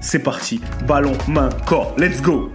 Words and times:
c'est 0.00 0.22
parti. 0.22 0.60
Ballon, 0.86 1.16
main, 1.28 1.50
corps. 1.66 1.94
Let's 1.98 2.20
go 2.20 2.50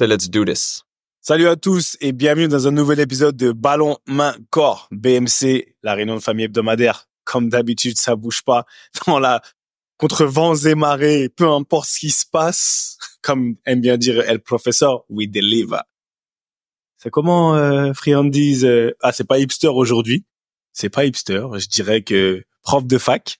Let's 0.00 0.28
do 0.28 0.44
this. 0.44 0.82
Salut 1.20 1.46
à 1.46 1.54
tous 1.54 1.96
et 2.00 2.10
bienvenue 2.10 2.48
dans 2.48 2.66
un 2.66 2.72
nouvel 2.72 2.98
épisode 2.98 3.36
de 3.36 3.52
Ballon, 3.52 3.98
main, 4.08 4.34
corps. 4.50 4.88
BMC, 4.90 5.76
la 5.84 5.94
réunion 5.94 6.16
de 6.16 6.20
famille 6.20 6.46
hebdomadaire. 6.46 7.06
Comme 7.22 7.48
d'habitude, 7.48 7.96
ça 7.96 8.16
bouge 8.16 8.42
pas. 8.42 8.64
Dans 9.06 9.20
la, 9.20 9.40
contre 9.98 10.24
vents 10.24 10.56
et 10.56 10.74
marées, 10.74 11.28
peu 11.28 11.48
importe 11.48 11.88
ce 11.88 12.00
qui 12.00 12.10
se 12.10 12.24
passe, 12.26 12.98
comme 13.22 13.54
aime 13.64 13.80
bien 13.80 13.96
dire 13.96 14.28
El 14.28 14.40
Professeur, 14.40 15.04
we 15.08 15.28
deliver. 15.28 15.82
C'est 16.96 17.10
comment 17.10 17.54
euh, 17.54 17.92
Friandies 17.92 18.66
euh, 18.66 18.90
Ah, 19.02 19.12
c'est 19.12 19.26
pas 19.26 19.38
hipster 19.38 19.68
aujourd'hui. 19.68 20.24
C'est 20.72 20.88
pas 20.88 21.04
hipster. 21.04 21.46
Je 21.58 21.68
dirais 21.68 22.02
que 22.02 22.44
prof 22.62 22.86
de 22.86 22.98
fac. 22.98 23.38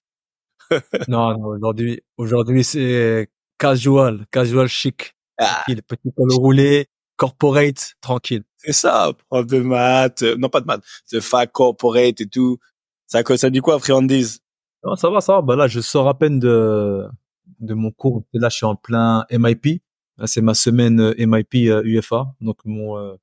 non, 1.08 1.36
non 1.36 1.46
aujourd'hui, 1.46 2.02
aujourd'hui 2.16 2.64
c'est 2.64 3.28
casual, 3.58 4.26
casual 4.30 4.68
chic. 4.68 5.14
Ah. 5.38 5.64
Il 5.68 5.82
petit 5.82 6.12
col 6.16 6.32
roulé, 6.32 6.86
corporate, 7.16 7.94
tranquille. 8.00 8.44
C'est 8.58 8.72
ça, 8.72 9.12
prof 9.28 9.46
de 9.46 9.58
maths, 9.60 10.22
euh, 10.22 10.36
non 10.36 10.48
pas 10.48 10.60
de 10.60 10.66
maths, 10.66 10.82
de 11.12 11.20
fac, 11.20 11.50
corporate 11.52 12.20
et 12.20 12.26
tout. 12.26 12.58
Ça, 13.06 13.22
ça 13.36 13.50
dit 13.50 13.60
quoi, 13.60 13.78
Friandies 13.78 14.38
Non, 14.84 14.94
ça 14.96 15.10
va, 15.10 15.20
ça 15.20 15.34
va. 15.34 15.42
Bah 15.42 15.56
là, 15.56 15.68
je 15.68 15.80
sors 15.80 16.08
à 16.08 16.18
peine 16.18 16.38
de 16.38 17.06
de 17.60 17.74
mon 17.74 17.90
cours. 17.90 18.24
Là, 18.32 18.48
je 18.48 18.56
suis 18.56 18.66
en 18.66 18.74
plein 18.74 19.24
MIP. 19.30 19.82
Là, 20.18 20.26
c'est 20.26 20.40
ma 20.40 20.54
semaine 20.54 21.00
euh, 21.00 21.14
MIP 21.18 21.54
UFA. 21.84 22.16
Euh, 22.16 22.24
Donc 22.40 22.58
mon 22.64 23.16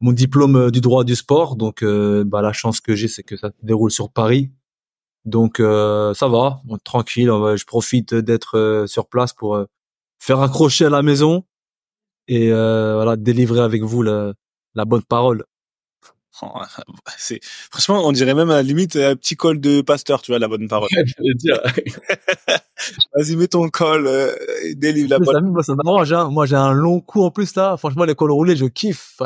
mon 0.00 0.12
diplôme 0.12 0.70
du 0.70 0.80
droit 0.80 1.04
du 1.04 1.16
sport. 1.16 1.56
Donc 1.56 1.84
bah 1.84 2.42
la 2.42 2.52
chance 2.52 2.80
que 2.80 2.94
j'ai, 2.94 3.08
c'est 3.08 3.22
que 3.22 3.36
ça 3.36 3.48
se 3.48 3.66
déroule 3.66 3.90
sur 3.90 4.10
Paris. 4.10 4.50
Donc 5.24 5.58
ça 5.58 6.28
va, 6.28 6.62
tranquille. 6.84 7.28
je 7.28 7.64
profite 7.64 8.14
d'être 8.14 8.84
sur 8.86 9.08
place 9.08 9.32
pour 9.32 9.66
faire 10.18 10.40
accrocher 10.40 10.86
à 10.86 10.90
la 10.90 11.02
maison 11.02 11.44
et 12.28 12.52
euh, 12.52 12.94
voilà 12.94 13.16
délivrer 13.16 13.60
avec 13.60 13.82
vous 13.82 14.02
la 14.02 14.34
bonne 14.86 15.02
parole. 15.02 15.44
Oh, 16.42 16.46
c'est 17.18 17.40
franchement, 17.42 18.06
on 18.06 18.12
dirait 18.12 18.34
même 18.34 18.50
à 18.50 18.56
la 18.56 18.62
limite 18.62 18.96
un 18.96 19.16
petit 19.16 19.36
col 19.36 19.60
de 19.60 19.80
pasteur, 19.80 20.22
tu 20.22 20.30
vois, 20.30 20.38
la 20.38 20.48
bonne 20.48 20.68
parole. 20.68 20.88
Vas-y, 23.14 23.36
mets 23.36 23.48
ton 23.48 23.68
col, 23.68 24.06
euh, 24.06 24.32
délivre 24.74 25.10
la 25.10 25.18
bonne. 25.18 25.50
Moi, 25.50 25.62
ça 25.62 25.74
m'arrange. 25.74 26.12
Hein. 26.12 26.28
Moi, 26.30 26.46
j'ai 26.46 26.56
un 26.56 26.72
long 26.72 27.00
cou 27.00 27.24
en 27.24 27.30
plus 27.30 27.54
là. 27.56 27.76
Franchement, 27.76 28.04
les 28.04 28.14
cols 28.14 28.30
roulés, 28.30 28.56
je 28.56 28.66
kiffe. 28.66 29.20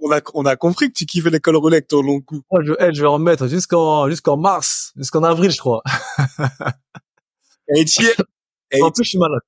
on 0.00 0.12
a 0.12 0.20
on 0.34 0.46
a 0.46 0.56
compris 0.56 0.88
que 0.88 0.94
tu 0.94 1.06
kiffais 1.06 1.30
les 1.30 1.40
cols 1.40 1.56
roulés 1.56 1.76
avec 1.76 1.88
ton 1.88 2.02
long 2.02 2.20
cou. 2.20 2.42
Moi, 2.52 2.62
je, 2.64 2.72
je 2.92 3.00
vais 3.00 3.08
en 3.08 3.18
mettre 3.18 3.48
jusqu'en 3.48 4.08
jusqu'en 4.08 4.36
mars, 4.36 4.92
jusqu'en 4.96 5.24
avril, 5.24 5.50
je 5.50 5.58
crois. 5.58 5.82
et 7.76 7.84
tu 7.84 8.04
en 8.80 8.90
plus, 8.90 9.04
je 9.04 9.10
suis 9.10 9.18
malade. 9.18 9.40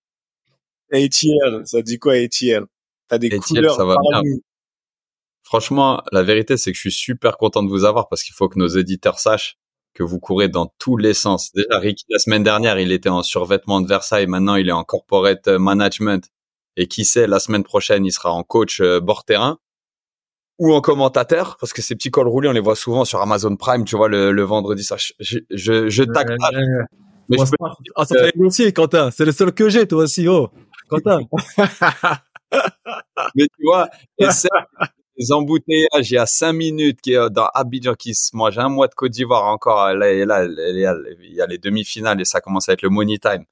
ATL, 0.93 1.63
ça 1.65 1.83
dit 1.83 1.99
quoi 1.99 2.15
ATL 2.15 2.65
T'as 3.09 3.19
des 3.19 3.31
couleurs 3.31 3.77
ça 3.77 3.85
va 3.85 3.97
bien. 4.11 4.23
Franchement, 5.47 6.03
la 6.11 6.25
vérité, 6.25 6.57
c'est 6.57 6.73
que 6.73 6.77
je 6.77 6.81
suis 6.81 6.93
super 6.93 7.37
content 7.37 7.63
de 7.63 7.69
vous 7.69 7.85
avoir 7.85 8.09
parce 8.09 8.25
qu'il 8.25 8.35
faut 8.35 8.49
que 8.49 8.59
nos 8.59 8.67
éditeurs 8.67 9.21
sachent 9.21 9.59
que 9.95 10.03
vous 10.03 10.19
courez 10.19 10.49
dans 10.49 10.67
tous 10.81 10.97
les 10.97 11.15
sens. 11.15 11.53
Déjà, 11.53 11.79
Ricky, 11.79 12.05
la 12.09 12.19
semaine 12.19 12.43
dernière, 12.43 12.81
il 12.81 12.91
était 12.91 13.11
en 13.11 13.23
survêtement 13.23 13.81
de 13.81 13.87
Versailles. 13.87 14.27
Maintenant, 14.27 14.57
il 14.57 14.69
est 14.69 14.73
en 14.73 14.83
corporate 14.83 15.47
management. 15.47 16.29
Et 16.77 16.89
qui 16.89 17.05
sait, 17.05 17.29
la 17.29 17.39
semaine 17.39 17.63
prochaine, 17.63 18.05
il 18.05 18.11
sera 18.11 18.33
en 18.33 18.43
coach 18.43 18.81
euh, 18.81 18.99
bord 18.99 19.25
terrain 19.25 19.59
ou 20.59 20.75
en 20.75 20.81
commentateur 20.81 21.59
parce 21.61 21.73
que 21.73 21.81
ces 21.81 21.95
petits 21.95 22.11
cols 22.11 22.27
roulés, 22.27 22.49
on 22.49 22.53
les 22.53 22.59
voit 22.61 22.75
souvent 22.75 23.05
sur 23.05 23.21
Amazon 23.21 23.55
Prime, 23.55 23.85
tu 23.85 23.97
vois, 23.97 24.09
le, 24.09 24.43
vendredi. 24.43 24.83
Ça, 24.83 24.97
je, 24.99 25.13
je, 25.21 25.89
je, 25.89 26.03
Mais 27.29 27.39
je 27.39 27.45
peux... 27.45 27.57
Ah, 27.95 28.05
ça 28.05 28.19
fait 28.19 28.37
aussi, 28.39 28.73
Quentin. 28.73 29.13
C'est 29.13 29.25
le 29.25 29.31
seul 29.31 29.53
que 29.53 29.69
j'ai, 29.69 29.87
toi 29.87 30.03
aussi, 30.03 30.27
oh. 30.27 30.51
Quentin. 30.89 31.21
Mais 33.35 33.47
tu 33.47 33.63
vois, 33.65 33.89
les 35.19 35.33
embouteillages, 35.33 36.11
il 36.11 36.15
y 36.15 36.19
a 36.19 36.27
cinq 36.27 36.53
minutes 36.53 37.01
qui 37.01 37.15
est 37.15 37.31
dans 37.31 37.49
Abidjan 37.55 37.95
qui 37.95 38.15
se 38.15 38.37
mange 38.37 38.59
un 38.59 38.69
mois 38.69 38.89
de 38.89 38.95
Côte 38.95 39.13
d'Ivoire 39.13 39.45
encore. 39.47 39.95
Là, 39.95 40.13
là, 40.25 40.45
il 40.45 41.35
y 41.35 41.41
a 41.41 41.47
les 41.47 41.59
demi-finales 41.59 42.21
et 42.21 42.25
ça 42.25 42.41
commence 42.41 42.69
à 42.69 42.75
être 42.75 42.83
le 42.83 42.91
money 42.91 43.19
time. 43.19 43.45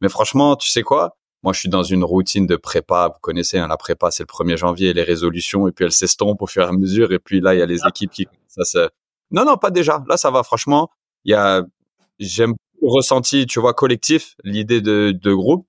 Mais 0.00 0.08
franchement, 0.08 0.56
tu 0.56 0.68
sais 0.70 0.82
quoi? 0.82 1.16
Moi, 1.42 1.52
je 1.52 1.60
suis 1.60 1.68
dans 1.68 1.82
une 1.82 2.04
routine 2.04 2.46
de 2.46 2.56
prépa. 2.56 3.08
Vous 3.08 3.20
connaissez, 3.20 3.58
hein, 3.58 3.68
la 3.68 3.76
prépa, 3.76 4.10
c'est 4.10 4.22
le 4.22 4.26
1er 4.26 4.56
janvier, 4.56 4.92
les 4.92 5.02
résolutions, 5.02 5.68
et 5.68 5.72
puis 5.72 5.84
elles 5.86 5.92
s'estompent 5.92 6.42
au 6.42 6.46
fur 6.46 6.62
et 6.62 6.66
à 6.66 6.72
mesure. 6.72 7.12
Et 7.12 7.18
puis 7.18 7.40
là, 7.40 7.54
il 7.54 7.58
y 7.60 7.62
a 7.62 7.66
les 7.66 7.80
équipes 7.86 8.10
qui, 8.10 8.26
ça 8.48 8.64
se, 8.64 8.88
non, 9.30 9.44
non, 9.44 9.56
pas 9.56 9.70
déjà. 9.70 10.02
Là, 10.08 10.16
ça 10.16 10.30
va, 10.30 10.42
franchement. 10.42 10.90
Il 11.24 11.32
y 11.32 11.34
a, 11.34 11.62
j'aime 12.18 12.54
le 12.82 12.88
ressenti, 12.88 13.46
tu 13.46 13.60
vois, 13.60 13.74
collectif, 13.74 14.36
l'idée 14.44 14.80
de, 14.80 15.12
de 15.12 15.34
groupe. 15.34 15.66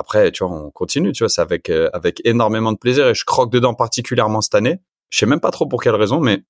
Après, 0.00 0.32
tu 0.32 0.42
vois, 0.42 0.56
on 0.56 0.70
continue, 0.70 1.12
tu 1.12 1.24
vois, 1.24 1.28
c'est 1.28 1.42
avec 1.42 1.68
euh, 1.68 1.90
avec 1.92 2.22
énormément 2.24 2.72
de 2.72 2.78
plaisir 2.78 3.06
et 3.08 3.14
je 3.14 3.26
croque 3.26 3.52
dedans 3.52 3.74
particulièrement 3.74 4.40
cette 4.40 4.54
année. 4.54 4.80
Je 5.10 5.18
sais 5.18 5.26
même 5.26 5.40
pas 5.40 5.50
trop 5.50 5.66
pour 5.66 5.82
quelle 5.82 5.94
raison, 5.94 6.20
mais 6.20 6.42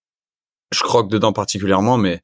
je 0.70 0.84
croque 0.84 1.10
dedans 1.10 1.32
particulièrement. 1.32 1.98
Mais 1.98 2.18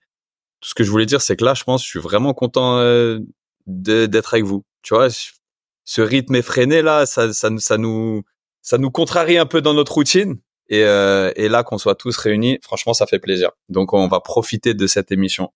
tout 0.61 0.69
ce 0.69 0.75
que 0.77 0.85
je 0.85 0.91
voulais 0.91 1.05
dire, 1.05 1.21
c'est 1.21 1.35
que 1.35 1.45
là, 1.45 1.55
je 1.55 1.65
pense, 1.65 1.83
je 1.83 1.89
suis 1.89 1.99
vraiment 1.99 2.33
content 2.33 2.79
euh, 2.79 3.19
d'être 3.67 4.35
avec 4.35 4.47
vous. 4.47 4.65
Tu 4.83 4.95
vois, 4.95 5.09
ce 5.11 6.01
rythme 6.01 6.37
effréné 6.37 6.81
là, 6.81 7.07
ça, 7.07 7.33
ça, 7.33 7.51
nous 7.77 8.23
ça 8.63 8.79
nous 8.79 8.91
contrarie 8.93 9.37
un 9.37 9.47
peu 9.47 9.61
dans 9.61 9.75
notre 9.75 9.95
routine. 9.95 10.39
Euh, 10.71 11.33
et 11.35 11.49
là, 11.49 11.65
qu'on 11.65 11.79
soit 11.79 11.97
tous 11.97 12.17
réunis, 12.17 12.61
franchement, 12.63 12.95
ça 12.95 13.09
fait 13.09 13.19
plaisir. 13.19 13.51
Donc, 13.69 13.95
on 13.95 14.07
va 14.07 14.21
profiter 14.21 14.75
de 14.75 14.87
cette 14.87 15.11
émission. 15.11 15.53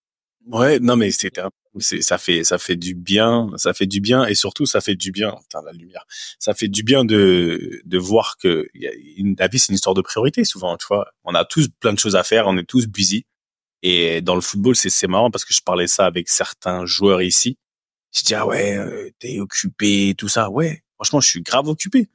Ouais, 0.46 0.78
non 0.80 0.96
mais 0.96 1.10
c'est 1.10 1.30
ça 2.00 2.18
fait 2.18 2.44
ça 2.44 2.58
fait 2.58 2.76
du 2.76 2.94
bien, 2.94 3.50
ça 3.56 3.72
fait 3.74 3.86
du 3.86 4.00
bien 4.00 4.24
et 4.24 4.34
surtout 4.34 4.66
ça 4.66 4.80
fait 4.80 4.96
du 4.96 5.12
bien. 5.12 5.36
Putain, 5.42 5.60
la 5.64 5.72
lumière. 5.72 6.04
Ça 6.38 6.54
fait 6.54 6.68
du 6.68 6.82
bien 6.82 7.04
de 7.04 7.80
de 7.84 7.98
voir 7.98 8.36
que 8.38 8.66
la 8.74 9.48
vie 9.48 9.58
c'est 9.58 9.68
une 9.68 9.74
histoire 9.74 9.94
de 9.94 10.00
priorité 10.02 10.44
souvent, 10.44 10.76
tu 10.76 10.86
vois. 10.88 11.12
On 11.24 11.34
a 11.34 11.44
tous 11.44 11.68
plein 11.80 11.92
de 11.92 11.98
choses 11.98 12.16
à 12.16 12.24
faire, 12.24 12.46
on 12.46 12.56
est 12.56 12.64
tous 12.64 12.86
busy 12.88 13.26
et 13.82 14.20
dans 14.22 14.34
le 14.34 14.40
football 14.40 14.76
c'est 14.76 14.90
c'est 14.90 15.06
marrant 15.08 15.30
parce 15.30 15.44
que 15.44 15.54
je 15.54 15.60
parlais 15.62 15.86
ça 15.86 16.06
avec 16.06 16.28
certains 16.28 16.86
joueurs 16.86 17.22
ici. 17.22 17.58
Je 18.12 18.22
dis 18.22 18.34
ah 18.34 18.46
ouais, 18.46 18.76
euh, 18.76 19.10
t'es 19.20 19.40
occupé, 19.40 20.14
tout 20.16 20.28
ça. 20.28 20.50
Ouais, 20.50 20.82
franchement 20.96 21.20
je 21.20 21.28
suis 21.28 21.42
grave 21.42 21.68
occupé. 21.68 22.08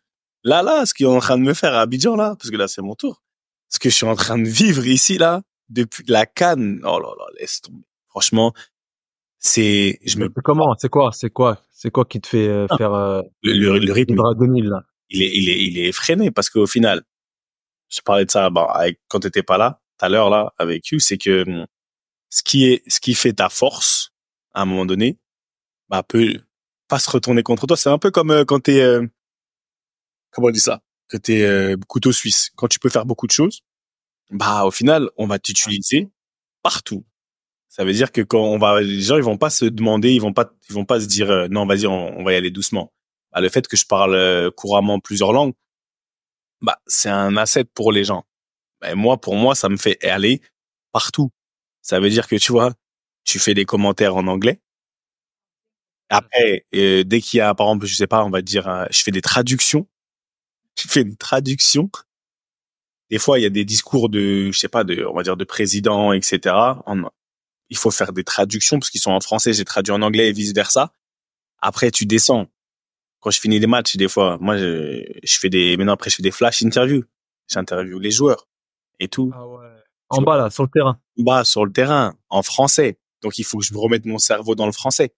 Là 0.44 0.64
là, 0.64 0.86
ce 0.86 0.94
qu'ils 0.94 1.06
sont 1.08 1.14
en 1.14 1.20
train 1.20 1.38
de 1.38 1.44
me 1.44 1.54
faire 1.54 1.74
à 1.76 1.82
Abidjan 1.82 2.16
là, 2.16 2.36
parce 2.38 2.50
que 2.52 2.58
là 2.58 2.68
c'est 2.68 2.82
mon 2.82 2.96
tour. 2.96 3.24
Ce 3.70 3.80
que 3.80 3.90
je 3.90 3.96
suis 3.96 4.06
en 4.08 4.16
train 4.16 4.38
de 4.38 4.48
vivre 4.48 4.86
ici 4.88 5.18
là 5.18 5.42
depuis 5.70 6.04
la 6.08 6.26
canne. 6.26 6.82
Oh 6.84 7.00
là 7.00 7.10
là, 7.18 7.26
laisse 7.40 7.62
tomber 7.62 7.86
Franchement, 8.16 8.54
c'est 9.40 10.00
je 10.06 10.18
me 10.18 10.30
comment? 10.30 10.74
C'est 10.78 10.90
quoi? 10.90 11.12
C'est 11.12 11.30
quoi? 11.30 11.62
C'est 11.72 11.92
quoi 11.92 12.06
qui 12.06 12.22
te 12.22 12.28
fait 12.28 12.48
euh, 12.48 12.68
faire 12.78 12.94
euh, 12.94 13.22
le, 13.44 13.78
le, 13.78 13.92
rythme 13.92 14.16
là? 14.16 14.84
il 15.10 15.22
est 15.22 15.32
il 15.36 15.50
est 15.50 15.64
il 15.66 15.78
est 15.78 15.88
effréné 15.90 16.32
parce 16.32 16.50
qu'au 16.50 16.66
final 16.66 17.04
je 17.90 18.00
parlais 18.02 18.26
de 18.26 18.32
ça 18.32 18.50
bah, 18.50 18.72
avec, 18.74 19.00
quand 19.10 19.20
t'étais 19.20 19.44
pas 19.44 19.58
là 19.58 19.82
tout 20.00 20.06
à 20.06 20.10
l'heure 20.10 20.30
là 20.30 20.54
avec 20.58 20.88
you 20.88 21.00
c'est 21.00 21.18
que 21.18 21.44
hum, 21.48 21.66
ce 22.30 22.44
qui 22.44 22.66
est 22.66 22.82
ce 22.88 23.02
qui 23.02 23.14
fait 23.14 23.34
ta 23.34 23.50
force 23.50 24.14
à 24.54 24.62
un 24.62 24.66
moment 24.66 24.86
donné 24.86 25.20
bah 25.90 26.02
peut 26.02 26.40
pas 26.88 27.00
se 27.00 27.10
retourner 27.10 27.44
contre 27.44 27.68
toi. 27.68 27.78
C'est 27.78 27.90
un 27.90 27.98
peu 27.98 28.12
comme 28.12 28.32
euh, 28.32 28.46
quand 28.46 28.62
t'es 28.62 28.82
comment 30.36 30.48
on 30.50 30.52
dit 30.52 30.60
ça? 30.60 30.82
Que 31.08 31.18
t'es 31.18 31.44
euh, 31.44 31.78
couteau 31.88 32.12
suisse. 32.12 32.52
Quand 32.56 32.68
tu 32.68 32.80
peux 32.80 32.90
faire 32.90 33.06
beaucoup 33.06 33.28
de 33.28 33.32
choses, 33.32 33.62
bah 34.32 34.66
au 34.66 34.72
final, 34.72 35.10
on 35.18 35.28
va 35.28 35.40
t'utiliser 35.40 36.10
partout. 36.64 37.06
Ça 37.76 37.84
veut 37.84 37.92
dire 37.92 38.14
que 38.14 38.22
quand 38.22 38.40
on 38.40 38.58
va, 38.58 38.80
les 38.80 39.02
gens 39.02 39.18
ils 39.18 39.24
vont 39.24 39.38
pas 39.38 39.50
se 39.50 39.66
demander, 39.66 40.14
ils 40.14 40.22
vont 40.22 40.32
pas, 40.32 40.50
ils 40.70 40.74
vont 40.74 40.86
pas 40.86 41.02
se 41.02 41.08
dire 41.08 41.30
euh, 41.30 41.50
non 41.50 41.66
vas-y 41.66 41.86
on, 41.88 42.24
va 42.24 42.32
y 42.32 42.38
aller 42.38 42.50
doucement. 42.50 42.94
Bah, 43.34 43.42
le 43.42 43.50
fait 43.50 43.68
que 43.68 43.76
je 43.76 43.86
parle 43.86 44.16
euh, 44.16 44.50
couramment 44.50 45.02
plusieurs 45.02 45.34
langues, 45.34 45.54
bah 46.62 46.80
c'est 46.88 47.10
un 47.10 47.36
asset 47.36 47.66
pour 47.66 47.92
les 47.92 48.06
gens. 48.06 48.24
Bah, 48.80 48.96
moi 48.96 49.20
pour 49.20 49.36
moi 49.36 49.56
ça 49.56 49.68
me 49.68 49.76
fait 49.76 50.02
aller 50.06 50.42
partout. 50.94 51.32
Ça 51.82 52.00
veut 52.00 52.10
dire 52.10 52.30
que 52.30 52.38
tu 52.38 52.54
vois, 52.54 52.72
tu 53.26 53.40
fais 53.40 53.54
des 53.54 53.66
commentaires 53.66 54.16
en 54.16 54.26
anglais. 54.28 54.62
Après, 56.08 56.66
euh, 56.76 57.04
dès 57.04 57.20
qu'il 57.20 57.40
y 57.40 57.42
a, 57.42 57.54
par 57.56 57.68
exemple, 57.68 57.88
je 57.88 57.96
sais 57.96 58.08
pas, 58.08 58.24
on 58.24 58.30
va 58.30 58.42
dire, 58.42 58.88
je 58.90 59.04
fais 59.04 59.12
des 59.12 59.22
traductions. 59.22 59.88
Je 60.78 60.88
fais 60.90 61.04
des 61.06 61.16
traductions 61.16 61.90
des 63.10 63.20
fois, 63.20 63.40
il 63.40 63.44
y 63.44 63.46
a 63.46 63.50
des 63.50 63.66
discours 63.66 64.10
de, 64.10 64.52
je 64.52 64.58
sais 64.60 64.68
pas, 64.68 64.84
de, 64.84 65.06
on 65.06 65.14
va 65.14 65.24
dire 65.24 65.38
de 65.38 65.44
président, 65.46 66.12
etc. 66.14 66.56
il 67.70 67.78
faut 67.78 67.92
faire 67.92 68.14
des 68.14 68.24
traductions 68.24 68.80
parce 68.80 68.90
qu'ils 68.90 69.02
sont 69.02 69.12
en 69.12 69.20
français, 69.20 69.54
j'ai 69.54 69.66
traduit 69.66 69.94
en 69.94 70.02
anglais 70.02 70.30
et 70.30 70.32
vice 70.32 70.54
versa. 70.54 70.92
Après, 71.60 71.92
tu 71.92 72.06
descends. 72.06 72.48
Quand 73.20 73.32
je 73.32 73.40
finis 73.40 73.60
les 73.60 73.68
matchs, 73.68 73.96
des 73.98 74.08
fois, 74.08 74.38
moi, 74.40 74.58
je, 74.58 75.04
je 75.24 75.40
fais 75.40 75.50
des, 75.50 75.78
maintenant 75.78 75.94
après, 75.94 76.10
je 76.10 76.18
fais 76.18 76.24
des 76.24 76.32
flash 76.32 76.64
interviews. 76.64 77.04
J'interviewe 77.48 78.00
les 78.00 78.12
joueurs 78.12 78.48
et 79.00 79.08
tout. 79.08 79.32
Ah 79.34 79.48
ouais. 79.48 79.66
En 80.10 80.22
bas 80.22 80.38
là, 80.38 80.50
sur 80.50 80.64
le 80.64 80.70
terrain. 80.70 81.00
En 81.20 81.24
bas, 81.24 81.44
sur 81.44 81.66
le 81.66 81.72
terrain, 81.72 82.16
en 82.30 82.44
français. 82.44 83.00
Donc, 83.22 83.40
il 83.40 83.44
faut 83.44 83.58
que 83.58 83.66
je 83.66 83.74
me 83.74 83.80
remette 83.80 84.06
mon 84.06 84.20
cerveau 84.20 84.54
dans 84.54 84.68
le 84.68 84.72
français. 84.72 85.16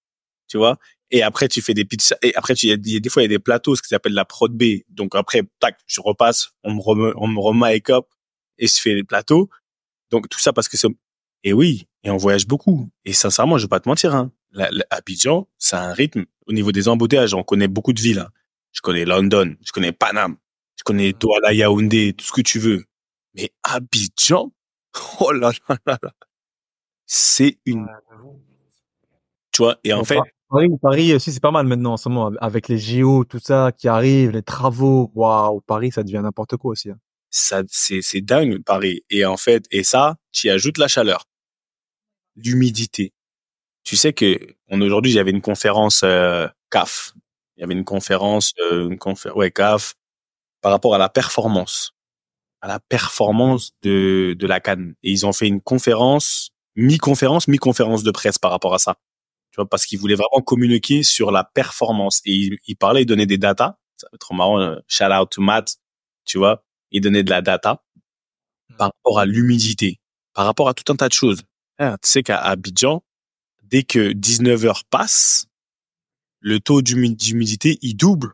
Tu 0.48 0.58
vois? 0.58 0.78
Et 1.10 1.24
après 1.24 1.48
tu 1.48 1.62
fais 1.62 1.74
des 1.74 1.86
pitchs 1.86 2.14
et 2.22 2.36
après 2.36 2.54
tu 2.54 2.68
y 2.68 2.72
a, 2.72 2.78
des 2.78 3.10
fois 3.10 3.22
il 3.22 3.26
y 3.26 3.34
a 3.34 3.38
des 3.38 3.40
plateaux 3.40 3.78
ce 3.78 3.82
qui 3.82 3.88
s'appelle 3.88 4.14
la 4.14 4.26
prod 4.26 4.52
B 4.52 4.82
donc 4.90 5.16
après 5.16 5.42
tac 5.60 5.80
je 5.88 6.02
repasse 6.02 6.50
on 6.64 6.74
me 6.74 6.82
remet 6.82 7.14
on 7.16 7.28
me 7.28 7.40
remet 7.40 7.82
up 7.92 8.08
et 8.58 8.68
je 8.68 8.76
fais 8.76 8.94
les 8.94 9.06
plateaux 9.06 9.50
donc 10.12 10.28
tout 10.28 10.40
ça 10.40 10.52
parce 10.52 10.68
que 10.68 10.76
c'est 10.76 10.90
et 11.44 11.54
oui 11.54 11.88
et 12.08 12.10
on 12.10 12.18
voyage 12.18 12.48
beaucoup 12.48 12.90
et 13.04 13.12
sincèrement 13.12 13.58
je 13.58 13.66
vais 13.66 13.70
pas 13.70 13.82
te 13.82 13.90
mentir 13.90 14.16
hein 14.16 14.32
la, 14.52 14.70
Abidjan 14.90 15.48
c'est 15.58 15.76
un 15.76 15.92
rythme 15.92 16.26
au 16.48 16.54
niveau 16.54 16.72
des 16.72 16.88
embouteillages 16.88 17.34
on 17.34 17.44
connaît 17.44 17.68
beaucoup 17.68 17.92
de 17.92 18.00
villes 18.00 18.20
hein. 18.20 18.30
je 18.72 18.82
connais 18.82 19.04
London 19.04 19.56
je 19.66 19.72
connais 19.74 19.92
Paname 19.92 20.38
je 20.78 20.84
connais 20.84 21.12
Douala 21.12 21.54
Yaoundé 21.54 22.14
tout 22.14 22.26
ce 22.26 22.32
que 22.32 22.42
tu 22.42 22.60
veux 22.60 22.86
mais 23.36 23.52
Abidjan 23.64 24.54
oh 25.20 25.34
là 25.34 25.52
là 25.68 25.78
là, 25.86 26.00
là. 26.02 26.12
c'est 27.06 27.58
une 27.66 27.88
tu 29.52 29.64
vois 29.64 29.78
et 29.84 29.92
en 29.92 30.06
fait 30.06 30.20
Paris, 30.50 30.70
Paris 30.82 31.14
aussi, 31.14 31.34
c'est 31.34 31.42
pas 31.42 31.52
mal 31.52 31.68
maintenant 31.68 31.92
en 31.92 31.98
ce 31.98 32.08
moment, 32.08 32.32
avec 32.40 32.70
les 32.70 32.78
JO, 32.78 33.26
tout 33.26 33.40
ça 33.40 33.74
qui 33.78 33.90
arrive, 33.90 34.32
les 34.32 34.42
travaux. 34.42 35.12
Waouh, 35.14 35.60
Paris, 35.60 35.92
ça 35.92 36.04
devient 36.04 36.22
n'importe 36.24 36.56
quoi 36.56 36.72
aussi. 36.72 36.90
Hein. 36.90 36.98
Ça, 37.30 37.64
c'est, 37.68 38.00
c'est 38.02 38.22
dingue, 38.22 38.64
Paris. 38.64 39.04
Et 39.10 39.26
en 39.26 39.36
fait, 39.36 39.66
et 39.72 39.84
ça, 39.84 40.16
tu 40.32 40.50
ajoutes 40.50 40.78
la 40.78 40.88
chaleur, 40.88 41.26
l'humidité. 42.38 43.14
Tu 43.84 43.98
sais 43.98 44.14
que 44.14 44.40
on 44.70 44.82
aujourd'hui, 44.82 45.12
j'avais 45.12 45.32
une 45.32 45.42
conférence 45.42 46.02
euh, 46.04 46.48
CAF. 46.72 47.14
Il 47.58 47.62
y 47.62 47.64
avait 47.64 47.74
une 47.74 47.86
conférence, 47.86 48.54
euh, 48.72 48.90
une 48.90 48.98
conférence, 48.98 49.38
ouais, 49.38 49.52
CAF, 49.52 49.96
par 50.62 50.72
rapport 50.72 50.96
à 50.96 50.98
la 50.98 51.10
performance, 51.10 51.94
à 52.62 52.68
la 52.68 52.80
performance 52.80 53.74
de 53.84 54.36
de 54.38 54.48
la 54.48 54.60
Cannes. 54.60 54.96
Et 55.04 55.12
ils 55.12 55.26
ont 55.26 55.34
fait 55.34 55.48
une 55.48 55.62
conférence, 55.62 56.52
mi-conférence, 56.76 57.48
mi-conférence 57.48 58.04
de 58.04 58.12
presse 58.12 58.38
par 58.40 58.52
rapport 58.52 58.74
à 58.74 58.80
ça 58.80 58.98
parce 59.66 59.86
qu'il 59.86 60.00
voulait 60.00 60.16
vraiment 60.16 60.44
communiquer 60.44 61.04
sur 61.04 61.32
la 61.32 61.44
performance. 61.44 62.22
Et 62.26 62.60
il, 62.68 62.76
parlait, 62.76 63.04
il 63.04 63.06
donnait 63.06 63.26
des 63.26 63.38
data. 63.38 63.78
Ça 63.98 64.08
va 64.12 64.16
être 64.16 64.22
trop 64.22 64.36
marrant. 64.36 64.60
Euh, 64.60 64.76
shout 64.88 65.06
out 65.06 65.30
to 65.32 65.42
Matt, 65.42 65.78
tu 66.26 66.38
vois. 66.38 66.64
Il 66.92 67.02
donnait 67.02 67.24
de 67.24 67.30
la 67.30 67.42
data 67.42 67.84
par 68.78 68.90
rapport 68.90 69.20
à 69.20 69.26
l'humidité, 69.26 70.00
par 70.34 70.46
rapport 70.46 70.70
à 70.70 70.74
tout 70.74 70.92
un 70.92 70.96
tas 70.96 71.08
de 71.08 71.14
choses. 71.14 71.42
Ah, 71.80 71.98
tu 72.02 72.10
sais 72.10 72.24
qu'à 72.24 72.40
Abidjan, 72.40 73.04
dès 73.64 73.84
que 73.84 74.12
19 74.12 74.66
heures 74.66 74.84
passent, 74.86 75.48
le 76.40 76.60
taux 76.60 76.82
d'humidité, 76.82 77.78
il 77.82 77.96
double. 77.96 78.34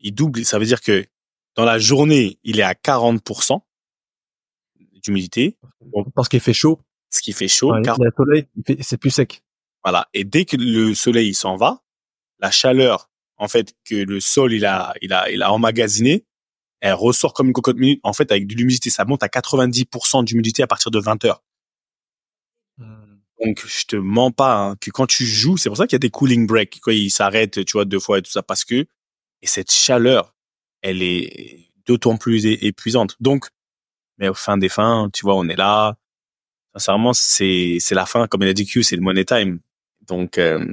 Il 0.00 0.14
double. 0.14 0.44
Ça 0.44 0.58
veut 0.58 0.64
dire 0.64 0.80
que 0.80 1.06
dans 1.54 1.64
la 1.64 1.78
journée, 1.78 2.38
il 2.44 2.60
est 2.60 2.64
à 2.64 2.74
40% 2.74 3.60
d'humidité. 5.02 5.56
Parce 6.14 6.28
qu'il 6.28 6.40
fait 6.40 6.52
chaud. 6.52 6.80
Ce 7.10 7.20
qui 7.20 7.32
fait 7.32 7.48
chaud. 7.48 7.72
car... 7.84 7.98
Le 8.00 8.10
soleil, 8.16 8.46
c'est 8.80 8.96
plus 8.96 9.10
sec. 9.10 9.42
Voilà. 9.84 10.08
Et 10.14 10.24
dès 10.24 10.44
que 10.44 10.56
le 10.56 10.94
soleil 10.94 11.34
s'en 11.34 11.56
va, 11.56 11.82
la 12.38 12.50
chaleur, 12.50 13.10
en 13.36 13.48
fait, 13.48 13.74
que 13.84 13.96
le 13.96 14.20
sol 14.20 14.52
il 14.52 14.64
a, 14.64 14.94
il 15.02 15.12
a, 15.12 15.30
il 15.30 15.42
a 15.42 15.52
emmagasiné, 15.52 16.24
elle 16.80 16.94
ressort 16.94 17.34
comme 17.34 17.48
une 17.48 17.52
cocotte 17.52 17.76
minute. 17.76 18.00
En 18.02 18.12
fait, 18.12 18.30
avec 18.32 18.46
de 18.46 18.54
l'humidité, 18.54 18.90
ça 18.90 19.04
monte 19.04 19.22
à 19.22 19.28
90% 19.28 20.24
d'humidité 20.24 20.62
à 20.62 20.66
partir 20.66 20.90
de 20.90 20.98
20 20.98 21.24
heures. 21.24 21.42
Donc, 23.44 23.64
je 23.66 23.84
te 23.86 23.96
mens 23.96 24.30
pas 24.30 24.56
hein, 24.56 24.76
que 24.80 24.90
quand 24.90 25.06
tu 25.06 25.24
joues, 25.24 25.56
c'est 25.56 25.68
pour 25.68 25.76
ça 25.76 25.86
qu'il 25.86 25.94
y 25.94 25.96
a 25.96 26.00
des 26.00 26.10
cooling 26.10 26.46
breaks, 26.46 26.80
quoi, 26.80 26.92
ils 26.92 27.10
s'arrêtent, 27.10 27.64
tu 27.64 27.72
vois, 27.72 27.84
deux 27.84 27.98
fois 27.98 28.18
et 28.18 28.22
tout 28.22 28.30
ça, 28.30 28.42
parce 28.42 28.64
que 28.64 28.86
et 29.42 29.46
cette 29.46 29.72
chaleur, 29.72 30.34
elle 30.82 31.02
est 31.02 31.70
d'autant 31.86 32.16
plus 32.16 32.46
épuisante. 32.46 33.16
Donc, 33.20 33.48
mais 34.18 34.28
au 34.28 34.34
fin 34.34 34.56
des 34.56 34.68
fins, 34.68 35.08
tu 35.12 35.22
vois, 35.22 35.36
on 35.36 35.48
est 35.48 35.56
là. 35.56 35.96
Sincèrement, 36.74 37.12
c'est 37.12 37.78
c'est 37.80 37.94
la 37.94 38.06
fin, 38.06 38.26
comme 38.28 38.42
il 38.42 38.48
a 38.48 38.52
dit 38.52 38.64
Q, 38.64 38.82
c'est 38.82 38.96
le 38.96 39.02
money 39.02 39.24
time. 39.24 39.60
Donc, 40.06 40.38
euh, 40.38 40.64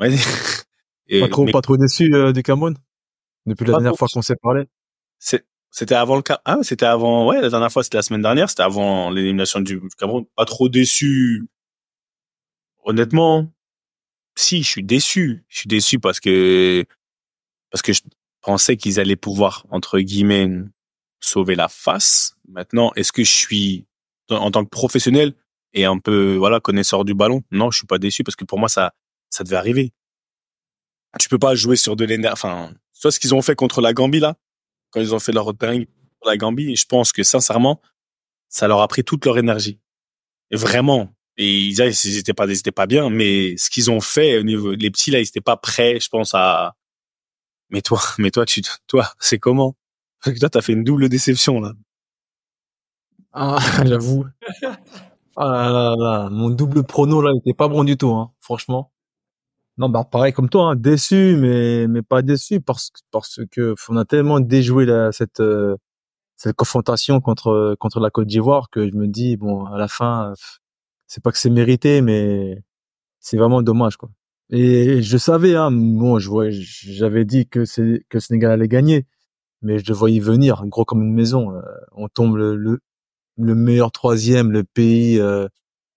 ouais. 0.00 0.10
pas 1.20 1.28
trop, 1.28 1.46
pas 1.46 1.60
trop 1.60 1.76
déçu 1.76 2.14
euh, 2.14 2.32
du 2.32 2.42
Cameroun? 2.42 2.76
Depuis 3.46 3.64
la 3.66 3.72
dernière 3.74 3.96
fois 3.96 4.08
qu'on 4.12 4.22
s'est 4.22 4.36
parlé. 4.36 4.64
C'était 5.70 5.94
avant 5.94 6.16
le. 6.16 6.22
Ah, 6.44 6.58
c'était 6.62 6.86
avant. 6.86 7.26
Ouais, 7.26 7.40
la 7.40 7.50
dernière 7.50 7.70
fois, 7.70 7.82
c'était 7.82 7.98
la 7.98 8.02
semaine 8.02 8.22
dernière. 8.22 8.48
C'était 8.48 8.62
avant 8.62 9.10
l'élimination 9.10 9.60
du 9.60 9.80
Cameroun. 9.98 10.24
Pas 10.36 10.44
trop 10.44 10.68
déçu. 10.68 11.48
Honnêtement, 12.84 13.50
si, 14.36 14.62
je 14.62 14.68
suis 14.68 14.82
déçu. 14.82 15.44
Je 15.48 15.58
suis 15.60 15.68
déçu 15.68 15.98
parce 15.98 16.20
que 16.20 16.84
parce 17.70 17.82
que 17.82 17.92
je 17.92 18.02
pensais 18.42 18.76
qu'ils 18.76 19.00
allaient 19.00 19.16
pouvoir 19.16 19.66
entre 19.70 19.98
guillemets 19.98 20.48
sauver 21.20 21.54
la 21.54 21.68
face. 21.68 22.36
Maintenant, 22.48 22.92
est-ce 22.94 23.10
que 23.10 23.24
je 23.24 23.32
suis 23.32 23.86
en 24.30 24.50
tant 24.50 24.64
que 24.64 24.70
professionnel 24.70 25.34
et 25.72 25.84
un 25.86 25.98
peu 25.98 26.36
voilà 26.36 26.60
connaisseur 26.60 27.04
du 27.04 27.14
ballon, 27.14 27.42
non, 27.50 27.70
je 27.70 27.78
suis 27.78 27.86
pas 27.86 27.98
déçu 27.98 28.22
parce 28.22 28.36
que 28.36 28.44
pour 28.44 28.58
moi 28.58 28.68
ça 28.68 28.92
ça 29.30 29.44
devait 29.44 29.56
arriver. 29.56 29.92
Tu 31.18 31.28
peux 31.28 31.38
pas 31.38 31.54
jouer 31.54 31.76
sur 31.76 31.96
de 31.96 32.04
l'énergie. 32.04 32.32
Enfin, 32.32 32.72
soit 32.92 33.12
ce 33.12 33.18
qu'ils 33.20 33.34
ont 33.34 33.42
fait 33.42 33.54
contre 33.54 33.80
la 33.80 33.92
Gambie 33.92 34.20
là, 34.20 34.36
quand 34.90 35.00
ils 35.00 35.14
ont 35.14 35.20
fait 35.20 35.32
leur 35.32 35.54
dingue 35.54 35.86
pour 36.18 36.28
la 36.28 36.36
Gambie, 36.36 36.76
je 36.76 36.86
pense 36.86 37.12
que 37.12 37.22
sincèrement, 37.22 37.80
ça 38.48 38.68
leur 38.68 38.80
a 38.80 38.88
pris 38.88 39.04
toute 39.04 39.24
leur 39.24 39.38
énergie. 39.38 39.80
Et 40.50 40.56
vraiment. 40.56 41.14
Et 41.36 41.68
ils, 41.68 41.80
ils 41.80 42.18
étaient 42.18 42.34
pas, 42.34 42.46
ils 42.46 42.72
pas 42.72 42.86
bien, 42.86 43.10
mais 43.10 43.56
ce 43.56 43.70
qu'ils 43.70 43.90
ont 43.90 44.00
fait 44.00 44.38
au 44.38 44.42
niveau, 44.42 44.72
les 44.72 44.90
petits 44.90 45.10
là, 45.10 45.18
ils 45.20 45.26
étaient 45.26 45.40
pas 45.40 45.56
prêts, 45.56 45.98
je 46.00 46.08
pense 46.08 46.34
à. 46.34 46.74
Mais 47.70 47.82
toi, 47.82 48.00
mais 48.18 48.30
toi, 48.30 48.46
tu, 48.46 48.62
toi, 48.86 49.12
c'est 49.18 49.38
comment? 49.38 49.76
Toi, 50.24 50.48
t'as 50.50 50.62
fait 50.62 50.72
une 50.72 50.84
double 50.84 51.08
déception 51.08 51.60
là. 51.60 51.72
Ah, 53.32 53.58
j'avoue. 53.84 54.24
Ah 55.36 55.68
là 55.70 55.96
là, 55.98 56.28
mon 56.30 56.50
double 56.50 56.84
prono 56.84 57.20
là, 57.20 57.32
il 57.34 57.38
était 57.38 57.54
pas 57.54 57.66
bon 57.68 57.82
du 57.84 57.96
tout, 57.96 58.12
hein, 58.12 58.32
franchement. 58.40 58.92
Non, 59.78 59.88
bah 59.88 60.04
pareil 60.04 60.32
comme 60.32 60.48
toi, 60.48 60.70
hein, 60.70 60.76
déçu, 60.76 61.36
mais 61.36 61.88
mais 61.88 62.02
pas 62.02 62.22
déçu 62.22 62.60
parce 62.60 62.90
que 62.90 63.00
parce 63.10 63.40
que 63.50 63.74
on 63.88 63.96
a 63.96 64.04
tellement 64.04 64.38
déjoué 64.40 64.86
la, 64.86 65.10
cette 65.12 65.40
euh, 65.40 65.76
cette 66.36 66.56
confrontation 66.56 67.20
contre 67.20 67.76
contre 67.80 68.00
la 68.00 68.10
Côte 68.10 68.28
d'Ivoire 68.28 68.70
que 68.70 68.88
je 68.88 68.94
me 68.96 69.08
dis 69.08 69.36
bon 69.36 69.66
à 69.66 69.78
la 69.78 69.88
fin 69.88 70.34
c'est 71.06 71.22
pas 71.22 71.32
que 71.32 71.38
c'est 71.38 71.50
mérité, 71.50 72.02
mais 72.02 72.62
c'est 73.20 73.36
vraiment 73.36 73.62
dommage 73.62 73.96
quoi. 73.96 74.10
Et 74.50 75.02
je 75.02 75.16
savais, 75.18 75.56
hein, 75.56 75.70
bon, 75.72 76.18
je 76.18 76.30
j'avais 76.50 77.24
dit 77.24 77.46
que 77.48 77.64
c'est 77.64 78.04
que 78.10 78.20
Sénégal 78.20 78.52
allait 78.52 78.68
gagner, 78.68 79.06
mais 79.62 79.78
je 79.78 79.86
le 79.88 79.94
voyais 79.94 80.20
venir, 80.20 80.64
gros 80.66 80.84
comme 80.84 81.02
une 81.02 81.14
maison. 81.14 81.52
Euh, 81.54 81.62
on 81.92 82.08
tombe 82.08 82.36
le, 82.36 82.80
le 83.36 83.54
meilleur 83.54 83.92
troisième, 83.92 84.52
le 84.52 84.64
pays, 84.64 85.18
euh, 85.20 85.48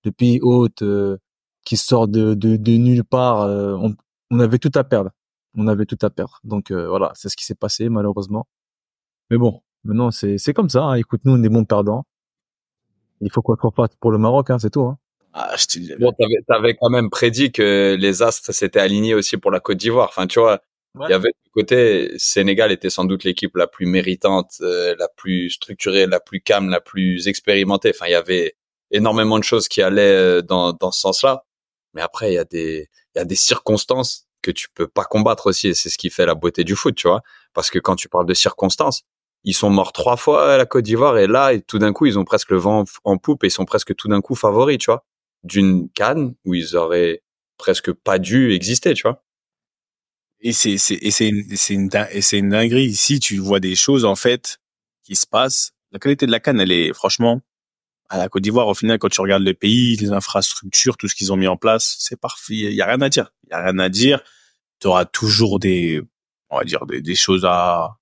le 0.04 0.12
pays 0.12 0.40
hôte 0.42 0.82
euh, 0.82 1.18
qui 1.66 1.78
sort 1.78 2.08
de, 2.08 2.34
de, 2.34 2.56
de 2.58 2.72
nulle 2.74 3.04
part. 3.04 3.42
Euh, 3.42 3.76
on, 3.76 3.96
on, 4.32 4.40
avait 4.40 4.60
tout 4.60 4.72
à 4.76 4.84
perdre. 4.84 5.12
On 5.56 5.68
avait 5.68 5.86
tout 5.86 5.98
à 6.02 6.10
perdre. 6.10 6.40
Donc 6.44 6.72
voilà, 6.72 7.12
c'est 7.16 7.30
ce 7.30 7.38
qui 7.38 7.46
s'est 7.46 7.56
passé 7.56 7.90
malheureusement. 7.90 8.48
Mais 9.30 9.38
bon, 9.38 9.62
maintenant 9.84 10.12
c'est 10.12 10.38
c'est 10.38 10.54
comme 10.54 10.70
ça. 10.70 10.84
Hein. 10.84 10.96
Écoute, 10.96 11.22
nous 11.26 11.34
on 11.34 11.44
est 11.44 11.50
bons 11.50 11.66
perdants. 11.66 12.06
Il 13.22 13.32
faut 13.32 13.42
qu'on 13.42 13.56
refasse 13.56 13.96
pour 14.00 14.12
le 14.12 14.18
Maroc, 14.18 14.50
hein, 14.50 14.60
c'est 14.60 14.70
tout. 14.70 14.82
Hein. 14.82 14.98
Ah, 15.34 15.56
je 15.58 15.66
te 15.66 16.00
bon, 16.00 16.12
t'avais, 16.14 16.36
avais 16.50 16.76
quand 16.76 16.90
même 16.90 17.10
prédit 17.10 17.52
que 17.52 17.96
les 18.00 18.24
astres 18.24 18.54
s'étaient 18.54 18.80
alignés 18.80 19.14
aussi 19.14 19.38
pour 19.38 19.52
la 19.52 19.60
Côte 19.60 19.78
d'Ivoire. 19.78 20.10
Enfin, 20.10 20.26
tu 20.26 20.40
vois, 20.40 20.62
il 21.00 21.10
y 21.10 21.14
avait 21.14 21.30
du 21.30 21.52
côté 21.54 22.12
Sénégal 22.18 22.72
était 22.72 22.90
sans 22.90 23.06
doute 23.06 23.24
l'équipe 23.24 23.56
la 23.56 23.68
plus 23.68 23.86
méritante, 23.86 24.54
euh, 24.62 24.96
la 24.98 25.08
plus 25.16 25.52
structurée, 25.52 26.08
la 26.08 26.20
plus 26.20 26.42
calme, 26.42 26.70
la 26.70 26.82
plus 26.82 27.28
expérimentée. 27.28 27.92
Enfin, 27.94 28.08
il 28.08 28.14
y 28.14 28.16
avait 28.16 28.56
énormément 28.90 29.38
de 29.38 29.44
choses 29.44 29.68
qui 29.68 29.82
allaient 29.82 30.02
euh, 30.02 30.42
dans, 30.42 30.74
dans 30.74 30.92
ce 30.92 31.02
sens-là. 31.02 31.44
Mais 31.94 32.02
après, 32.02 32.32
il 32.32 32.36
y 32.36 32.40
a 32.40 32.46
des 32.46 32.90
il 33.16 33.20
y 33.20 33.22
a 33.22 33.26
des 33.26 33.36
circonstances 33.36 34.28
que 34.42 34.52
tu 34.52 34.70
peux 34.74 34.88
pas 34.88 35.04
combattre 35.04 35.48
aussi, 35.48 35.70
et 35.70 35.74
c'est 35.74 35.90
ce 35.90 35.98
qui 35.98 36.10
fait 36.10 36.26
la 36.26 36.36
beauté 36.36 36.64
du 36.64 36.76
foot, 36.76 36.96
tu 36.96 37.08
vois. 37.08 37.22
Parce 37.54 37.70
que 37.70 37.80
quand 37.80 37.96
tu 37.96 38.10
parles 38.10 38.28
de 38.28 38.34
circonstances, 38.34 39.04
ils 39.44 39.54
sont 39.54 39.70
morts 39.70 39.94
trois 39.94 40.18
fois 40.18 40.54
à 40.54 40.58
la 40.58 40.66
Côte 40.66 40.84
d'Ivoire 40.84 41.18
et 41.18 41.28
là, 41.28 41.58
tout 41.60 41.80
d'un 41.80 41.94
coup, 41.94 42.06
ils 42.06 42.20
ont 42.20 42.26
presque 42.26 42.52
le 42.52 42.58
vent 42.58 42.84
en 43.04 43.18
poupe 43.18 43.44
et 43.44 43.48
ils 43.48 43.52
sont 43.52 43.66
presque 43.66 43.96
tout 43.96 44.08
d'un 44.08 44.22
coup 44.22 44.36
favoris, 44.36 44.78
tu 44.78 44.88
vois, 44.92 45.06
d'une 45.44 45.90
canne 45.90 46.36
où 46.46 46.54
ils 46.54 46.76
auraient 46.76 47.24
presque 47.58 47.92
pas 47.92 48.20
dû 48.20 48.54
exister, 48.54 48.94
tu 48.94 49.04
vois. 49.04 49.24
Et 50.40 50.54
c'est 50.54 50.78
c'est 50.78 51.00
c'est 51.10 51.32
c'est 52.22 52.38
une 52.38 52.50
dinguerie 52.50 52.86
ici. 52.86 53.20
Tu 53.20 53.38
vois 53.38 53.60
des 53.60 53.76
choses 53.76 54.06
en 54.06 54.16
fait 54.16 54.60
qui 55.04 55.16
se 55.16 55.26
passent. 55.26 55.72
La 55.92 56.00
qualité 56.00 56.26
de 56.26 56.32
la 56.32 56.40
canne, 56.40 56.60
elle 56.60 56.72
est 56.72 56.94
franchement 56.94 57.42
à 58.10 58.18
la 58.18 58.30
Côte 58.30 58.44
d'Ivoire. 58.44 58.68
Au 58.68 58.74
final, 58.76 59.00
quand 59.00 59.10
tu 59.10 59.22
regardes 59.22 59.44
le 59.44 59.54
pays, 59.54 59.96
les 59.98 60.12
infrastructures, 60.12 60.98
tout 60.98 61.08
ce 61.08 61.16
qu'ils 61.16 61.34
ont 61.34 61.38
mis 61.38 61.48
en 61.48 61.58
place, 61.58 61.96
c'est 62.00 62.20
parfait. 62.20 62.54
Il 62.54 62.74
y 62.74 62.82
a 62.82 62.86
rien 62.86 63.02
à 63.02 63.10
dire. 63.10 63.34
Il 63.46 63.52
y 63.52 63.54
a 63.54 63.64
rien 63.64 63.80
à 63.80 63.90
dire. 63.90 64.22
Tu 64.80 64.88
auras 64.88 65.06
toujours 65.06 65.60
des 65.60 66.02
on 66.50 66.58
va 66.60 66.64
dire 66.64 66.86
des 66.86 67.16
choses 67.16 67.46
à 67.46 67.97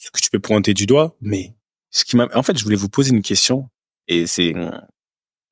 ce 0.00 0.10
que 0.10 0.20
tu 0.20 0.30
peux 0.30 0.40
pointer 0.40 0.74
du 0.74 0.86
doigt. 0.86 1.16
Mais 1.20 1.54
ce 1.90 2.04
qui 2.04 2.16
m'a 2.16 2.28
en 2.34 2.42
fait, 2.42 2.58
je 2.58 2.64
voulais 2.64 2.76
vous 2.76 2.88
poser 2.88 3.10
une 3.10 3.22
question 3.22 3.70
et 4.08 4.26
c'est 4.26 4.54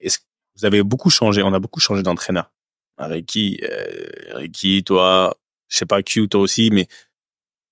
est-ce 0.01 0.19
que 0.19 0.25
vous 0.57 0.65
avez 0.65 0.83
beaucoup 0.83 1.11
changé. 1.11 1.43
On 1.43 1.53
a 1.53 1.61
beaucoup 1.61 1.81
changé 1.81 2.03
d'entraîneur. 2.03 2.51
Ricky, 2.99 3.61
euh, 3.63 4.09
Ricky, 4.35 4.83
toi, 4.83 5.39
je 5.69 5.77
sais 5.77 5.87
pas 5.87 6.03
Q, 6.03 6.29
toi 6.29 6.41
aussi, 6.41 6.71
mais 6.71 6.89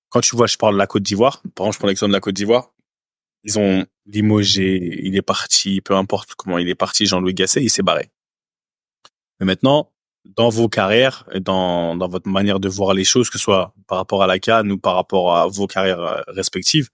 quand 0.09 0.21
tu 0.21 0.37
vois, 0.37 0.47
je 0.47 0.57
parle 0.57 0.75
de 0.75 0.79
la 0.79 0.87
Côte 0.87 1.03
d'Ivoire, 1.03 1.43
par 1.55 1.67
exemple, 1.67 1.75
je 1.75 1.79
prends 1.79 1.89
l'exemple 1.89 2.11
de 2.11 2.17
la 2.17 2.21
Côte 2.21 2.35
d'Ivoire, 2.35 2.73
ils 3.43 3.59
ont 3.59 3.85
limogé, 4.07 5.01
il 5.03 5.17
est 5.17 5.23
parti, 5.23 5.81
peu 5.81 5.95
importe 5.97 6.37
comment 6.37 6.59
il 6.59 6.69
est 6.69 6.77
parti, 6.77 7.07
Jean-Louis 7.07 7.35
Gasset, 7.35 7.63
il 7.63 7.71
s'est 7.71 7.83
barré. 7.83 8.09
Mais 9.41 9.47
maintenant, 9.47 9.93
dans 10.37 10.49
vos 10.49 10.69
carrières, 10.69 11.29
et 11.33 11.41
dans, 11.41 11.97
dans 11.97 12.09
votre 12.09 12.29
manière 12.29 12.61
de 12.61 12.69
voir 12.69 12.95
les 12.95 13.05
choses, 13.05 13.31
que 13.31 13.39
ce 13.39 13.45
soit 13.45 13.75
par 13.87 13.99
rapport 13.99 14.23
à 14.23 14.27
la 14.27 14.39
Cannes 14.39 14.73
ou 14.73 14.79
par 14.79 14.95
rapport 14.95 15.37
à 15.37 15.47
vos 15.47 15.67
carrières 15.67 16.01
euh, 16.01 16.21
respectives, 16.29 16.89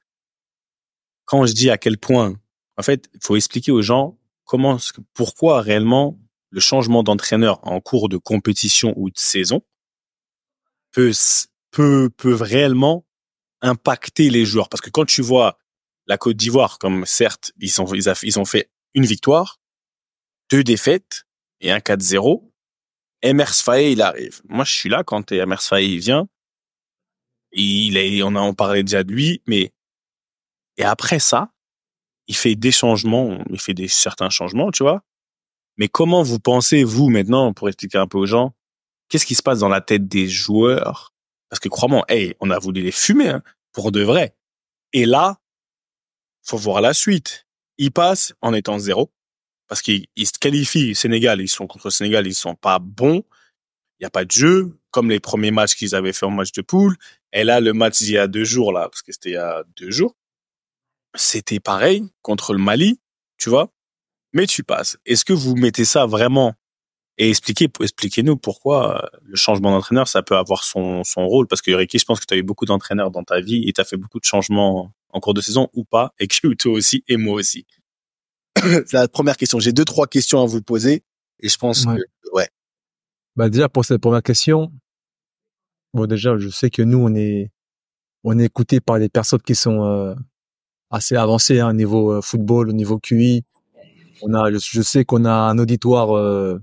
quand 1.24 1.46
je 1.46 1.52
dis 1.52 1.70
à 1.70 1.78
quel 1.78 1.98
point, 1.98 2.34
en 2.76 2.82
fait, 2.82 3.08
il 3.14 3.20
faut 3.22 3.36
expliquer 3.36 3.72
aux 3.72 3.82
gens 3.82 4.18
comment, 4.44 4.76
pourquoi 5.14 5.60
réellement 5.62 6.18
le 6.50 6.60
changement 6.60 7.02
d'entraîneur 7.02 7.60
en 7.66 7.80
cours 7.80 8.08
de 8.08 8.16
compétition 8.18 8.92
ou 8.96 9.08
de 9.08 9.18
saison 9.18 9.62
peut, 10.92 11.12
peut, 11.70 12.10
peut 12.16 12.34
réellement 12.34 13.06
impacter 13.62 14.28
les 14.30 14.44
joueurs. 14.44 14.68
Parce 14.68 14.80
que 14.80 14.90
quand 14.90 15.06
tu 15.06 15.22
vois 15.22 15.58
la 16.06 16.18
Côte 16.18 16.36
d'Ivoire, 16.36 16.78
comme 16.78 17.06
certes, 17.06 17.52
ils, 17.58 17.70
a- 17.80 18.14
ils 18.22 18.38
ont 18.38 18.44
fait 18.44 18.70
une 18.94 19.06
victoire, 19.06 19.60
deux 20.50 20.64
défaites 20.64 21.24
et 21.60 21.70
un 21.70 21.78
4-0, 21.78 22.51
Emers 23.22 23.54
Faye, 23.54 23.92
il 23.92 24.02
arrive. 24.02 24.42
Moi, 24.48 24.64
je 24.64 24.72
suis 24.72 24.88
là 24.88 25.04
quand 25.04 25.30
Emers 25.32 25.62
Faye, 25.62 25.94
il 25.94 26.00
vient. 26.00 26.28
Il 27.52 27.96
est, 27.96 28.22
on 28.22 28.34
a 28.34 28.40
en 28.40 28.54
parlé 28.54 28.82
déjà 28.82 29.04
de 29.04 29.12
lui, 29.12 29.42
mais, 29.46 29.72
et 30.78 30.84
après 30.84 31.18
ça, 31.18 31.52
il 32.26 32.34
fait 32.34 32.54
des 32.54 32.72
changements, 32.72 33.44
il 33.50 33.60
fait 33.60 33.74
des 33.74 33.88
certains 33.88 34.30
changements, 34.30 34.70
tu 34.70 34.82
vois. 34.82 35.02
Mais 35.76 35.88
comment 35.88 36.22
vous 36.22 36.38
pensez, 36.38 36.82
vous, 36.84 37.08
maintenant, 37.08 37.52
pour 37.52 37.68
expliquer 37.68 37.98
un 37.98 38.06
peu 38.06 38.18
aux 38.18 38.26
gens, 38.26 38.54
qu'est-ce 39.08 39.26
qui 39.26 39.34
se 39.34 39.42
passe 39.42 39.58
dans 39.58 39.68
la 39.68 39.80
tête 39.80 40.08
des 40.08 40.28
joueurs? 40.28 41.12
Parce 41.48 41.60
que 41.60 41.68
crois-moi, 41.68 42.04
hey, 42.08 42.34
on 42.40 42.50
a 42.50 42.58
voulu 42.58 42.80
les 42.82 42.92
fumer 42.92 43.28
hein, 43.28 43.42
pour 43.72 43.92
de 43.92 44.02
vrai. 44.02 44.34
Et 44.92 45.04
là, 45.04 45.38
faut 46.42 46.56
voir 46.56 46.80
la 46.80 46.94
suite. 46.94 47.46
Ils 47.78 47.92
passent 47.92 48.34
en 48.40 48.54
étant 48.54 48.78
zéro 48.78 49.12
parce 49.72 49.80
qu'ils 49.80 50.04
ils 50.16 50.26
se 50.26 50.38
qualifient. 50.38 50.94
Sénégal, 50.94 51.40
ils 51.40 51.48
sont 51.48 51.66
contre 51.66 51.88
Sénégal, 51.88 52.26
ils 52.26 52.34
sont 52.34 52.54
pas 52.54 52.78
bons. 52.78 53.24
Il 53.98 54.02
y 54.02 54.04
a 54.04 54.10
pas 54.10 54.26
de 54.26 54.30
jeu 54.30 54.78
comme 54.90 55.08
les 55.08 55.18
premiers 55.18 55.50
matchs 55.50 55.76
qu'ils 55.76 55.94
avaient 55.94 56.12
fait 56.12 56.26
en 56.26 56.30
match 56.30 56.52
de 56.52 56.60
poule. 56.60 56.94
Et 57.32 57.42
là, 57.42 57.58
le 57.58 57.72
match 57.72 57.96
d'il 57.96 58.10
y 58.10 58.18
a 58.18 58.26
deux 58.26 58.44
jours 58.44 58.74
là, 58.74 58.90
parce 58.90 59.00
que 59.00 59.12
c'était 59.12 59.30
il 59.30 59.32
y 59.32 59.36
a 59.36 59.64
deux 59.78 59.90
jours, 59.90 60.14
c'était 61.14 61.58
pareil 61.58 62.04
contre 62.20 62.52
le 62.52 62.58
Mali, 62.58 63.00
tu 63.38 63.48
vois. 63.48 63.72
Mais 64.34 64.46
tu 64.46 64.62
passes. 64.62 64.98
Est-ce 65.06 65.24
que 65.24 65.32
vous 65.32 65.56
mettez 65.56 65.86
ça 65.86 66.04
vraiment? 66.04 66.52
Et 67.16 67.30
expliquez, 67.30 67.70
expliquez-nous 67.80 68.36
pourquoi 68.36 69.02
euh, 69.02 69.18
le 69.22 69.36
changement 69.36 69.70
d'entraîneur, 69.70 70.06
ça 70.06 70.22
peut 70.22 70.36
avoir 70.36 70.64
son, 70.64 71.02
son 71.02 71.26
rôle. 71.26 71.46
Parce 71.46 71.62
que 71.62 71.70
Ricky, 71.70 71.98
je 71.98 72.04
pense 72.04 72.20
que 72.20 72.26
tu 72.26 72.34
as 72.34 72.36
eu 72.36 72.42
beaucoup 72.42 72.66
d'entraîneurs 72.66 73.10
dans 73.10 73.24
ta 73.24 73.40
vie 73.40 73.66
et 73.66 73.72
tu 73.72 73.80
as 73.80 73.84
fait 73.84 73.96
beaucoup 73.96 74.20
de 74.20 74.26
changements 74.26 74.92
en 75.08 75.20
cours 75.20 75.32
de 75.32 75.40
saison 75.40 75.70
ou 75.72 75.84
pas. 75.84 76.12
Et 76.18 76.26
que 76.26 76.52
toi 76.58 76.72
aussi 76.72 77.04
et 77.08 77.16
moi 77.16 77.36
aussi. 77.36 77.64
C'est 78.86 78.94
la 78.94 79.08
première 79.08 79.36
question. 79.36 79.58
J'ai 79.58 79.72
deux, 79.72 79.84
trois 79.84 80.06
questions 80.06 80.42
à 80.42 80.46
vous 80.46 80.62
poser. 80.62 81.02
Et 81.40 81.48
je 81.48 81.56
pense 81.58 81.84
Ouais. 81.86 81.96
que, 81.96 82.02
ouais. 82.34 82.48
Bah 83.36 83.48
déjà 83.48 83.68
pour 83.68 83.84
cette 83.84 84.00
première 84.00 84.22
question, 84.22 84.70
bon 85.94 86.06
déjà 86.06 86.36
je 86.38 86.48
sais 86.48 86.70
que 86.70 86.82
nous 86.82 86.98
on 86.98 87.14
est 87.14 87.50
on 88.24 88.38
est 88.38 88.44
écouté 88.44 88.80
par 88.80 88.98
des 88.98 89.08
personnes 89.08 89.40
qui 89.42 89.54
sont 89.54 89.84
euh, 89.84 90.14
assez 90.90 91.16
avancées 91.16 91.60
hein, 91.60 91.70
au 91.70 91.72
niveau 91.72 92.12
euh, 92.12 92.20
football, 92.22 92.68
au 92.68 92.72
niveau 92.72 92.98
QI. 92.98 93.44
On 94.22 94.34
a 94.34 94.52
je, 94.52 94.58
je 94.60 94.82
sais 94.82 95.04
qu'on 95.04 95.24
a 95.24 95.32
un 95.32 95.58
auditoire 95.58 96.16
euh, 96.16 96.60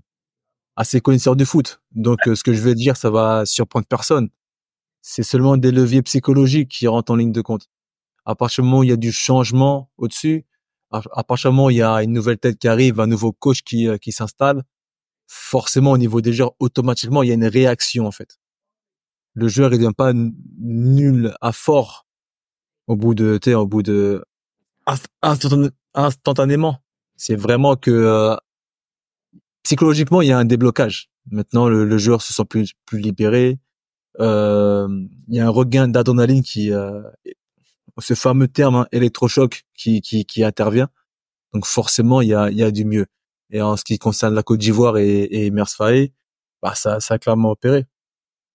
assez 0.75 1.01
connaisseur 1.01 1.35
du 1.35 1.45
foot. 1.45 1.81
Donc 1.91 2.27
euh, 2.27 2.35
ce 2.35 2.43
que 2.43 2.53
je 2.53 2.61
vais 2.61 2.75
dire 2.75 2.95
ça 2.97 3.09
va 3.09 3.45
surprendre 3.45 3.87
personne. 3.87 4.29
C'est 5.01 5.23
seulement 5.23 5.57
des 5.57 5.71
leviers 5.71 6.01
psychologiques 6.03 6.69
qui 6.69 6.87
rentrent 6.87 7.11
en 7.11 7.15
ligne 7.17 7.31
de 7.31 7.41
compte. 7.41 7.67
À 8.25 8.35
partir 8.35 8.63
du 8.63 8.69
moment 8.69 8.79
où 8.81 8.83
il 8.83 8.89
y 8.89 8.93
a 8.93 8.97
du 8.97 9.11
changement 9.11 9.89
au-dessus, 9.97 10.45
à, 10.91 11.23
partir 11.23 11.51
du 11.51 11.55
moment 11.55 11.67
où 11.67 11.69
il 11.69 11.77
y 11.77 11.81
a 11.81 12.03
une 12.03 12.13
nouvelle 12.13 12.37
tête 12.37 12.57
qui 12.57 12.67
arrive, 12.67 12.99
un 12.99 13.07
nouveau 13.07 13.31
coach 13.31 13.61
qui 13.61 13.87
euh, 13.87 13.97
qui 13.97 14.11
s'installe, 14.11 14.63
forcément 15.27 15.91
au 15.91 15.97
niveau 15.97 16.21
des 16.21 16.33
joueurs, 16.33 16.53
automatiquement, 16.59 17.23
il 17.23 17.29
y 17.29 17.31
a 17.31 17.35
une 17.35 17.45
réaction 17.45 18.07
en 18.07 18.11
fait. 18.11 18.39
Le 19.35 19.47
joueur, 19.47 19.71
il 19.73 19.77
devient 19.77 19.93
pas 19.95 20.11
nul 20.13 21.35
à 21.39 21.51
fort 21.51 22.07
au 22.87 22.95
bout 22.95 23.13
de, 23.13 23.37
tu 23.41 23.51
sais, 23.51 23.55
au 23.55 23.67
bout 23.67 23.83
de 23.83 24.25
inst- 24.87 25.05
instantané- 25.21 25.71
instantanément. 25.93 26.79
C'est 27.15 27.35
vraiment 27.35 27.75
que 27.75 27.91
euh, 27.91 28.35
psychologiquement, 29.63 30.21
il 30.21 30.29
y 30.29 30.31
a 30.31 30.37
un 30.37 30.45
déblocage. 30.45 31.09
Maintenant, 31.31 31.69
le, 31.69 31.85
le 31.85 31.97
joueur 31.99 32.21
se 32.21 32.33
sent 32.33 32.45
plus 32.45 32.73
plus 32.85 32.99
libéré. 32.99 33.59
Euh, 34.19 34.87
il 35.27 35.35
y 35.35 35.39
a 35.39 35.45
un 35.45 35.49
regain 35.49 35.87
d'adrénaline 35.87 36.41
qui, 36.41 36.73
euh, 36.73 37.03
ce 38.01 38.13
fameux 38.13 38.47
terme 38.47 38.75
hein, 38.75 38.87
électrochoc 38.91 39.63
qui, 39.75 40.01
qui 40.01 40.25
qui 40.25 40.43
intervient. 40.43 40.89
Donc 41.53 41.65
forcément, 41.65 42.21
il 42.21 42.29
y 42.29 42.33
a 42.33 42.49
il 42.49 42.57
y 42.57 42.63
a 42.63 42.71
du 42.71 42.85
mieux. 42.85 43.07
Et 43.51 43.61
en 43.61 43.77
ce 43.77 43.83
qui 43.83 43.97
concerne 43.97 44.35
la 44.35 44.43
Côte 44.43 44.59
d'Ivoire 44.59 44.97
et, 44.97 45.27
et 45.31 45.51
Mers 45.51 45.69
Faé, 45.69 46.13
bah 46.61 46.75
ça, 46.75 46.99
ça 46.99 47.15
a 47.15 47.19
clairement 47.19 47.51
opéré. 47.51 47.87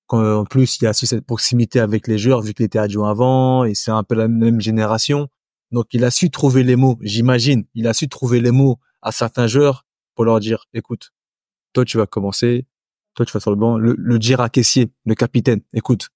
En 0.08 0.44
plus, 0.44 0.78
il 0.78 0.84
y 0.84 0.86
a 0.86 0.92
su 0.92 1.06
cette 1.06 1.24
proximité 1.26 1.80
avec 1.80 2.06
les 2.06 2.18
joueurs, 2.18 2.42
vu 2.42 2.54
qu'il 2.54 2.64
était 2.64 2.78
adjoint 2.78 3.10
avant, 3.10 3.64
et 3.64 3.74
c'est 3.74 3.90
un 3.90 4.04
peu 4.04 4.14
la 4.14 4.28
même 4.28 4.60
génération. 4.60 5.28
Donc, 5.72 5.86
il 5.92 6.04
a 6.04 6.10
su 6.10 6.30
trouver 6.30 6.62
les 6.62 6.76
mots, 6.76 6.98
j'imagine. 7.00 7.64
Il 7.74 7.88
a 7.88 7.94
su 7.94 8.08
trouver 8.08 8.40
les 8.40 8.52
mots 8.52 8.78
à 9.02 9.12
certains 9.12 9.46
joueurs 9.48 9.86
pour 10.14 10.24
leur 10.24 10.38
dire, 10.40 10.66
écoute, 10.74 11.10
toi, 11.72 11.84
tu 11.84 11.96
vas 11.96 12.06
commencer, 12.06 12.66
toi, 13.14 13.26
tu 13.26 13.32
vas 13.32 13.40
sur 13.40 13.50
le 13.50 13.56
banc. 13.56 13.78
Le, 13.78 13.96
le 13.98 14.16
Djira 14.18 14.48
caissier, 14.50 14.92
le 15.04 15.14
capitaine, 15.14 15.62
écoute, 15.72 16.10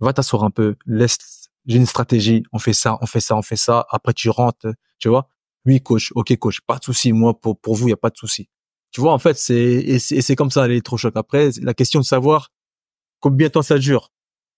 va 0.00 0.12
t'asseoir 0.12 0.44
un 0.44 0.50
peu, 0.50 0.76
laisse, 0.84 1.41
j'ai 1.66 1.76
une 1.78 1.86
stratégie, 1.86 2.42
on 2.52 2.58
fait 2.58 2.72
ça, 2.72 2.98
on 3.00 3.06
fait 3.06 3.20
ça, 3.20 3.36
on 3.36 3.42
fait 3.42 3.56
ça. 3.56 3.86
Après, 3.90 4.12
tu 4.12 4.30
rentres, 4.30 4.66
tu 4.98 5.08
vois. 5.08 5.28
Oui, 5.64 5.80
coach. 5.80 6.10
Ok, 6.14 6.36
coach. 6.38 6.60
Pas 6.66 6.78
de 6.78 6.84
souci. 6.84 7.12
Moi, 7.12 7.38
pour, 7.40 7.58
pour 7.58 7.76
vous, 7.76 7.88
il 7.88 7.90
y 7.90 7.94
a 7.94 7.96
pas 7.96 8.10
de 8.10 8.16
souci. 8.16 8.48
Tu 8.90 9.00
vois, 9.00 9.12
en 9.12 9.18
fait, 9.18 9.38
c'est, 9.38 9.54
et 9.56 9.98
c'est 9.98 10.16
et 10.16 10.22
c'est 10.22 10.36
comme 10.36 10.50
ça, 10.50 10.66
l'électrochoc. 10.68 11.16
Après, 11.16 11.50
la 11.62 11.72
question 11.74 12.00
de 12.00 12.04
savoir 12.04 12.50
combien 13.20 13.46
de 13.48 13.52
temps 13.52 13.62
ça 13.62 13.78
dure. 13.78 14.10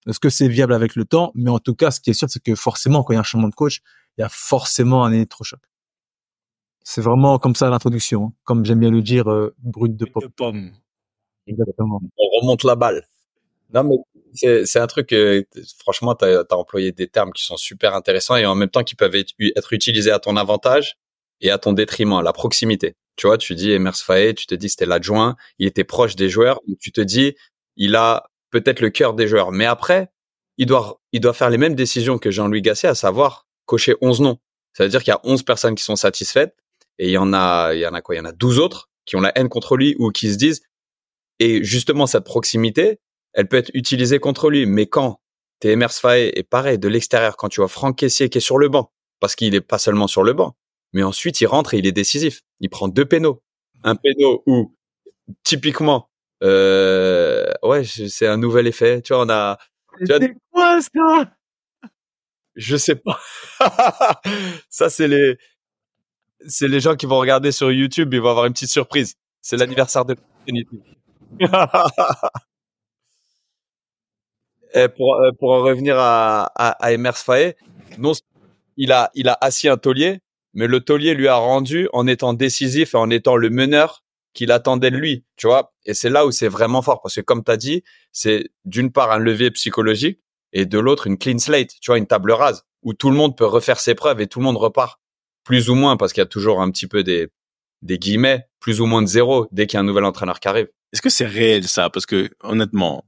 Est-ce 0.06 0.20
que 0.20 0.30
c'est 0.30 0.48
viable 0.48 0.74
avec 0.74 0.96
le 0.96 1.04
temps? 1.04 1.30
Mais 1.34 1.50
en 1.50 1.58
tout 1.58 1.74
cas, 1.74 1.90
ce 1.90 2.00
qui 2.00 2.10
est 2.10 2.14
sûr, 2.14 2.28
c'est 2.30 2.42
que 2.42 2.54
forcément, 2.54 3.02
quand 3.04 3.12
il 3.12 3.16
y 3.16 3.18
a 3.18 3.20
un 3.20 3.24
changement 3.24 3.48
de 3.48 3.54
coach, 3.54 3.80
il 4.18 4.22
y 4.22 4.24
a 4.24 4.28
forcément 4.28 5.04
un 5.04 5.12
électrochoc. 5.12 5.60
C'est 6.82 7.00
vraiment 7.00 7.38
comme 7.38 7.54
ça 7.54 7.70
l'introduction. 7.70 8.26
hein. 8.26 8.32
Comme 8.44 8.64
j'aime 8.64 8.80
bien 8.80 8.90
le 8.90 9.02
dire, 9.02 9.30
euh, 9.30 9.54
brut 9.58 9.96
de 9.96 10.04
pommes. 10.04 10.72
Exactement. 11.46 12.00
on 12.18 12.40
remonte 12.40 12.64
la 12.64 12.76
balle. 12.76 13.06
Non, 13.72 13.84
mais 13.84 13.96
c'est, 14.34 14.78
un 14.78 14.86
truc, 14.86 15.12
euh, 15.12 15.42
franchement, 15.78 16.14
tu 16.14 16.24
as, 16.24 16.44
employé 16.50 16.92
des 16.92 17.08
termes 17.08 17.32
qui 17.32 17.44
sont 17.44 17.56
super 17.56 17.94
intéressants 17.94 18.36
et 18.36 18.46
en 18.46 18.54
même 18.54 18.68
temps 18.68 18.84
qui 18.84 18.94
peuvent 18.94 19.14
être, 19.14 19.72
utilisés 19.72 20.10
à 20.10 20.18
ton 20.18 20.36
avantage 20.36 20.96
et 21.40 21.50
à 21.50 21.58
ton 21.58 21.72
détriment, 21.72 22.20
la 22.22 22.32
proximité. 22.32 22.94
Tu 23.16 23.26
vois, 23.26 23.38
tu 23.38 23.54
dis 23.54 23.70
Emers 23.70 23.96
Faé, 23.96 24.34
tu 24.34 24.46
te 24.46 24.54
dis 24.54 24.68
c'était 24.68 24.86
l'adjoint, 24.86 25.36
il 25.58 25.66
était 25.66 25.84
proche 25.84 26.16
des 26.16 26.28
joueurs, 26.28 26.60
tu 26.80 26.90
te 26.90 27.00
dis 27.00 27.34
il 27.76 27.94
a 27.96 28.30
peut-être 28.50 28.80
le 28.80 28.90
cœur 28.90 29.14
des 29.14 29.28
joueurs, 29.28 29.52
mais 29.52 29.66
après, 29.66 30.10
il 30.58 30.66
doit, 30.66 31.00
il 31.12 31.20
doit 31.20 31.32
faire 31.32 31.50
les 31.50 31.58
mêmes 31.58 31.74
décisions 31.74 32.18
que 32.18 32.30
Jean-Louis 32.30 32.62
Gasset, 32.62 32.88
à 32.88 32.94
savoir 32.94 33.46
cocher 33.66 33.94
11 34.00 34.20
noms. 34.20 34.38
Ça 34.72 34.84
veut 34.84 34.90
dire 34.90 35.02
qu'il 35.02 35.10
y 35.10 35.14
a 35.14 35.20
11 35.24 35.42
personnes 35.42 35.74
qui 35.74 35.84
sont 35.84 35.96
satisfaites 35.96 36.56
et 36.98 37.08
il 37.08 37.12
y 37.12 37.18
en 37.18 37.32
a, 37.32 37.72
il 37.74 37.80
y 37.80 37.86
en 37.86 37.94
a 37.94 38.00
quoi? 38.00 38.14
Il 38.14 38.18
y 38.18 38.20
en 38.20 38.24
a 38.24 38.32
12 38.32 38.58
autres 38.58 38.90
qui 39.04 39.16
ont 39.16 39.20
la 39.20 39.36
haine 39.36 39.48
contre 39.48 39.76
lui 39.76 39.96
ou 39.98 40.10
qui 40.10 40.32
se 40.32 40.38
disent, 40.38 40.62
et 41.40 41.64
justement, 41.64 42.06
cette 42.06 42.24
proximité, 42.24 43.00
elle 43.34 43.48
peut 43.48 43.56
être 43.56 43.70
utilisée 43.74 44.18
contre 44.18 44.50
lui. 44.50 44.66
Mais 44.66 44.86
quand? 44.86 45.20
T'es 45.60 45.70
Emers 45.70 45.92
Faé, 45.92 46.32
et 46.38 46.42
pareil, 46.42 46.78
de 46.78 46.88
l'extérieur, 46.88 47.36
quand 47.36 47.48
tu 47.48 47.60
vois 47.60 47.68
Franck 47.68 47.98
Caissier 47.98 48.28
qui 48.28 48.38
est 48.38 48.40
sur 48.40 48.58
le 48.58 48.68
banc, 48.68 48.92
parce 49.20 49.36
qu'il 49.36 49.54
est 49.54 49.60
pas 49.60 49.78
seulement 49.78 50.08
sur 50.08 50.22
le 50.22 50.32
banc, 50.32 50.56
mais 50.92 51.02
ensuite 51.02 51.40
il 51.40 51.46
rentre 51.46 51.74
et 51.74 51.78
il 51.78 51.86
est 51.86 51.92
décisif. 51.92 52.42
Il 52.60 52.70
prend 52.70 52.88
deux 52.88 53.04
pénaux. 53.04 53.42
Un 53.82 53.96
péno 53.96 54.42
où, 54.46 54.74
typiquement, 55.42 56.10
euh, 56.42 57.50
ouais, 57.62 57.84
c'est 57.84 58.26
un 58.26 58.36
nouvel 58.36 58.66
effet. 58.66 59.02
Tu 59.02 59.14
vois, 59.14 59.24
on 59.24 59.28
a, 59.30 59.58
C'est 60.04 60.34
quoi 60.52 60.80
ça? 60.80 61.30
Je 62.56 62.76
sais 62.76 62.96
pas. 62.96 63.20
ça, 64.70 64.88
c'est 64.88 65.08
les, 65.08 65.36
c'est 66.46 66.68
les 66.68 66.80
gens 66.80 66.94
qui 66.96 67.06
vont 67.06 67.18
regarder 67.18 67.52
sur 67.52 67.72
YouTube, 67.72 68.12
ils 68.14 68.20
vont 68.20 68.30
avoir 68.30 68.46
une 68.46 68.52
petite 68.52 68.70
surprise. 68.70 69.16
C'est 69.40 69.56
l'anniversaire 69.56 70.04
de 70.04 70.16
Et 74.74 74.88
pour, 74.88 75.14
euh, 75.16 75.30
pour 75.38 75.52
en 75.52 75.62
revenir 75.62 75.98
à, 75.98 76.50
à, 76.56 76.70
à 76.84 76.92
Emers 76.92 77.16
Faé, 77.16 77.56
non, 77.98 78.12
il 78.76 78.92
a, 78.92 79.10
il 79.14 79.28
a 79.28 79.38
assis 79.40 79.68
un 79.68 79.76
taulier, 79.76 80.20
mais 80.52 80.66
le 80.66 80.80
taulier 80.80 81.14
lui 81.14 81.28
a 81.28 81.36
rendu 81.36 81.88
en 81.92 82.06
étant 82.06 82.34
décisif 82.34 82.94
et 82.94 82.98
en 82.98 83.10
étant 83.10 83.36
le 83.36 83.50
meneur 83.50 84.02
qu'il 84.34 84.50
attendait 84.50 84.90
de 84.90 84.96
lui, 84.96 85.24
tu 85.36 85.46
vois. 85.46 85.72
Et 85.86 85.94
c'est 85.94 86.10
là 86.10 86.26
où 86.26 86.32
c'est 86.32 86.48
vraiment 86.48 86.82
fort 86.82 87.00
parce 87.00 87.14
que 87.14 87.20
comme 87.20 87.44
tu 87.44 87.52
as 87.52 87.56
dit, 87.56 87.84
c'est 88.12 88.50
d'une 88.64 88.90
part 88.90 89.12
un 89.12 89.18
levier 89.18 89.50
psychologique 89.52 90.20
et 90.52 90.66
de 90.66 90.78
l'autre 90.78 91.06
une 91.06 91.18
clean 91.18 91.38
slate, 91.38 91.70
tu 91.80 91.90
vois, 91.90 91.98
une 91.98 92.06
table 92.06 92.32
rase 92.32 92.64
où 92.82 92.94
tout 92.94 93.10
le 93.10 93.16
monde 93.16 93.36
peut 93.36 93.46
refaire 93.46 93.78
ses 93.78 93.94
preuves 93.94 94.20
et 94.20 94.26
tout 94.26 94.40
le 94.40 94.44
monde 94.44 94.56
repart 94.56 95.00
plus 95.44 95.70
ou 95.70 95.74
moins 95.74 95.96
parce 95.96 96.12
qu'il 96.12 96.20
y 96.20 96.26
a 96.26 96.26
toujours 96.26 96.60
un 96.60 96.70
petit 96.70 96.86
peu 96.88 97.04
des 97.04 97.28
des 97.82 97.98
guillemets, 97.98 98.46
plus 98.60 98.80
ou 98.80 98.86
moins 98.86 99.02
de 99.02 99.06
zéro 99.06 99.46
dès 99.52 99.66
qu'il 99.66 99.76
y 99.76 99.78
a 99.78 99.80
un 99.80 99.84
nouvel 99.84 100.04
entraîneur 100.04 100.40
qui 100.40 100.48
arrive. 100.48 100.68
Est-ce 100.92 101.02
que 101.02 101.10
c'est 101.10 101.26
réel 101.26 101.68
ça? 101.68 101.90
Parce 101.90 102.06
que 102.06 102.30
honnêtement, 102.40 103.04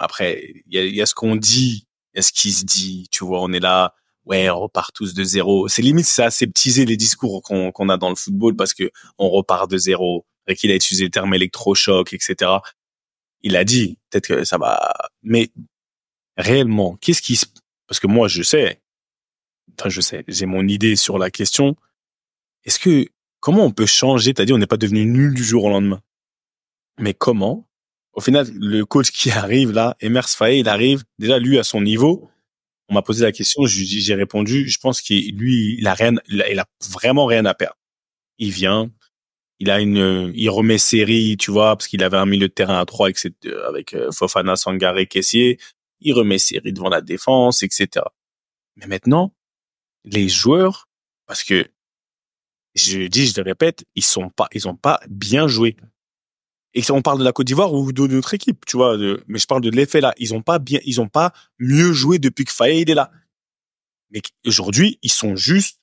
après, 0.00 0.42
il 0.66 0.74
y 0.74 0.78
a, 0.78 0.84
y 0.84 1.02
a, 1.02 1.06
ce 1.06 1.14
qu'on 1.14 1.36
dit, 1.36 1.86
il 2.14 2.18
y 2.18 2.20
a 2.20 2.22
ce 2.22 2.32
qui 2.32 2.52
se 2.52 2.64
dit. 2.64 3.06
Tu 3.10 3.24
vois, 3.24 3.40
on 3.42 3.52
est 3.52 3.60
là, 3.60 3.94
ouais, 4.24 4.50
on 4.50 4.60
repart 4.60 4.92
tous 4.94 5.14
de 5.14 5.24
zéro. 5.24 5.68
C'est 5.68 5.82
limite, 5.82 6.06
c'est 6.06 6.24
aseptiser 6.24 6.86
les 6.86 6.96
discours 6.96 7.42
qu'on 7.42 7.70
qu'on 7.72 7.88
a 7.88 7.96
dans 7.96 8.08
le 8.10 8.16
football 8.16 8.56
parce 8.56 8.74
que 8.74 8.90
on 9.18 9.30
repart 9.30 9.70
de 9.70 9.78
zéro. 9.78 10.26
Et 10.46 10.56
qu'il 10.56 10.72
a 10.72 10.74
utilisé 10.74 11.04
le 11.04 11.10
terme 11.10 11.32
électrochoc, 11.34 12.12
etc. 12.12 12.50
Il 13.42 13.56
a 13.56 13.64
dit, 13.64 13.98
peut-être 14.10 14.26
que 14.26 14.44
ça 14.44 14.58
va, 14.58 14.92
mais 15.22 15.52
réellement, 16.36 16.96
qu'est-ce 16.96 17.22
qui 17.22 17.36
se, 17.36 17.46
parce 17.86 18.00
que 18.00 18.08
moi, 18.08 18.26
je 18.26 18.42
sais, 18.42 18.80
enfin, 19.78 19.90
je 19.90 20.00
sais, 20.00 20.24
j'ai 20.26 20.46
mon 20.46 20.66
idée 20.66 20.96
sur 20.96 21.18
la 21.18 21.30
question. 21.30 21.76
Est-ce 22.64 22.80
que, 22.80 23.06
comment 23.38 23.64
on 23.64 23.70
peut 23.70 23.86
changer? 23.86 24.34
T'as 24.34 24.44
dit, 24.44 24.52
on 24.52 24.58
n'est 24.58 24.66
pas 24.66 24.76
devenu 24.76 25.06
nul 25.06 25.34
du 25.34 25.44
jour 25.44 25.64
au 25.64 25.70
lendemain. 25.70 26.02
Mais 26.98 27.14
comment? 27.14 27.68
Au 28.20 28.22
final, 28.22 28.46
le 28.54 28.84
coach 28.84 29.12
qui 29.12 29.30
arrive 29.30 29.72
là, 29.72 29.96
Emers 29.98 30.28
Faye, 30.28 30.60
il 30.60 30.68
arrive, 30.68 31.04
déjà, 31.18 31.38
lui, 31.38 31.58
à 31.58 31.64
son 31.64 31.80
niveau. 31.80 32.30
On 32.90 32.92
m'a 32.92 33.00
posé 33.00 33.24
la 33.24 33.32
question, 33.32 33.64
j'ai 33.64 34.14
répondu, 34.14 34.68
je 34.68 34.78
pense 34.78 35.00
qu'il, 35.00 35.38
lui, 35.38 35.76
il 35.78 35.86
a 35.86 35.94
rien, 35.94 36.16
a, 36.16 36.64
vraiment 36.90 37.24
rien 37.24 37.46
à 37.46 37.54
perdre. 37.54 37.78
Il 38.36 38.50
vient, 38.50 38.90
il 39.58 39.70
a 39.70 39.80
une, 39.80 40.32
il 40.34 40.50
remet 40.50 40.76
série, 40.76 41.38
tu 41.38 41.50
vois, 41.50 41.74
parce 41.76 41.88
qu'il 41.88 42.04
avait 42.04 42.18
un 42.18 42.26
milieu 42.26 42.48
de 42.48 42.52
terrain 42.52 42.78
à 42.78 42.84
trois 42.84 43.06
avec, 43.06 43.26
avec 43.66 43.94
euh, 43.94 44.12
Fofana, 44.12 44.54
Sangaré, 44.54 45.06
Caissier. 45.06 45.58
Il 46.00 46.12
remet 46.12 46.36
série 46.36 46.74
devant 46.74 46.90
la 46.90 47.00
défense, 47.00 47.62
etc. 47.62 48.04
Mais 48.76 48.86
maintenant, 48.86 49.32
les 50.04 50.28
joueurs, 50.28 50.90
parce 51.24 51.42
que 51.42 51.66
je 52.74 53.06
dis, 53.06 53.28
je 53.28 53.40
le 53.40 53.44
répète, 53.44 53.86
ils 53.94 54.04
sont 54.04 54.28
pas, 54.28 54.50
pas 54.82 55.00
bien 55.08 55.48
joué. 55.48 55.78
Et 56.74 56.82
on 56.90 57.02
parle 57.02 57.18
de 57.18 57.24
la 57.24 57.32
Côte 57.32 57.46
d'Ivoire 57.46 57.72
ou 57.72 57.92
de 57.92 58.06
notre 58.06 58.34
équipe, 58.34 58.64
tu 58.64 58.76
vois. 58.76 58.96
De, 58.96 59.24
mais 59.26 59.38
je 59.38 59.46
parle 59.46 59.60
de 59.60 59.70
l'effet 59.70 60.00
là. 60.00 60.14
Ils 60.18 60.34
ont 60.34 60.42
pas 60.42 60.58
bien, 60.58 60.78
ils 60.84 61.00
ont 61.00 61.08
pas 61.08 61.32
mieux 61.58 61.92
joué 61.92 62.18
depuis 62.18 62.44
que 62.44 62.52
Faye 62.52 62.82
est 62.82 62.94
là. 62.94 63.10
Mais 64.10 64.22
aujourd'hui, 64.46 64.98
ils 65.02 65.10
sont 65.10 65.36
juste, 65.36 65.80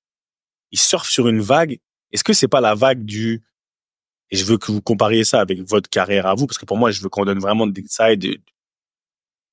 ils 0.72 0.80
surfent 0.80 1.10
sur 1.10 1.28
une 1.28 1.42
vague. 1.42 1.80
Est-ce 2.12 2.24
que 2.24 2.34
c'est 2.34 2.48
pas 2.48 2.62
la 2.62 2.74
vague 2.74 3.04
du 3.04 3.44
et 4.30 4.36
je 4.36 4.46
veux 4.46 4.58
que 4.58 4.72
vous 4.72 4.82
compariez 4.82 5.24
ça 5.24 5.40
avec 5.40 5.62
votre 5.62 5.90
carrière 5.90 6.26
à 6.26 6.36
vous, 6.36 6.48
parce 6.48 6.58
que 6.58 6.66
pour 6.66 6.78
moi, 6.78 6.92
je 6.92 7.02
veux 7.02 7.10
qu'on 7.10 7.26
donne 7.26 7.40
vraiment 7.40 7.68
des 7.68 7.82
de 7.82 8.42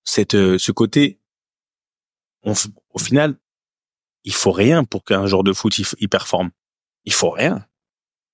cette, 0.05 0.35
euh, 0.35 0.59
ce 0.59 0.73
côté. 0.73 1.21
On, 2.43 2.55
au 2.91 2.99
final, 2.99 3.39
il 4.25 4.35
faut 4.35 4.53
rien 4.53 4.85
pour 4.85 5.05
qu'un 5.05 5.27
joueur 5.27 5.45
de 5.45 5.53
foot 5.53 5.79
il, 5.79 6.09
performe. 6.09 6.51
Il 7.05 7.13
faut 7.13 7.31
rien. 7.31 7.67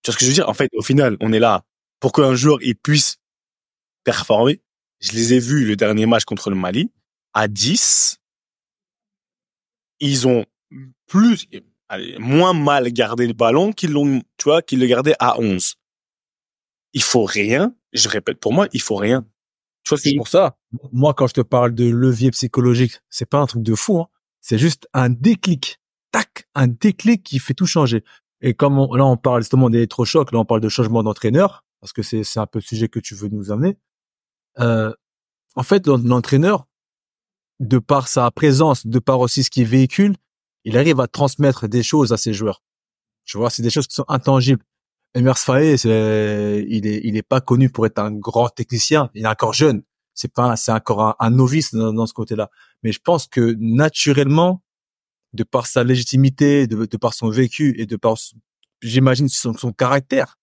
Tu 0.02 0.11
vois 0.11 0.14
ce 0.14 0.18
que 0.18 0.25
je 0.25 0.31
veux 0.31 0.35
dire? 0.35 0.48
En 0.48 0.55
fait, 0.55 0.70
au 0.75 0.83
final, 0.83 1.16
on 1.20 1.33
est 1.33 1.38
là 1.38 1.64
pour 2.01 2.13
qu'un 2.13 2.35
joueur 2.35 2.59
il 2.63 2.77
puisse 2.77 3.19
performer. 4.05 4.61
Je 5.01 5.13
les 5.13 5.35
ai 5.35 5.39
vus 5.39 5.65
le 5.65 5.77
dernier 5.77 6.07
match 6.07 6.25
contre 6.25 6.51
le 6.51 6.57
Mali 6.57 6.91
à 7.33 7.49
10. 7.49 8.19
Ils 10.01 10.27
ont 10.27 10.45
plus, 11.07 11.47
allez, 11.89 12.19
moins 12.19 12.55
mal 12.55 12.91
gardé 12.93 13.27
le 13.27 13.33
ballon 13.33 13.73
qu'ils 13.73 13.93
l'ont, 13.93 14.23
tu 14.37 14.45
vois, 14.45 14.63
qu'ils 14.63 14.81
le 14.81 14.87
gardaient 14.87 15.17
à 15.19 15.39
11 15.39 15.77
il 16.93 17.03
faut 17.03 17.25
rien. 17.25 17.75
Je 17.93 18.09
répète, 18.09 18.39
pour 18.39 18.53
moi, 18.53 18.69
il 18.73 18.81
faut 18.81 18.97
rien. 18.97 19.27
Tu 19.85 19.91
vois, 19.91 19.99
c'est 19.99 20.15
pour 20.15 20.29
ça. 20.29 20.57
Moi, 20.93 21.15
quand 21.15 21.27
je 21.27 21.35
te 21.35 21.41
parle 21.41 21.75
de 21.75 21.89
levier 21.89 22.31
psychologique, 22.31 23.01
c'est 23.09 23.29
pas 23.29 23.39
un 23.39 23.47
truc 23.47 23.63
de 23.63 23.75
fou. 23.75 24.01
Hein. 24.01 24.09
C'est 24.41 24.59
juste 24.59 24.89
un 24.93 25.09
déclic. 25.09 25.81
Tac, 26.13 26.49
un 26.55 26.67
déclic 26.67 27.23
qui 27.23 27.39
fait 27.39 27.55
tout 27.55 27.67
changer. 27.67 28.05
Et 28.41 28.55
comme 28.55 28.77
là, 28.97 29.05
on 29.05 29.17
parle 29.17 29.43
justement 29.43 29.71
d'électrochoc, 29.71 30.33
là, 30.33 30.39
on 30.39 30.45
parle 30.45 30.61
de 30.61 30.69
changement 30.69 31.03
d'entraîneur, 31.03 31.65
parce 31.81 31.93
que 31.93 32.03
c'est 32.03 32.38
un 32.38 32.47
peu 32.47 32.59
le 32.59 32.64
sujet 32.64 32.88
que 32.88 33.01
tu 33.01 33.14
veux 33.14 33.29
nous 33.29 33.51
amener. 33.51 33.79
Euh, 34.59 34.93
en 35.57 35.62
fait, 35.62 35.87
l'entraîneur, 35.87 36.66
de 37.59 37.79
par 37.79 38.09
sa 38.09 38.31
présence, 38.31 38.87
de 38.87 38.99
par 38.99 39.21
aussi 39.21 39.45
ce 39.45 39.51
qu'il 39.51 39.66
véhicule, 39.66 40.16
il 40.64 40.77
arrive 40.77 41.01
à 41.01 41.09
transmettre 41.09 41.69
des 41.69 41.83
choses 41.83 42.12
à 42.12 42.16
ses 42.16 42.33
joueurs. 42.33 42.62
Tu 43.25 43.38
vois, 43.38 43.51
c'est 43.51 43.62
des 43.62 43.71
choses 43.71 43.87
qui 43.87 43.95
sont 43.95 44.05
intangibles. 44.09 44.62
Emers 45.14 45.38
Faé, 45.38 45.75
il 45.75 46.87
est, 46.87 47.01
il 47.05 47.16
est 47.16 47.23
pas 47.23 47.40
connu 47.40 47.71
pour 47.71 47.87
être 47.87 47.99
un 47.99 48.12
grand 48.12 48.49
technicien. 48.49 49.11
Il 49.14 49.25
est 49.25 49.29
encore 49.29 49.55
jeune. 49.55 49.83
C'est 50.14 50.33
pas, 50.33 50.57
c'est 50.57 50.73
encore 50.73 51.16
un, 51.19 51.31
novice 51.31 51.75
dans, 51.75 52.07
ce 52.07 52.12
côté-là. 52.12 52.51
Mais 52.83 52.93
je 52.93 53.01
pense 53.01 53.27
que 53.27 53.57
naturellement, 53.59 54.62
de 55.33 55.45
par 55.45 55.66
sa 55.66 55.83
légitimité, 55.83 56.66
de, 56.66 56.97
par 56.97 57.14
son 57.14 57.31
vécu 57.31 57.75
et 57.79 57.87
de 57.87 57.97
par, 57.97 58.16
j'imagine, 58.83 59.29
son 59.29 59.73
caractère 59.73 60.39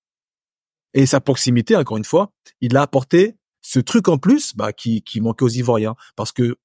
et 0.94 1.06
sa 1.06 1.20
proximité, 1.20 1.76
encore 1.76 1.98
une 1.98 2.06
fois, 2.06 2.32
il 2.62 2.76
a 2.78 2.82
apporté 2.82 3.36
ce 3.62 3.80
truc 3.80 4.08
en 4.08 4.18
plus, 4.18 4.56
bah, 4.56 4.74
qui, 4.74 5.02
qui 5.02 5.22
manquait 5.22 5.44
aux 5.44 5.50
Ivoiriens. 5.50 5.96
Parce 6.16 6.32
que 6.32 6.58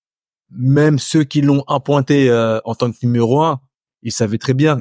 même 0.51 0.99
ceux 0.99 1.25
qui 1.25 1.41
l'ont 1.41 1.65
appointé 1.67 2.31
euh, 2.31 2.61
en 2.65 2.75
tant 2.75 2.91
que 2.93 2.99
numéro 3.03 3.43
un, 3.43 3.61
il 4.03 4.13
savait 4.13 4.39
très 4.39 4.55
bien, 4.55 4.81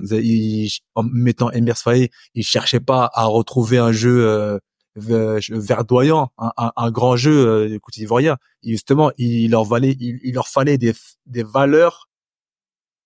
en 0.95 1.04
mettant 1.04 1.51
Emers 1.51 1.77
Faye, 1.77 2.10
il 2.34 2.43
cherchait 2.43 2.80
pas 2.80 3.10
à 3.13 3.25
retrouver 3.25 3.77
un 3.77 3.91
jeu 3.91 4.25
euh, 4.27 4.60
verdoyant, 4.95 6.32
un, 6.38 6.91
grand 6.91 7.15
jeu 7.15 7.47
euh, 7.47 7.69
du 7.69 7.80
côté 7.80 8.01
ivoirien. 8.01 8.38
justement, 8.63 9.12
il 9.17 9.51
leur 9.51 9.63
valait, 9.63 9.95
il, 9.99 10.34
leur 10.34 10.47
fallait 10.47 10.77
des, 10.77 10.93
des 11.27 11.43
valeurs 11.43 12.10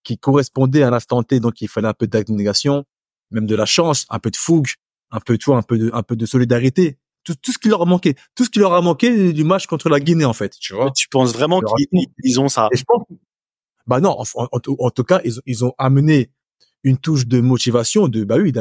qui 0.04 0.18
correspondaient 0.18 0.84
à 0.84 0.90
l'instant 0.90 1.22
T. 1.24 1.40
Donc, 1.40 1.62
il 1.62 1.68
fallait 1.68 1.90
un 1.90 1.94
peu 1.94 2.08
d'abnégation, 2.08 2.86
même 3.32 3.46
de 3.46 3.56
la 3.56 3.66
chance, 3.66 4.06
un 4.10 4.20
peu 4.20 4.32
de 4.32 4.38
fougue, 4.38 4.70
un 5.16 5.20
peu, 5.20 5.38
tu 5.38 5.46
vois, 5.46 5.58
un 5.58 5.62
peu 5.62 5.78
de, 5.78 5.90
un 5.94 6.04
peu 6.04 6.16
de 6.16 6.26
solidarité. 6.26 6.98
Tout, 7.24 7.36
tout 7.42 7.52
ce 7.52 7.58
qui 7.58 7.70
leur 7.70 7.82
a 7.82 7.86
manqué, 7.86 8.16
tout 8.36 8.44
ce 8.44 8.50
qui 8.50 8.60
leur 8.60 8.74
a 8.74 8.82
manqué 8.82 9.34
du 9.34 9.44
match 9.44 9.66
contre 9.66 9.90
la 9.90 10.00
Guinée, 10.00 10.26
en 10.26 10.34
fait. 10.34 10.54
Tu 10.60 10.76
vois. 10.76 10.92
tu 10.92 11.08
penses 11.10 11.34
vraiment 11.34 11.60
qu'ils 12.22 12.40
ont 12.40 12.50
ça? 12.50 12.70
je 12.74 12.84
pense, 12.84 13.04
bah 13.88 14.00
non, 14.00 14.18
en, 14.36 14.90
tout 14.90 15.04
cas, 15.04 15.22
ils, 15.24 15.34
ils, 15.46 15.64
ont 15.64 15.74
amené 15.78 16.32
une 16.84 16.98
touche 16.98 17.28
de 17.28 17.40
motivation, 17.40 18.08
de 18.08 18.24
bah 18.24 18.38
oui, 18.38 18.52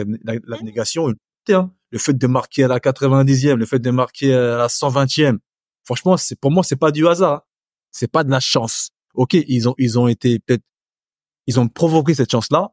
l'abnégation, 0.47 1.13
hein. 1.51 1.71
le 1.91 1.99
fait 1.99 2.15
de 2.15 2.27
marquer 2.27 2.65
à 2.65 2.69
la 2.69 2.79
90e, 2.79 3.55
le 3.55 3.67
fait 3.67 3.79
de 3.79 3.91
marquer 3.91 4.33
à 4.35 4.57
la 4.57 4.67
120e. 4.69 5.39
Franchement, 5.85 6.17
c'est 6.17 6.39
pour 6.39 6.51
moi, 6.51 6.63
c'est 6.63 6.77
pas 6.77 6.91
du 6.91 7.07
hasard, 7.07 7.33
hein. 7.33 7.43
c'est 7.91 8.11
pas 8.11 8.25
de 8.25 8.31
la 8.31 8.41
chance. 8.41 8.91
Ok, 9.15 9.35
ils 9.35 9.69
ont 9.69 9.75
ils 9.79 9.99
ont 9.99 10.09
été 10.09 10.39
peut-être 10.39 10.65
ils 11.47 11.61
ont 11.61 11.69
provoqué 11.69 12.15
cette 12.15 12.31
chance-là, 12.31 12.71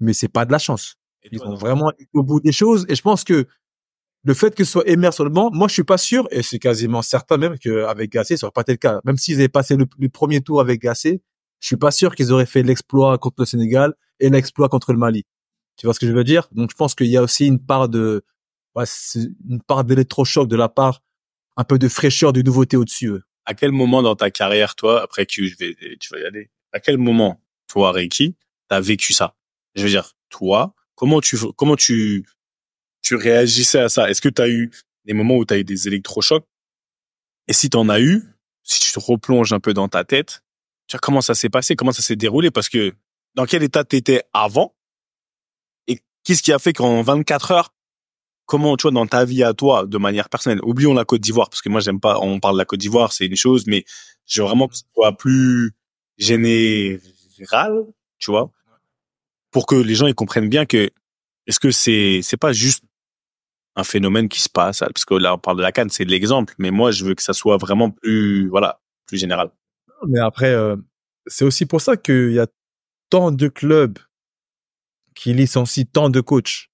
mais 0.00 0.12
c'est 0.12 0.28
pas 0.28 0.44
de 0.44 0.52
la 0.52 0.58
chance. 0.58 0.97
Ils 1.30 1.42
ont 1.42 1.54
vraiment 1.54 1.90
été 1.92 2.08
au 2.14 2.22
bout 2.22 2.40
des 2.40 2.52
choses 2.52 2.86
et 2.88 2.94
je 2.94 3.02
pense 3.02 3.24
que 3.24 3.46
le 4.24 4.34
fait 4.34 4.54
que 4.54 4.64
ce 4.64 4.72
soit 4.72 4.88
Emer 4.88 5.10
banc, 5.30 5.50
moi 5.52 5.68
je 5.68 5.74
suis 5.74 5.84
pas 5.84 5.98
sûr 5.98 6.26
et 6.30 6.42
c'est 6.42 6.58
quasiment 6.58 7.02
certain 7.02 7.36
même 7.36 7.58
qu'avec 7.58 8.10
Gassé 8.10 8.36
ça 8.36 8.46
aurait 8.46 8.52
pas 8.52 8.62
été 8.62 8.72
le 8.72 8.78
cas. 8.78 9.00
Même 9.04 9.16
s'ils 9.16 9.36
avaient 9.36 9.48
passé 9.48 9.76
le, 9.76 9.86
le 9.98 10.08
premier 10.08 10.40
tour 10.40 10.60
avec 10.60 10.80
Gassé, 10.80 11.22
je 11.60 11.66
suis 11.66 11.76
pas 11.76 11.90
sûr 11.90 12.14
qu'ils 12.14 12.32
auraient 12.32 12.46
fait 12.46 12.62
l'exploit 12.62 13.18
contre 13.18 13.36
le 13.40 13.46
Sénégal 13.46 13.94
et 14.20 14.30
l'exploit 14.30 14.68
contre 14.68 14.92
le 14.92 14.98
Mali. 14.98 15.24
Tu 15.76 15.86
vois 15.86 15.94
ce 15.94 16.00
que 16.00 16.06
je 16.06 16.12
veux 16.12 16.24
dire? 16.24 16.48
Donc 16.52 16.70
je 16.70 16.76
pense 16.76 16.94
qu'il 16.94 17.06
y 17.06 17.16
a 17.16 17.22
aussi 17.22 17.46
une 17.46 17.64
part 17.64 17.88
de 17.88 18.24
ouais, 18.74 18.84
une 19.48 19.62
part 19.62 19.84
d'électrochoc 19.84 20.48
de 20.48 20.56
la 20.56 20.68
part 20.68 21.02
un 21.56 21.64
peu 21.64 21.78
de 21.78 21.88
fraîcheur, 21.88 22.32
de 22.32 22.40
nouveauté 22.40 22.76
au-dessus. 22.76 23.12
À 23.44 23.54
quel 23.54 23.72
moment 23.72 24.02
dans 24.02 24.14
ta 24.14 24.30
carrière, 24.30 24.76
toi, 24.76 25.02
après 25.02 25.26
que 25.26 25.44
je 25.44 25.56
vais, 25.56 25.74
tu 25.98 26.12
vas 26.12 26.20
y 26.20 26.24
aller, 26.24 26.50
à 26.72 26.80
quel 26.80 26.98
moment, 26.98 27.42
toi, 27.66 27.90
Reiki, 27.90 28.36
t'as 28.68 28.80
vécu 28.80 29.12
ça? 29.12 29.34
Je 29.74 29.82
veux 29.82 29.88
dire, 29.88 30.12
toi, 30.28 30.74
comment 30.98 31.20
tu, 31.20 31.38
comment 31.56 31.76
tu, 31.76 32.26
tu 33.02 33.14
réagissais 33.14 33.78
à 33.78 33.88
ça? 33.88 34.10
Est-ce 34.10 34.20
que 34.20 34.28
tu 34.28 34.42
as 34.42 34.48
eu 34.48 34.70
des 35.04 35.14
moments 35.14 35.36
où 35.36 35.44
tu 35.44 35.54
as 35.54 35.58
eu 35.58 35.64
des 35.64 35.86
électrochocs? 35.86 36.44
Et 37.46 37.52
si 37.52 37.70
tu 37.70 37.76
en 37.76 37.88
as 37.88 38.00
eu, 38.00 38.24
si 38.64 38.80
tu 38.80 38.92
te 38.92 38.98
replonges 38.98 39.52
un 39.52 39.60
peu 39.60 39.72
dans 39.72 39.88
ta 39.88 40.04
tête, 40.04 40.42
tu 40.88 40.96
vois, 40.96 41.00
comment 41.00 41.20
ça 41.20 41.34
s'est 41.34 41.48
passé, 41.48 41.76
comment 41.76 41.92
ça 41.92 42.02
s'est 42.02 42.16
déroulé, 42.16 42.50
parce 42.50 42.68
que 42.68 42.92
dans 43.34 43.46
quel 43.46 43.62
état 43.62 43.84
tu 43.84 43.94
étais 43.94 44.24
avant? 44.32 44.74
Et 45.86 46.00
qu'est-ce 46.24 46.42
qui 46.42 46.52
a 46.52 46.58
fait 46.58 46.72
qu'en 46.72 47.00
24 47.02 47.52
heures, 47.52 47.74
comment, 48.46 48.76
tu 48.76 48.82
vois, 48.82 48.90
dans 48.90 49.06
ta 49.06 49.24
vie 49.24 49.44
à 49.44 49.54
toi, 49.54 49.86
de 49.86 49.98
manière 49.98 50.28
personnelle, 50.28 50.60
oublions 50.64 50.94
la 50.94 51.04
Côte 51.04 51.20
d'Ivoire, 51.20 51.48
parce 51.48 51.62
que 51.62 51.68
moi, 51.68 51.80
j'aime 51.80 52.00
pas, 52.00 52.18
on 52.18 52.40
parle 52.40 52.56
de 52.56 52.58
la 52.58 52.64
Côte 52.64 52.80
d'Ivoire, 52.80 53.12
c'est 53.12 53.26
une 53.26 53.36
chose, 53.36 53.66
mais 53.68 53.84
je 54.26 54.42
veux 54.42 54.48
vraiment 54.48 54.66
que 54.66 54.74
ce 54.74 54.82
soit 54.94 55.16
plus 55.16 55.72
général, 56.18 57.84
tu 58.18 58.32
vois, 58.32 58.50
pour 59.50 59.66
que 59.66 59.74
les 59.74 59.94
gens 59.94 60.06
ils 60.06 60.14
comprennent 60.14 60.48
bien 60.48 60.66
que 60.66 60.90
est-ce 61.46 61.60
que 61.60 61.70
c'est 61.70 62.20
c'est 62.22 62.36
pas 62.36 62.52
juste 62.52 62.84
un 63.76 63.84
phénomène 63.84 64.28
qui 64.28 64.40
se 64.40 64.48
passe? 64.48 64.80
Parce 64.80 65.04
que 65.04 65.14
là 65.14 65.34
on 65.34 65.38
parle 65.38 65.56
de 65.56 65.62
la 65.62 65.72
canne, 65.72 65.90
c'est 65.90 66.04
de 66.04 66.10
l'exemple, 66.10 66.54
mais 66.58 66.70
moi 66.70 66.90
je 66.90 67.04
veux 67.04 67.14
que 67.14 67.22
ça 67.22 67.32
soit 67.32 67.56
vraiment 67.56 67.90
plus 67.90 68.48
voilà 68.48 68.80
plus 69.06 69.18
général. 69.18 69.50
Mais 70.06 70.20
après, 70.20 70.52
euh, 70.52 70.76
c'est 71.26 71.44
aussi 71.44 71.66
pour 71.66 71.80
ça 71.80 71.96
qu'il 71.96 72.32
y 72.32 72.38
a 72.38 72.46
tant 73.10 73.32
de 73.32 73.48
clubs 73.48 73.98
qui 75.14 75.34
licencient 75.34 75.84
tant 75.92 76.10
de 76.10 76.20
coachs 76.20 76.68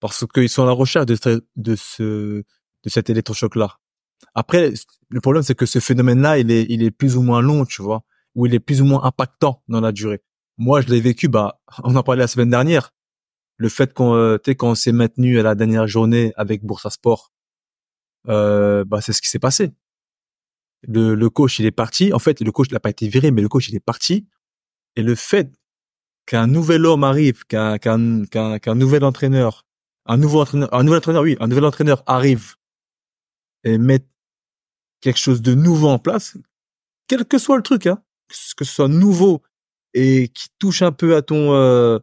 parce 0.00 0.24
qu'ils 0.32 0.48
sont 0.48 0.62
à 0.62 0.66
la 0.66 0.72
recherche 0.72 1.06
de 1.06 1.16
ce, 1.16 1.42
de 1.56 1.76
ce 1.76 2.44
de 2.82 2.90
cet 2.90 3.10
électrochoc 3.10 3.56
là. 3.56 3.78
Après, 4.34 4.72
le 5.08 5.20
problème 5.20 5.42
c'est 5.42 5.54
que 5.54 5.66
ce 5.66 5.80
phénomène-là, 5.80 6.38
il 6.38 6.50
est 6.50 6.66
il 6.68 6.82
est 6.82 6.90
plus 6.90 7.16
ou 7.16 7.22
moins 7.22 7.42
long, 7.42 7.64
tu 7.64 7.82
vois, 7.82 8.04
ou 8.34 8.46
il 8.46 8.54
est 8.54 8.60
plus 8.60 8.80
ou 8.82 8.84
moins 8.84 9.04
impactant 9.04 9.62
dans 9.68 9.80
la 9.80 9.92
durée. 9.92 10.22
Moi, 10.56 10.80
je 10.80 10.88
l'ai 10.88 11.00
vécu, 11.00 11.28
bah, 11.28 11.60
on 11.84 11.96
en 11.96 12.02
parlait 12.02 12.20
la 12.20 12.28
semaine 12.28 12.50
dernière. 12.50 12.90
Le 13.56 13.68
fait 13.68 13.92
qu'on, 13.92 14.14
euh, 14.14 14.38
qu'on 14.58 14.74
s'est 14.74 14.92
maintenu 14.92 15.38
à 15.38 15.42
la 15.42 15.54
dernière 15.54 15.86
journée 15.86 16.32
avec 16.36 16.64
Boursa 16.64 16.90
Sport, 16.90 17.32
euh, 18.28 18.84
bah, 18.84 19.00
c'est 19.00 19.12
ce 19.12 19.22
qui 19.22 19.28
s'est 19.28 19.38
passé. 19.38 19.72
Le, 20.82 21.14
le 21.14 21.30
coach, 21.30 21.58
il 21.60 21.66
est 21.66 21.70
parti. 21.70 22.12
En 22.12 22.18
fait, 22.18 22.40
le 22.40 22.52
coach 22.52 22.70
n'a 22.70 22.80
pas 22.80 22.90
été 22.90 23.08
viré, 23.08 23.30
mais 23.30 23.42
le 23.42 23.48
coach, 23.48 23.68
il 23.68 23.76
est 23.76 23.80
parti. 23.80 24.26
Et 24.96 25.02
le 25.02 25.14
fait 25.14 25.52
qu'un 26.26 26.46
nouvel 26.46 26.86
homme 26.86 27.04
arrive, 27.04 27.44
qu'un, 27.44 27.78
qu'un, 27.78 28.24
qu'un, 28.24 28.74
nouvel 28.74 29.04
entraîneur, 29.04 29.64
un 30.06 30.16
nouveau 30.16 30.40
entraîneur, 30.40 30.72
un 30.72 30.82
nouvel 30.82 30.98
entraîneur, 30.98 31.22
oui, 31.22 31.36
un 31.40 31.46
nouvel 31.46 31.64
entraîneur 31.64 32.02
arrive 32.06 32.54
et 33.64 33.78
met 33.78 34.06
quelque 35.00 35.18
chose 35.18 35.42
de 35.42 35.54
nouveau 35.54 35.88
en 35.88 35.98
place, 35.98 36.36
quel 37.08 37.24
que 37.24 37.38
soit 37.38 37.56
le 37.56 37.62
truc, 37.62 37.86
hein, 37.86 38.02
que 38.56 38.64
ce 38.64 38.72
soit 38.72 38.88
nouveau 38.88 39.42
et 39.94 40.28
qui 40.28 40.48
touche 40.58 40.82
un 40.82 40.92
peu 40.92 41.16
à 41.16 41.22
ton 41.22 41.54
euh, 41.54 41.98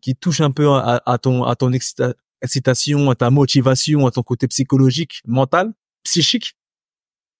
qui 0.00 0.16
touche 0.16 0.40
un 0.40 0.50
peu 0.50 0.68
à, 0.70 1.02
à 1.04 1.18
ton 1.18 1.44
à 1.44 1.54
ton 1.54 1.72
excitation, 1.72 3.10
à 3.10 3.14
ta 3.14 3.30
motivation, 3.30 4.06
à 4.06 4.10
ton 4.10 4.22
côté 4.22 4.48
psychologique, 4.48 5.20
mental, 5.26 5.72
psychique, 6.02 6.56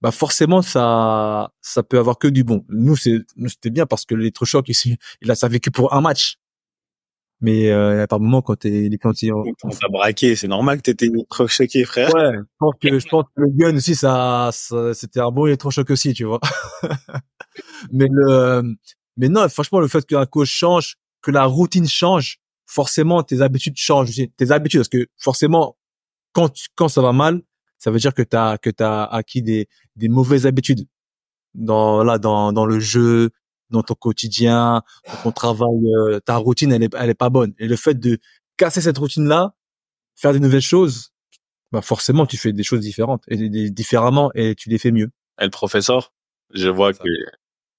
bah 0.02 0.10
forcément 0.10 0.62
ça 0.62 1.50
ça 1.62 1.82
peut 1.82 1.98
avoir 1.98 2.18
que 2.18 2.28
du 2.28 2.44
bon. 2.44 2.64
Nous 2.68 2.96
c'est 2.96 3.18
c'était 3.48 3.70
bien 3.70 3.86
parce 3.86 4.04
que 4.04 4.14
l'électrochoc 4.14 4.68
ici, 4.68 4.98
il 5.22 5.30
a 5.30 5.34
ça 5.34 5.48
vécu 5.48 5.70
pour 5.70 5.94
un 5.94 6.00
match. 6.00 6.36
Mais 7.42 7.70
euh, 7.70 8.06
par 8.06 8.18
moment 8.18 8.40
quand 8.40 8.56
t'es 8.56 8.88
quand 9.00 9.12
tu 9.12 9.30
on 9.32 9.44
t'a 9.68 9.88
braqué, 9.88 10.36
c'est 10.36 10.48
normal 10.48 10.78
que 10.78 10.82
t'étais 10.82 11.06
électrochoqué, 11.06 11.84
frère. 11.84 12.14
Ouais, 12.14 12.32
je 12.34 12.42
pense 12.58 12.74
que 12.80 12.98
je 12.98 13.08
pense 13.08 13.24
que 13.24 13.42
le 13.42 13.48
gun 13.50 13.76
aussi 13.76 13.94
ça, 13.94 14.50
ça 14.52 14.94
c'était 14.94 15.20
un 15.20 15.30
bon 15.30 15.46
électrochoc 15.46 15.90
aussi, 15.90 16.14
tu 16.14 16.24
vois. 16.24 16.40
mais 17.92 18.06
le 18.10 18.76
mais 19.16 19.28
non, 19.28 19.48
franchement, 19.48 19.80
le 19.80 19.88
fait 19.88 20.04
qu'un 20.04 20.26
coach 20.26 20.48
change, 20.48 20.96
que 21.22 21.30
la 21.30 21.44
routine 21.44 21.88
change, 21.88 22.38
forcément, 22.66 23.22
tes 23.22 23.40
habitudes 23.40 23.76
changent. 23.76 24.10
Tes 24.36 24.50
habitudes, 24.50 24.80
parce 24.80 24.88
que 24.88 25.06
forcément, 25.16 25.76
quand, 26.32 26.52
quand 26.74 26.88
ça 26.88 27.00
va 27.00 27.12
mal, 27.12 27.42
ça 27.78 27.90
veut 27.90 27.98
dire 27.98 28.14
que 28.14 28.22
tu 28.22 28.36
as, 28.36 28.58
que 28.58 28.70
as 28.80 29.04
acquis 29.04 29.42
des, 29.42 29.68
des 29.96 30.08
mauvaises 30.08 30.46
habitudes 30.46 30.86
dans, 31.54 32.04
là, 32.04 32.18
dans, 32.18 32.52
dans 32.52 32.66
le 32.66 32.80
jeu, 32.80 33.30
dans 33.70 33.82
ton 33.82 33.94
quotidien, 33.94 34.82
dans 35.06 35.22
ton 35.24 35.32
travail, 35.32 35.94
euh, 35.96 36.20
ta 36.20 36.36
routine, 36.36 36.72
elle 36.72 36.82
est, 36.82 36.94
elle 36.94 37.10
est 37.10 37.14
pas 37.14 37.30
bonne. 37.30 37.54
Et 37.58 37.66
le 37.66 37.76
fait 37.76 37.94
de 37.94 38.18
casser 38.56 38.80
cette 38.80 38.98
routine-là, 38.98 39.54
faire 40.14 40.32
des 40.32 40.40
nouvelles 40.40 40.60
choses, 40.60 41.12
bah 41.72 41.82
forcément, 41.82 42.26
tu 42.26 42.36
fais 42.36 42.52
des 42.52 42.62
choses 42.62 42.80
différentes 42.80 43.24
et 43.28 43.70
différemment 43.70 44.30
et 44.34 44.54
tu 44.54 44.68
les 44.68 44.78
fais 44.78 44.92
mieux. 44.92 45.10
Et 45.40 45.44
le 45.44 45.50
professeur, 45.50 46.12
je 46.54 46.68
vois 46.68 46.92
que 46.92 47.08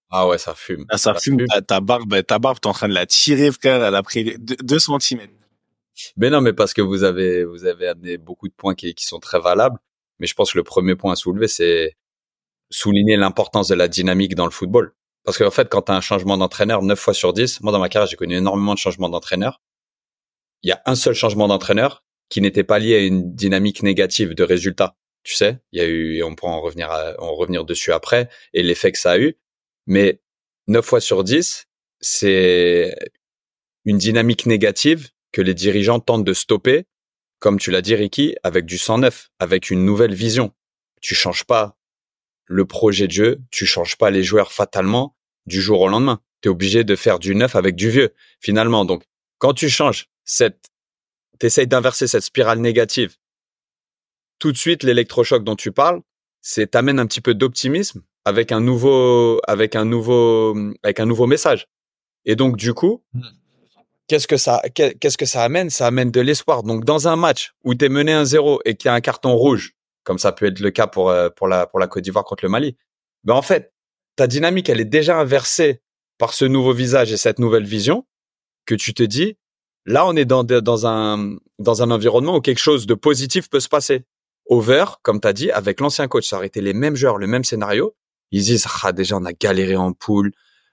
ah 0.09 0.27
ouais, 0.27 0.37
ça 0.37 0.55
fume. 0.55 0.85
Ah, 0.89 0.97
ça, 0.97 1.13
fume. 1.15 1.45
Ta, 1.67 1.81
barbe, 1.81 2.23
ta 2.23 2.39
barbe, 2.39 2.59
t'es 2.59 2.67
en 2.67 2.73
train 2.73 2.87
de 2.87 2.93
la 2.93 3.05
tirer, 3.05 3.51
frère. 3.51 3.83
Elle 3.83 3.95
a 3.95 4.03
pris 4.03 4.35
2 4.39 4.79
centimètres. 4.79 5.33
Mais 6.15 6.29
non, 6.29 6.41
mais 6.41 6.53
parce 6.53 6.73
que 6.73 6.81
vous 6.81 7.03
avez, 7.03 7.43
vous 7.43 7.65
avez 7.65 7.87
amené 7.87 8.17
beaucoup 8.17 8.47
de 8.47 8.53
points 8.53 8.75
qui, 8.75 8.93
qui 8.93 9.05
sont 9.05 9.19
très 9.19 9.39
valables. 9.39 9.77
Mais 10.19 10.27
je 10.27 10.33
pense 10.33 10.53
que 10.53 10.57
le 10.57 10.63
premier 10.63 10.95
point 10.95 11.13
à 11.13 11.15
soulever, 11.15 11.47
c'est 11.47 11.95
souligner 12.69 13.17
l'importance 13.17 13.67
de 13.67 13.75
la 13.75 13.87
dynamique 13.87 14.35
dans 14.35 14.45
le 14.45 14.51
football. 14.51 14.93
Parce 15.23 15.37
qu'en 15.37 15.51
fait, 15.51 15.67
quand 15.69 15.83
tu 15.83 15.91
as 15.91 15.95
un 15.95 16.01
changement 16.01 16.37
d'entraîneur 16.37 16.81
9 16.83 16.97
fois 16.97 17.13
sur 17.13 17.33
10, 17.33 17.61
moi 17.61 17.71
dans 17.71 17.79
ma 17.79 17.89
carrière, 17.89 18.07
j'ai 18.07 18.15
connu 18.15 18.35
énormément 18.35 18.73
de 18.73 18.79
changements 18.79 19.09
d'entraîneur. 19.09 19.61
Il 20.63 20.69
y 20.69 20.71
a 20.71 20.81
un 20.85 20.95
seul 20.95 21.13
changement 21.13 21.47
d'entraîneur 21.47 22.03
qui 22.29 22.41
n'était 22.41 22.63
pas 22.63 22.79
lié 22.79 22.95
à 22.95 22.99
une 22.99 23.35
dynamique 23.35 23.83
négative 23.83 24.33
de 24.33 24.43
résultat. 24.43 24.95
Tu 25.23 25.35
sais, 25.35 25.59
il 25.71 25.79
y 25.79 25.83
a 25.83 25.85
eu, 25.85 26.15
et 26.15 26.23
on 26.23 26.35
pourra 26.35 26.53
en 26.53 26.61
revenir, 26.61 26.89
en 27.19 27.35
revenir 27.35 27.65
dessus 27.65 27.91
après, 27.91 28.29
et 28.53 28.63
l'effet 28.63 28.91
que 28.91 28.97
ça 28.97 29.11
a 29.11 29.17
eu. 29.17 29.35
Mais 29.87 30.21
9 30.67 30.85
fois 30.85 31.01
sur 31.01 31.23
10, 31.23 31.65
c'est 32.01 32.95
une 33.85 33.97
dynamique 33.97 34.45
négative 34.45 35.09
que 35.31 35.41
les 35.41 35.53
dirigeants 35.53 35.99
tentent 35.99 36.25
de 36.25 36.33
stopper, 36.33 36.85
comme 37.39 37.57
tu 37.57 37.71
l'as 37.71 37.81
dit 37.81 37.95
Ricky, 37.95 38.35
avec 38.43 38.65
du 38.65 38.77
109, 38.77 39.29
avec 39.39 39.69
une 39.69 39.85
nouvelle 39.85 40.13
vision. 40.13 40.53
Tu 41.01 41.15
changes 41.15 41.45
pas 41.45 41.77
le 42.45 42.65
projet 42.65 43.07
de 43.07 43.11
jeu, 43.11 43.39
tu 43.51 43.65
changes 43.65 43.97
pas 43.97 44.09
les 44.09 44.23
joueurs 44.23 44.51
fatalement 44.51 45.15
du 45.45 45.61
jour 45.61 45.81
au 45.81 45.87
lendemain. 45.87 46.21
Tu 46.41 46.49
es 46.49 46.51
obligé 46.51 46.83
de 46.83 46.95
faire 46.95 47.19
du 47.19 47.35
neuf 47.35 47.55
avec 47.55 47.75
du 47.75 47.89
vieux, 47.89 48.13
finalement. 48.39 48.85
Donc, 48.85 49.03
quand 49.37 49.53
tu 49.53 49.69
changes 49.69 50.09
cette, 50.23 50.67
t'essayes 51.39 51.67
d'inverser 51.67 52.07
cette 52.07 52.23
spirale 52.23 52.59
négative, 52.59 53.15
tout 54.39 54.51
de 54.51 54.57
suite, 54.57 54.83
l'électrochoc 54.83 55.43
dont 55.43 55.55
tu 55.55 55.71
parles, 55.71 56.01
c'est 56.41 56.71
t'amène 56.71 56.99
un 56.99 57.07
petit 57.07 57.21
peu 57.21 57.33
d'optimisme 57.33 58.03
avec 58.27 58.51
un 58.51 58.59
nouveau, 58.59 59.39
avec 59.47 59.77
un 59.77 59.85
nouveau, 59.85 60.53
avec 60.83 60.99
un 60.99 61.05
nouveau 61.05 61.27
message. 61.27 61.67
Et 62.25 62.35
donc, 62.35 62.57
du 62.57 62.73
coup, 62.73 63.01
hmm. 63.13 63.21
qu'est-ce 64.07 64.27
que 64.27 64.35
ça, 64.35 64.61
qu'est-ce 64.73 65.17
que 65.17 65.25
ça 65.25 65.43
amène? 65.43 65.69
Ça 65.69 65.87
amène 65.87 66.11
de 66.11 66.19
l'espoir. 66.19 66.63
Donc, 66.63 66.83
dans 66.83 67.07
un 67.07 67.15
match 67.15 67.53
où 67.63 67.73
tu 67.73 67.85
es 67.85 67.89
mené 67.89 68.11
1-0 68.11 68.59
et 68.65 68.75
qu'il 68.75 68.89
y 68.89 68.91
a 68.91 68.93
un 68.93 68.99
carton 68.99 69.33
rouge, 69.33 69.75
comme 70.03 70.19
ça 70.19 70.33
peut 70.33 70.47
être 70.47 70.59
le 70.59 70.71
cas 70.71 70.87
pour, 70.87 71.09
euh, 71.09 71.29
pour 71.29 71.47
la, 71.47 71.67
pour 71.67 71.79
la 71.79 71.87
Côte 71.87 72.03
d'Ivoire 72.03 72.25
contre 72.25 72.43
le 72.43 72.49
Mali, 72.49 72.75
ben, 73.23 73.33
en 73.33 73.41
fait, 73.41 73.71
ta 74.17 74.27
dynamique, 74.27 74.67
elle 74.67 74.81
est 74.81 74.85
déjà 74.85 75.17
inversée 75.17 75.81
par 76.17 76.33
ce 76.33 76.43
nouveau 76.43 76.73
visage 76.73 77.13
et 77.13 77.17
cette 77.17 77.39
nouvelle 77.39 77.65
vision 77.65 78.05
que 78.65 78.75
tu 78.75 78.93
te 78.93 79.03
dis, 79.03 79.37
là, 79.85 80.05
on 80.05 80.17
est 80.17 80.25
dans, 80.25 80.43
dans 80.43 80.85
un, 80.85 81.37
dans 81.59 81.81
un 81.81 81.91
environnement 81.91 82.35
où 82.35 82.41
quelque 82.41 82.59
chose 82.59 82.87
de 82.87 82.93
positif 82.93 83.49
peut 83.49 83.61
se 83.61 83.69
passer. 83.69 84.03
Over, 84.47 84.83
comme 85.01 85.21
tu 85.21 85.27
as 85.29 85.33
dit, 85.33 85.49
avec 85.51 85.79
l'ancien 85.79 86.09
coach, 86.09 86.27
ça 86.27 86.35
aurait 86.35 86.47
été 86.47 86.59
les 86.59 86.73
mêmes 86.73 86.97
joueurs, 86.97 87.17
le 87.17 87.27
même 87.27 87.45
scénario. 87.45 87.95
Ils 88.31 88.43
disent 88.43 88.67
ah 88.83 88.91
déjà 88.91 89.17
on 89.17 89.25
a 89.25 89.33
galéré 89.33 89.75
en 89.75 89.93
poule. 89.93 90.31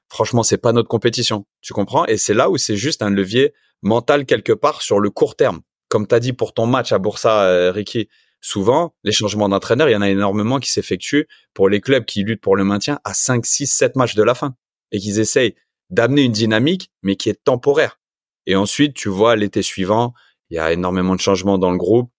Franchement, 0.08 0.42
c'est 0.42 0.58
pas 0.58 0.72
notre 0.72 0.88
compétition. 0.88 1.46
Tu 1.60 1.72
comprends? 1.72 2.06
Et 2.06 2.16
c'est 2.16 2.34
là 2.34 2.50
où 2.50 2.56
c'est 2.56 2.76
juste 2.76 3.02
un 3.02 3.10
levier 3.10 3.54
mental 3.82 4.26
quelque 4.26 4.52
part 4.52 4.82
sur 4.82 5.00
le 5.00 5.10
court 5.10 5.36
terme. 5.36 5.60
Comme 5.88 6.06
tu 6.06 6.14
as 6.14 6.20
dit 6.20 6.32
pour 6.32 6.54
ton 6.54 6.66
match 6.66 6.92
à 6.92 6.98
Boursa, 6.98 7.44
euh, 7.44 7.72
Ricky, 7.72 8.08
souvent, 8.40 8.94
les 9.04 9.12
changements 9.12 9.48
d'entraîneur, 9.48 9.88
il 9.88 9.92
y 9.92 9.96
en 9.96 10.02
a 10.02 10.10
énormément 10.10 10.60
qui 10.60 10.70
s'effectuent 10.70 11.26
pour 11.52 11.68
les 11.68 11.80
clubs 11.80 12.04
qui 12.04 12.24
luttent 12.24 12.40
pour 12.40 12.56
le 12.56 12.64
maintien 12.64 13.00
à 13.04 13.14
5, 13.14 13.44
6, 13.44 13.66
7 13.66 13.96
matchs 13.96 14.14
de 14.14 14.22
la 14.22 14.34
fin 14.34 14.54
et 14.92 14.98
qu'ils 14.98 15.18
essayent 15.18 15.54
d'amener 15.90 16.22
une 16.22 16.32
dynamique, 16.32 16.90
mais 17.02 17.16
qui 17.16 17.28
est 17.28 17.42
temporaire. 17.42 18.00
Et 18.46 18.56
ensuite, 18.56 18.94
tu 18.94 19.08
vois, 19.08 19.36
l'été 19.36 19.62
suivant, 19.62 20.12
il 20.50 20.56
y 20.56 20.58
a 20.58 20.72
énormément 20.72 21.14
de 21.14 21.20
changements 21.20 21.58
dans 21.58 21.70
le 21.70 21.78
groupe. 21.78 22.10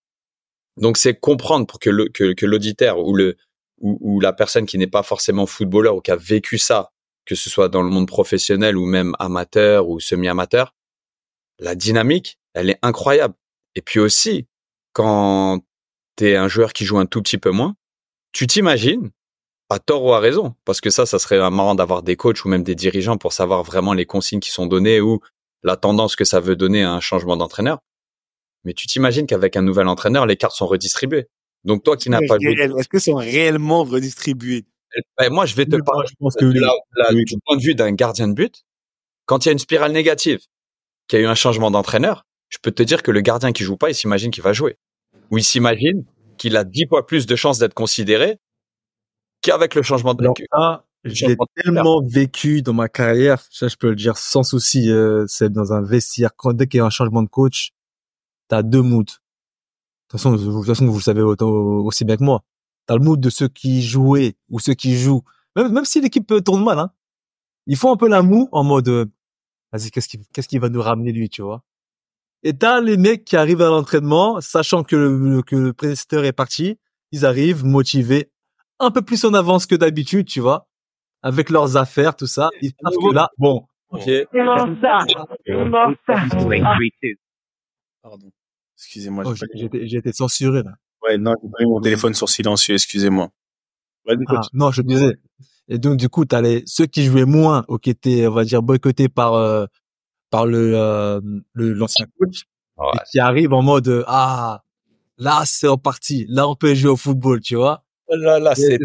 Donc, 0.77 0.97
c'est 0.97 1.19
comprendre 1.19 1.67
pour 1.67 1.79
que 1.79 1.89
l'auditeur 1.89 2.95
que, 2.95 3.01
ou 3.01 3.15
le, 3.15 3.37
ou, 3.79 4.19
la 4.19 4.33
personne 4.33 4.65
qui 4.65 4.77
n'est 4.77 4.87
pas 4.87 5.03
forcément 5.03 5.45
footballeur 5.45 5.95
ou 5.95 6.01
qui 6.01 6.11
a 6.11 6.15
vécu 6.15 6.57
ça, 6.57 6.91
que 7.25 7.35
ce 7.35 7.49
soit 7.49 7.69
dans 7.69 7.81
le 7.81 7.89
monde 7.89 8.07
professionnel 8.07 8.77
ou 8.77 8.85
même 8.85 9.15
amateur 9.19 9.89
ou 9.89 9.99
semi-amateur, 9.99 10.73
la 11.59 11.75
dynamique, 11.75 12.39
elle 12.53 12.69
est 12.69 12.79
incroyable. 12.81 13.35
Et 13.75 13.81
puis 13.81 13.99
aussi, 13.99 14.47
quand 14.93 15.59
tu 16.17 16.29
es 16.29 16.35
un 16.35 16.47
joueur 16.47 16.73
qui 16.73 16.85
joue 16.85 16.97
un 16.97 17.05
tout 17.05 17.21
petit 17.21 17.37
peu 17.37 17.51
moins, 17.51 17.75
tu 18.31 18.47
t'imagines, 18.47 19.11
à 19.69 19.79
tort 19.79 20.03
ou 20.03 20.13
à 20.13 20.19
raison, 20.19 20.55
parce 20.63 20.79
que 20.79 20.89
ça, 20.89 21.05
ça 21.05 21.19
serait 21.19 21.37
marrant 21.49 21.75
d'avoir 21.75 22.03
des 22.03 22.15
coachs 22.15 22.45
ou 22.45 22.49
même 22.49 22.63
des 22.63 22.75
dirigeants 22.75 23.17
pour 23.17 23.33
savoir 23.33 23.63
vraiment 23.63 23.93
les 23.93 24.05
consignes 24.05 24.39
qui 24.39 24.51
sont 24.51 24.67
données 24.67 25.01
ou 25.01 25.19
la 25.63 25.75
tendance 25.75 26.15
que 26.15 26.23
ça 26.23 26.39
veut 26.39 26.55
donner 26.55 26.83
à 26.83 26.91
un 26.91 26.99
changement 26.99 27.35
d'entraîneur. 27.35 27.79
Mais 28.63 28.73
tu 28.73 28.87
t'imagines 28.87 29.27
qu'avec 29.27 29.55
un 29.57 29.61
nouvel 29.61 29.87
entraîneur, 29.87 30.25
les 30.25 30.37
cartes 30.37 30.55
sont 30.55 30.67
redistribuées. 30.67 31.27
Donc 31.65 31.83
toi 31.83 31.97
qui 31.97 32.09
n'as 32.09 32.21
pas 32.27 32.37
Est-ce 32.39 32.87
que 32.87 32.99
sont 32.99 33.15
réellement 33.15 33.83
redistribués 33.83 34.65
eh 34.95 35.01
ben, 35.17 35.33
Moi, 35.33 35.45
je 35.45 35.55
vais 35.55 35.65
te 35.65 35.75
parler 35.77 36.07
je 36.07 36.15
pense 36.19 36.35
que 36.35 36.45
du 36.45 37.37
point 37.45 37.57
de 37.57 37.61
vue 37.61 37.75
d'un 37.75 37.91
gardien 37.91 38.27
de 38.27 38.33
but. 38.33 38.63
Quand 39.25 39.43
il 39.43 39.47
y 39.47 39.49
a 39.49 39.53
une 39.53 39.59
spirale 39.59 39.91
négative, 39.91 40.39
qu'il 41.07 41.19
y 41.19 41.21
a 41.23 41.25
eu 41.25 41.27
un 41.27 41.35
changement 41.35 41.71
d'entraîneur, 41.71 42.27
je 42.49 42.59
peux 42.61 42.71
te 42.71 42.83
dire 42.83 43.01
que 43.01 43.09
le 43.09 43.21
gardien 43.21 43.51
qui 43.51 43.63
joue 43.63 43.75
pas, 43.75 43.89
il 43.89 43.95
s'imagine 43.95 44.29
qu'il 44.29 44.43
va 44.43 44.53
jouer. 44.53 44.77
Ou 45.31 45.39
il 45.39 45.43
s'imagine 45.43 46.05
qu'il 46.37 46.55
a 46.57 46.63
dix 46.63 46.85
fois 46.87 47.07
plus 47.07 47.25
de 47.25 47.35
chances 47.35 47.57
d'être 47.57 47.73
considéré 47.73 48.37
qu'avec 49.41 49.73
le 49.73 49.81
changement 49.81 50.13
de 50.13 50.27
ah, 50.51 50.85
je 51.03 51.25
l'ai 51.25 51.37
tellement 51.55 52.01
vécu 52.03 52.61
dans 52.61 52.73
ma 52.73 52.89
carrière, 52.89 53.43
ça 53.49 53.67
je 53.67 53.75
peux 53.75 53.89
le 53.89 53.95
dire 53.95 54.17
sans 54.17 54.43
souci, 54.43 54.91
euh, 54.91 55.25
c'est 55.27 55.51
dans 55.51 55.73
un 55.73 55.81
vestiaire. 55.81 56.31
Quand 56.35 56.53
dès 56.53 56.67
qu'il 56.67 56.79
y 56.79 56.81
a 56.81 56.85
un 56.85 56.91
changement 56.91 57.23
de 57.23 57.29
coach, 57.29 57.71
t'as 58.47 58.61
deux 58.61 58.81
moods 58.81 59.05
toute 60.09 60.19
façon, 60.19 60.33
de 60.33 60.37
toute 60.37 60.65
façon, 60.65 60.85
vous 60.87 60.97
le 60.97 61.03
savez 61.03 61.21
aussi 61.21 62.05
bien 62.05 62.17
que 62.17 62.23
moi. 62.23 62.43
T'as 62.85 62.95
le 62.95 63.03
mood 63.03 63.19
de 63.19 63.29
ceux 63.29 63.47
qui 63.47 63.81
jouaient 63.81 64.35
ou 64.49 64.59
ceux 64.59 64.73
qui 64.73 64.95
jouent. 64.95 65.23
Même, 65.55 65.71
même 65.71 65.85
si 65.85 66.01
l'équipe 66.01 66.31
tourne 66.43 66.63
mal, 66.63 66.79
hein. 66.79 66.91
Ils 67.67 67.77
font 67.77 67.91
un 67.91 67.97
peu 67.97 68.07
la 68.07 68.21
moue 68.21 68.47
en 68.51 68.63
mode, 68.63 68.87
euh, 68.89 69.05
vas-y, 69.71 69.89
qu'est-ce 69.89 70.07
qui, 70.07 70.19
qu'est-ce 70.33 70.47
qui 70.47 70.59
va 70.59 70.69
nous 70.69 70.81
ramener 70.81 71.11
lui, 71.11 71.29
tu 71.29 71.41
vois? 71.41 71.63
Et 72.43 72.55
t'as 72.55 72.79
les 72.79 72.95
mecs 72.97 73.25
qui 73.25 73.37
arrivent 73.37 73.63
à 73.63 73.69
l'entraînement, 73.69 74.39
sachant 74.39 74.83
que 74.83 74.95
le, 74.95 75.41
que 75.41 75.55
le 75.55 75.73
prédécesseur 75.73 76.25
est 76.25 76.31
parti, 76.33 76.77
ils 77.11 77.25
arrivent 77.25 77.65
motivés, 77.65 78.29
un 78.79 78.91
peu 78.91 79.01
plus 79.01 79.25
en 79.25 79.33
avance 79.33 79.65
que 79.65 79.73
d'habitude, 79.73 80.27
tu 80.27 80.41
vois, 80.41 80.67
avec 81.23 81.49
leurs 81.49 81.75
affaires, 81.75 82.15
tout 82.15 82.27
ça. 82.27 82.49
Ils 82.61 82.71
savent 82.83 82.93
que 82.93 83.13
là, 83.15 83.29
bon, 83.39 83.65
ok. 83.89 84.07
Pardon. 88.03 88.29
Excusez-moi. 88.77 89.23
Oh, 89.27 89.33
j'ai 89.35 89.97
été- 89.97 90.11
censuré 90.13 90.63
là. 90.63 90.73
Ouais, 91.03 91.17
non, 91.17 91.33
j'ai 91.41 91.49
pas 91.49 91.57
mis 91.63 91.69
mon 91.69 91.81
téléphone 91.81 92.13
sur 92.13 92.29
silencieux, 92.29 92.75
excusez-moi. 92.75 93.29
Vas-y, 94.05 94.17
Ah, 94.27 94.41
non, 94.53 94.71
je 94.71 94.81
disais. 94.81 95.15
Et 95.67 95.77
donc 95.79 95.97
du 95.97 96.09
coup, 96.09 96.25
t'as 96.25 96.41
les 96.41 96.63
ceux 96.65 96.85
qui 96.85 97.05
jouaient 97.05 97.25
moins 97.25 97.65
ou 97.67 97.77
qui 97.77 97.89
étaient, 97.89 98.27
on 98.27 98.31
va 98.31 98.43
dire, 98.43 98.61
boycottés 98.61 99.09
par 99.09 99.33
euh, 99.33 99.65
par 100.29 100.45
le 100.45 100.73
euh, 100.75 101.21
l'ancien 101.55 102.05
coach 102.19 102.43
Ouais. 102.77 102.85
et 102.93 102.99
qui 103.09 103.19
arrivent 103.19 103.53
en 103.53 103.61
mode 103.61 104.03
ah 104.07 104.61
là 105.17 105.43
c'est 105.45 105.67
reparti, 105.67 106.25
là 106.27 106.47
on 106.47 106.55
peut 106.55 106.73
jouer 106.75 106.91
au 106.91 106.97
football, 106.97 107.39
tu 107.39 107.55
vois. 107.55 107.83
Oh 108.07 108.15
là 108.17 108.37
là, 108.39 108.53
Et, 108.57 108.77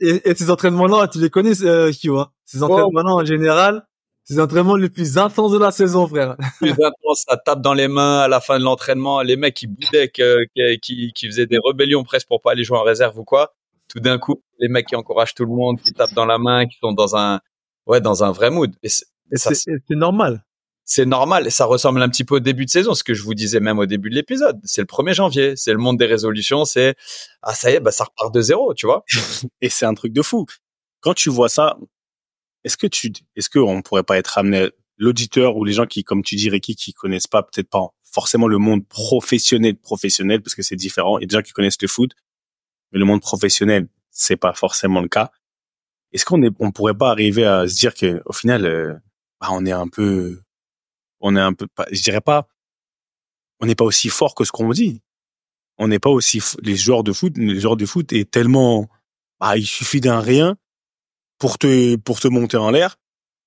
et- 0.00 0.30
et 0.30 0.34
ces 0.36 0.50
entraînements-là, 0.50 1.08
tu 1.08 1.18
les 1.20 1.30
connais, 1.30 1.60
euh, 1.64 1.90
Kyo, 1.92 2.18
hein 2.20 2.28
Ces 2.44 2.62
entraînements-là 2.62 3.14
en 3.14 3.24
général, 3.24 3.84
c'est 4.24 4.34
les 4.34 4.40
entraînements 4.40 4.76
les 4.76 4.88
plus 4.90 5.18
intenses 5.18 5.52
de 5.52 5.58
la 5.58 5.70
saison, 5.70 6.06
frère. 6.06 6.36
plus 6.58 6.70
intense, 6.72 7.24
ça 7.28 7.36
tape 7.36 7.60
dans 7.60 7.74
les 7.74 7.88
mains 7.88 8.20
à 8.20 8.28
la 8.28 8.40
fin 8.40 8.58
de 8.58 8.64
l'entraînement. 8.64 9.20
Les 9.22 9.36
mecs 9.36 9.54
qui 9.54 9.66
boudaient, 9.66 10.08
que- 10.08 10.44
que- 10.56 10.74
qui, 10.76 11.12
qui 11.14 11.26
faisaient 11.26 11.46
des 11.46 11.58
rébellions 11.64 12.04
presque 12.04 12.28
pour 12.28 12.40
pas 12.40 12.52
aller 12.52 12.64
jouer 12.64 12.78
en 12.78 12.82
réserve 12.84 13.18
ou 13.18 13.24
quoi. 13.24 13.54
Tout 13.88 14.00
d'un 14.00 14.18
coup, 14.18 14.42
les 14.58 14.68
mecs 14.68 14.86
qui 14.86 14.96
encouragent 14.96 15.34
tout 15.34 15.44
le 15.44 15.50
monde, 15.54 15.80
qui 15.80 15.92
tapent 15.92 16.14
dans 16.14 16.24
la 16.26 16.38
main, 16.38 16.66
qui 16.66 16.78
sont 16.80 16.92
dans 16.92 17.14
un, 17.16 17.40
ouais, 17.86 18.00
dans 18.00 18.24
un 18.24 18.30
vrai 18.32 18.50
mood. 18.50 18.72
Et 18.82 18.88
c'est 18.88 19.78
normal. 19.90 20.44
c'est 20.84 21.04
normal. 21.06 21.46
Et 21.46 21.50
ça 21.50 21.64
ressemble 21.66 22.00
un 22.02 22.08
petit 22.08 22.24
peu 22.24 22.36
au 22.36 22.40
début 22.40 22.64
de 22.64 22.70
saison, 22.70 22.94
ce 22.94 23.02
que 23.04 23.12
je 23.14 23.22
vous 23.22 23.34
disais 23.34 23.60
même 23.60 23.78
au 23.78 23.86
début 23.86 24.08
de 24.10 24.14
l'épisode. 24.14 24.58
C'est 24.64 24.80
le 24.82 24.86
1er 24.86 25.14
janvier. 25.14 25.54
C'est 25.56 25.72
le 25.72 25.78
monde 25.78 25.98
des 25.98 26.06
résolutions. 26.06 26.64
C'est, 26.64 26.94
ah, 27.42 27.54
ça 27.54 27.70
y 27.70 27.74
est, 27.74 27.80
bah, 27.80 27.90
ça 27.92 28.04
repart 28.04 28.32
de 28.32 28.40
zéro, 28.40 28.72
tu 28.74 28.86
vois. 28.86 29.04
Et 29.60 29.68
c'est 29.68 29.84
un 29.86 29.94
truc 29.94 30.12
de 30.12 30.22
fou. 30.22 30.46
Quand 31.00 31.14
tu 31.14 31.28
vois 31.30 31.48
ça, 31.48 31.76
est-ce 32.64 32.76
que 32.76 32.86
tu, 32.86 33.12
est-ce 33.36 33.50
qu'on 33.50 33.82
pourrait 33.82 34.02
pas 34.02 34.18
être 34.18 34.38
amené, 34.38 34.70
l'auditeur 34.98 35.56
ou 35.56 35.64
les 35.64 35.72
gens 35.72 35.86
qui, 35.86 36.04
comme 36.04 36.22
tu 36.22 36.36
dis, 36.36 36.48
Ricky, 36.48 36.76
qui 36.76 36.92
connaissent 36.92 37.26
pas, 37.26 37.42
peut-être 37.42 37.68
pas 37.68 37.88
forcément 38.04 38.46
le 38.46 38.58
monde 38.58 38.86
professionnel, 38.86 39.76
professionnel, 39.76 40.42
parce 40.42 40.54
que 40.54 40.62
c'est 40.62 40.76
différent. 40.76 41.18
Il 41.18 41.22
y 41.22 41.24
a 41.24 41.26
des 41.26 41.36
gens 41.36 41.42
qui 41.42 41.52
connaissent 41.52 41.80
le 41.80 41.88
foot, 41.88 42.12
mais 42.92 42.98
le 42.98 43.04
monde 43.04 43.20
professionnel, 43.20 43.88
c'est 44.10 44.36
pas 44.36 44.52
forcément 44.52 45.00
le 45.00 45.08
cas. 45.08 45.30
Est-ce 46.12 46.24
qu'on 46.24 46.42
est, 46.42 46.52
on 46.58 46.70
pourrait 46.72 46.96
pas 46.96 47.10
arriver 47.10 47.44
à 47.44 47.66
se 47.66 47.74
dire 47.74 47.94
que, 47.94 48.22
au 48.26 48.32
final, 48.32 48.66
euh, 48.66 48.94
bah, 49.40 49.48
on 49.50 49.64
est 49.64 49.72
un 49.72 49.88
peu, 49.88 50.40
on 51.20 51.34
est 51.36 51.40
un 51.40 51.54
peu, 51.54 51.66
je 51.90 52.02
dirais 52.02 52.20
pas, 52.20 52.46
on 53.60 53.66
n'est 53.66 53.74
pas 53.74 53.84
aussi 53.84 54.08
fort 54.08 54.34
que 54.34 54.44
ce 54.44 54.52
qu'on 54.52 54.70
dit. 54.70 55.02
On 55.78 55.88
n'est 55.88 55.98
pas 55.98 56.10
aussi, 56.10 56.40
les 56.62 56.76
joueurs 56.76 57.02
de 57.02 57.12
foot, 57.12 57.36
les 57.38 57.58
joueurs 57.58 57.76
de 57.76 57.86
foot 57.86 58.12
est 58.12 58.30
tellement, 58.30 58.88
bah, 59.40 59.56
il 59.56 59.66
suffit 59.66 60.00
d'un 60.00 60.20
rien 60.20 60.56
pour 61.42 61.58
te, 61.58 61.96
pour 61.96 62.20
te 62.20 62.28
monter 62.28 62.56
en 62.56 62.70
l'air, 62.70 63.00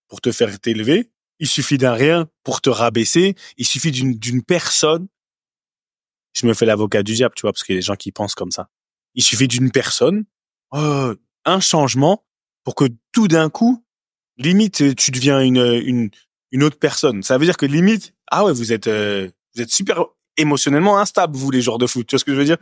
pour 0.09 0.19
te 0.19 0.33
faire 0.33 0.59
t'élever. 0.59 1.13
Il 1.39 1.47
suffit 1.47 1.77
d'un 1.77 1.93
rien 1.93 2.27
pour 2.43 2.59
te 2.59 2.69
rabaisser. 2.69 3.35
Il 3.55 3.65
suffit 3.65 3.89
d'une, 3.91 4.15
d'une 4.15 4.43
personne. 4.43 5.07
Je 6.33 6.45
me 6.45 6.53
fais 6.53 6.65
l'avocat 6.65 7.03
du 7.03 7.13
diable, 7.13 7.35
tu 7.37 7.43
vois, 7.43 7.53
parce 7.53 7.63
qu'il 7.63 7.73
y 7.73 7.77
a 7.77 7.79
des 7.79 7.85
gens 7.85 7.95
qui 7.95 8.11
pensent 8.11 8.35
comme 8.35 8.51
ça. 8.51 8.67
Il 9.13 9.23
suffit 9.23 9.47
d'une 9.47 9.71
personne, 9.71 10.25
euh, 10.73 11.15
un 11.45 11.61
changement 11.61 12.25
pour 12.65 12.75
que 12.75 12.83
tout 13.13 13.29
d'un 13.29 13.49
coup, 13.49 13.85
limite, 14.35 14.93
tu 14.97 15.11
deviens 15.11 15.39
une, 15.39 15.63
une, 15.85 16.09
une 16.51 16.63
autre 16.63 16.77
personne. 16.77 17.23
Ça 17.23 17.37
veut 17.37 17.45
dire 17.45 17.55
que 17.55 17.65
limite, 17.65 18.13
ah 18.27 18.43
ouais, 18.43 18.51
vous 18.51 18.73
êtes, 18.73 18.87
euh, 18.87 19.29
vous 19.55 19.61
êtes 19.61 19.71
super 19.71 20.03
émotionnellement 20.35 20.99
instable, 20.99 21.37
vous, 21.37 21.49
les 21.49 21.61
joueurs 21.61 21.77
de 21.77 21.87
foot. 21.87 22.05
Tu 22.05 22.15
vois 22.15 22.19
ce 22.19 22.25
que 22.25 22.33
je 22.33 22.39
veux 22.39 22.43
dire? 22.43 22.57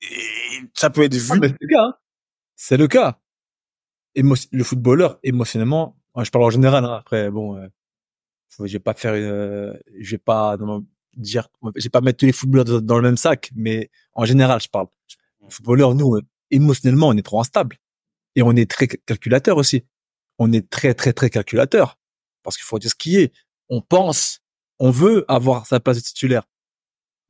Et 0.00 0.62
ça 0.72 0.88
peut 0.88 1.02
être 1.02 1.14
vu. 1.14 1.28
Ah, 1.30 1.36
mais 1.36 1.48
c'est 1.48 1.58
le 1.60 1.68
cas. 1.68 1.82
hein. 1.82 1.94
C'est 2.56 2.76
le 2.78 2.88
cas. 2.88 3.20
Le 4.16 4.64
footballeur, 4.64 5.18
émotionnellement, 5.22 5.96
je 6.16 6.30
parle 6.30 6.44
en 6.44 6.50
général. 6.50 6.84
hein, 6.84 6.96
après, 7.00 7.30
bon, 7.30 7.56
euh, 7.56 7.68
je 8.58 8.72
vais 8.72 8.78
pas 8.78 8.94
faire, 8.94 9.12
euh, 9.14 9.72
je 9.98 10.10
vais 10.12 10.18
pas 10.18 10.56
non, 10.56 10.84
dire, 11.16 11.48
je 11.76 11.84
vais 11.84 11.90
pas 11.90 12.00
mettre 12.00 12.18
tous 12.18 12.26
les 12.26 12.32
footballeurs 12.32 12.82
dans, 12.82 12.96
le 12.96 13.02
même 13.02 13.16
sac, 13.16 13.50
mais 13.54 13.90
en 14.14 14.24
général, 14.24 14.60
je 14.60 14.68
parle. 14.68 14.88
Les 15.42 15.50
footballeurs, 15.50 15.94
nous, 15.94 16.16
euh, 16.16 16.22
émotionnellement, 16.50 17.08
on 17.08 17.16
est 17.16 17.22
trop 17.22 17.40
instable 17.40 17.76
et 18.36 18.42
on 18.42 18.52
est 18.52 18.70
très 18.70 18.88
calculateur 18.88 19.56
aussi. 19.56 19.84
On 20.38 20.52
est 20.52 20.68
très, 20.68 20.94
très, 20.94 21.12
très 21.12 21.30
calculateur 21.30 21.98
parce 22.42 22.56
qu'il 22.56 22.64
faut 22.64 22.78
dire 22.78 22.90
ce 22.90 22.94
qui 22.94 23.16
est. 23.16 23.32
On 23.68 23.80
pense, 23.80 24.40
on 24.78 24.90
veut 24.90 25.24
avoir 25.28 25.66
sa 25.66 25.80
place 25.80 25.98
de 25.98 26.02
titulaire. 26.02 26.48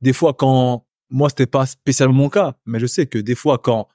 Des 0.01 0.13
fois, 0.13 0.33
quand 0.33 0.87
moi, 1.11 1.29
c'était 1.29 1.45
pas 1.45 1.65
spécialement 1.65 2.15
mon 2.15 2.29
cas, 2.29 2.55
mais 2.65 2.79
je 2.79 2.85
sais 2.87 3.05
que 3.05 3.17
des 3.17 3.35
fois, 3.35 3.59
quand 3.59 3.89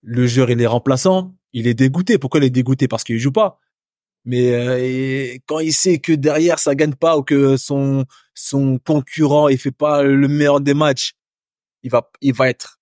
le 0.00 0.26
joueur 0.26 0.50
il 0.50 0.60
est 0.60 0.66
remplaçant, 0.66 1.36
il 1.56 1.66
est 1.66 1.74
dégoûté. 1.74 2.18
Pourquoi 2.18 2.40
il 2.40 2.44
est 2.44 2.50
dégoûté? 2.50 2.86
Parce 2.86 3.02
qu'il 3.02 3.18
joue 3.18 3.32
pas. 3.32 3.58
Mais 4.26 4.52
euh, 4.52 5.38
quand 5.46 5.60
il 5.60 5.72
sait 5.72 5.98
que 5.98 6.12
derrière 6.12 6.58
ça 6.58 6.74
gagne 6.74 6.94
pas 6.94 7.16
ou 7.16 7.22
que 7.22 7.56
son 7.56 8.04
son 8.34 8.78
concurrent 8.78 9.48
il 9.48 9.56
fait 9.56 9.70
pas 9.70 10.02
le 10.02 10.28
meilleur 10.28 10.60
des 10.60 10.74
matchs, 10.74 11.14
il 11.82 11.90
va 11.90 12.10
il 12.20 12.34
va 12.34 12.48
être 12.50 12.78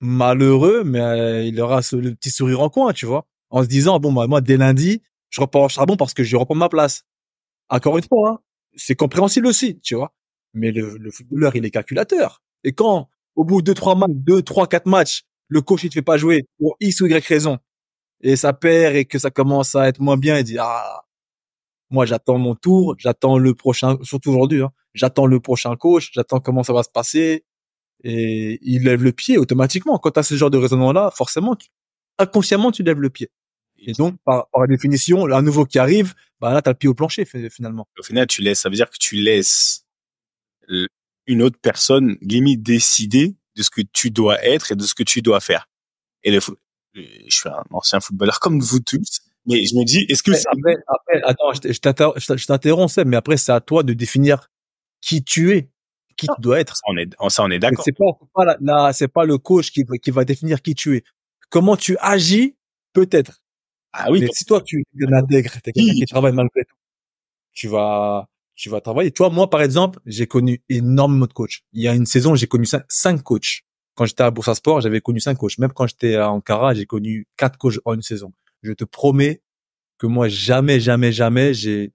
malheureux, 0.00 0.82
mais 0.84 1.00
euh, 1.00 1.42
il 1.44 1.60
aura 1.60 1.80
le 1.92 2.14
petit 2.14 2.30
sourire 2.30 2.60
en 2.60 2.70
coin, 2.70 2.92
tu 2.92 3.06
vois, 3.06 3.26
en 3.50 3.62
se 3.62 3.68
disant 3.68 4.00
bon 4.00 4.12
bah 4.12 4.26
moi 4.26 4.40
dès 4.40 4.56
lundi 4.56 5.02
je 5.30 5.40
repars 5.40 5.62
au 5.62 5.68
charbon 5.68 5.96
parce 5.96 6.14
que 6.14 6.24
je 6.24 6.36
reprends 6.36 6.54
ma 6.56 6.68
place. 6.68 7.04
Encore 7.68 7.98
une 7.98 8.04
fois, 8.04 8.30
hein, 8.30 8.38
c'est 8.76 8.96
compréhensible 8.96 9.46
aussi, 9.46 9.80
tu 9.80 9.94
vois. 9.94 10.14
Mais 10.54 10.72
le, 10.72 10.96
le 10.98 11.10
footballeur 11.10 11.54
il 11.56 11.64
est 11.66 11.70
calculateur. 11.70 12.42
Et 12.64 12.72
quand 12.72 13.10
au 13.36 13.44
bout 13.44 13.62
de 13.62 13.66
deux 13.66 13.74
trois 13.74 13.94
matchs, 13.94 14.10
deux 14.14 14.42
trois 14.42 14.66
quatre 14.66 14.86
matchs, 14.86 15.24
le 15.48 15.60
coach 15.62 15.84
il 15.84 15.88
te 15.90 15.94
fait 15.94 16.02
pas 16.02 16.16
jouer 16.16 16.44
pour 16.58 16.76
x 16.80 17.00
ou 17.00 17.06
y 17.06 17.14
raison 17.26 17.58
et 18.20 18.36
ça 18.36 18.52
perd 18.52 18.96
et 18.96 19.04
que 19.04 19.18
ça 19.18 19.30
commence 19.30 19.74
à 19.74 19.88
être 19.88 20.00
moins 20.00 20.16
bien, 20.16 20.38
il 20.38 20.44
dit 20.44 20.58
ah 20.58 21.02
moi 21.90 22.06
j'attends 22.06 22.38
mon 22.38 22.54
tour, 22.54 22.96
j'attends 22.98 23.38
le 23.38 23.54
prochain, 23.54 23.98
surtout 24.02 24.30
aujourd'hui, 24.30 24.62
hein, 24.62 24.72
j'attends 24.94 25.26
le 25.26 25.40
prochain 25.40 25.76
coach, 25.76 26.10
j'attends 26.12 26.40
comment 26.40 26.62
ça 26.62 26.72
va 26.72 26.82
se 26.82 26.90
passer 26.90 27.44
et 28.02 28.58
il 28.62 28.84
lève 28.84 29.02
le 29.02 29.12
pied 29.12 29.38
automatiquement. 29.38 29.98
Quand 29.98 30.10
tu 30.12 30.20
as 30.20 30.22
ce 30.22 30.34
genre 30.36 30.50
de 30.50 30.58
raisonnement 30.58 30.92
là, 30.92 31.10
forcément, 31.14 31.56
inconsciemment 32.18 32.72
tu 32.72 32.82
lèves 32.82 33.00
le 33.00 33.10
pied. 33.10 33.30
Et 33.78 33.92
donc 33.92 34.16
par, 34.24 34.48
par 34.50 34.66
définition, 34.66 35.26
un 35.30 35.42
nouveau 35.42 35.66
qui 35.66 35.78
arrive, 35.78 36.14
bah 36.40 36.52
là 36.52 36.62
t'as 36.62 36.70
le 36.70 36.76
pied 36.76 36.88
au 36.88 36.94
plancher 36.94 37.24
fi- 37.24 37.50
finalement. 37.50 37.86
au 37.98 38.02
final, 38.02 38.26
tu 38.26 38.42
laisses, 38.42 38.60
ça 38.60 38.68
veut 38.68 38.76
dire 38.76 38.88
que 38.90 38.98
tu 38.98 39.16
laisses 39.16 39.84
une 41.26 41.42
autre 41.42 41.58
personne 41.60 42.16
limite 42.22 42.62
décider 42.62 43.36
de 43.56 43.62
ce 43.62 43.70
que 43.70 43.82
tu 43.92 44.10
dois 44.10 44.42
être 44.44 44.72
et 44.72 44.76
de 44.76 44.82
ce 44.84 44.94
que 44.94 45.02
tu 45.02 45.22
dois 45.22 45.40
faire. 45.40 45.68
Et 46.22 46.30
le, 46.30 46.38
fo- 46.40 46.56
je 46.94 47.02
suis 47.28 47.48
un 47.48 47.62
ancien 47.70 48.00
footballeur 48.00 48.40
comme 48.40 48.60
vous 48.60 48.80
tous, 48.80 49.20
mais 49.46 49.64
je 49.66 49.74
me 49.76 49.84
dis, 49.84 50.04
est-ce 50.08 50.22
que 50.22 50.30
Après, 50.32 50.76
après, 50.86 51.22
après, 51.22 51.22
attends, 51.24 52.12
je 52.36 52.46
t'interromps, 52.46 52.96
mais 53.04 53.16
après 53.16 53.36
c'est 53.36 53.52
à 53.52 53.60
toi 53.60 53.82
de 53.82 53.92
définir 53.92 54.48
qui 55.00 55.22
tu 55.22 55.52
es, 55.56 55.70
qui 56.16 56.26
tu 56.26 56.32
dois 56.40 56.60
être. 56.60 56.76
ça, 56.76 56.82
on 56.88 56.96
est, 56.96 57.10
ça, 57.28 57.42
on 57.44 57.50
est 57.50 57.58
d'accord. 57.58 57.84
C'est 57.84 57.92
pas, 57.92 58.18
pas 58.34 58.44
la, 58.44 58.56
la- 58.60 58.92
c'est 58.92 59.08
pas 59.08 59.24
le 59.24 59.36
coach 59.38 59.70
qui, 59.70 59.82
va- 59.84 59.98
qui 59.98 60.10
va 60.10 60.24
définir 60.24 60.62
qui 60.62 60.74
tu 60.74 60.96
es. 60.96 61.04
Comment 61.50 61.76
tu 61.76 61.96
agis, 62.00 62.56
peut-être. 62.92 63.42
Ah 63.92 64.10
oui, 64.10 64.20
Mais 64.20 64.28
si 64.32 64.44
toi 64.44 64.60
tu 64.60 64.80
es 64.80 64.84
quelqu'un 64.98 65.20
d'intègre, 65.20 65.50
t'es 65.62 65.72
quelqu'un 65.72 65.92
qui 65.94 66.04
travaille 66.06 66.32
malgré 66.32 66.64
tout, 66.64 66.76
tu 67.52 67.68
vas, 67.68 68.28
tu 68.54 68.68
vas 68.70 68.80
travailler. 68.80 69.10
Toi, 69.10 69.30
moi, 69.30 69.50
par 69.50 69.62
exemple, 69.62 69.98
j'ai 70.06 70.26
connu 70.26 70.62
énormément 70.68 71.26
de 71.26 71.32
coachs. 71.32 71.60
Il 71.72 71.82
y 71.82 71.88
a 71.88 71.94
une 71.94 72.06
saison, 72.06 72.34
j'ai 72.34 72.46
connu 72.46 72.66
cinq, 72.66 72.84
cinq 72.88 73.22
coachs. 73.22 73.62
Quand 73.94 74.06
j'étais 74.06 74.22
à 74.22 74.30
Boursa 74.30 74.54
Sport, 74.54 74.80
j'avais 74.80 75.00
connu 75.00 75.20
cinq 75.20 75.36
coachs. 75.36 75.58
Même 75.58 75.72
quand 75.72 75.86
j'étais 75.86 76.16
à 76.16 76.30
Ankara, 76.30 76.74
j'ai 76.74 76.86
connu 76.86 77.26
quatre 77.36 77.58
coachs 77.58 77.78
en 77.84 77.94
une 77.94 78.02
saison. 78.02 78.32
Je 78.62 78.72
te 78.72 78.84
promets 78.84 79.42
que 79.98 80.06
moi, 80.06 80.28
jamais, 80.28 80.80
jamais, 80.80 81.12
jamais, 81.12 81.54
j'ai, 81.54 81.92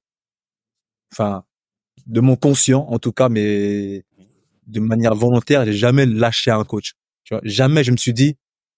enfin, 1.11 1.43
de 2.05 2.21
mon 2.21 2.35
conscient, 2.35 2.85
en 2.89 2.99
tout 2.99 3.11
cas, 3.11 3.29
mais 3.29 4.05
de 4.67 4.79
manière 4.79 5.15
volontaire, 5.15 5.65
j'ai 5.65 5.73
jamais 5.73 6.05
lâché 6.05 6.51
un 6.51 6.63
coach. 6.63 6.93
Tu 7.23 7.33
vois, 7.33 7.41
jamais 7.43 7.83
je 7.83 7.91
me 7.91 7.97
suis 7.97 8.13
dit, 8.13 8.37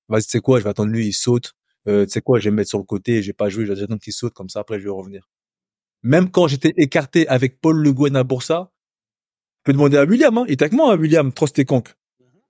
vas-y, 0.09 0.23
tu 0.23 0.29
sais 0.29 0.39
quoi, 0.39 0.59
je 0.59 0.63
vais 0.63 0.69
attendre 0.69 0.91
lui, 0.91 1.07
il 1.07 1.13
saute. 1.13 1.53
Euh, 1.87 2.05
tu 2.05 2.11
sais 2.11 2.21
quoi, 2.21 2.39
je 2.39 2.45
vais 2.45 2.51
me 2.51 2.57
mettre 2.57 2.69
sur 2.69 2.79
le 2.79 2.83
côté, 2.85 3.21
je 3.21 3.27
vais 3.27 3.33
pas 3.33 3.49
jouer, 3.49 3.65
je 3.65 3.73
vais 3.73 3.83
attendre 3.83 4.01
qu'il 4.01 4.13
saute, 4.13 4.33
comme 4.33 4.49
ça, 4.49 4.59
après, 4.61 4.79
je 4.79 4.85
vais 4.85 4.89
revenir. 4.91 5.27
Même 6.03 6.31
quand 6.31 6.47
j'étais 6.47 6.73
écarté 6.77 7.27
avec 7.27 7.61
Paul 7.61 7.77
Le 7.77 7.93
Guen 7.93 8.15
à 8.15 8.23
Boursa, 8.23 8.71
je 9.59 9.63
peux 9.65 9.73
demander 9.73 9.97
à 9.97 10.03
William, 10.05 10.37
hein, 10.37 10.45
il 10.47 10.53
était 10.53 10.63
avec 10.65 10.73
moi, 10.73 10.93
hein, 10.93 10.97
William, 10.97 11.31
Trosteconque. 11.31 11.93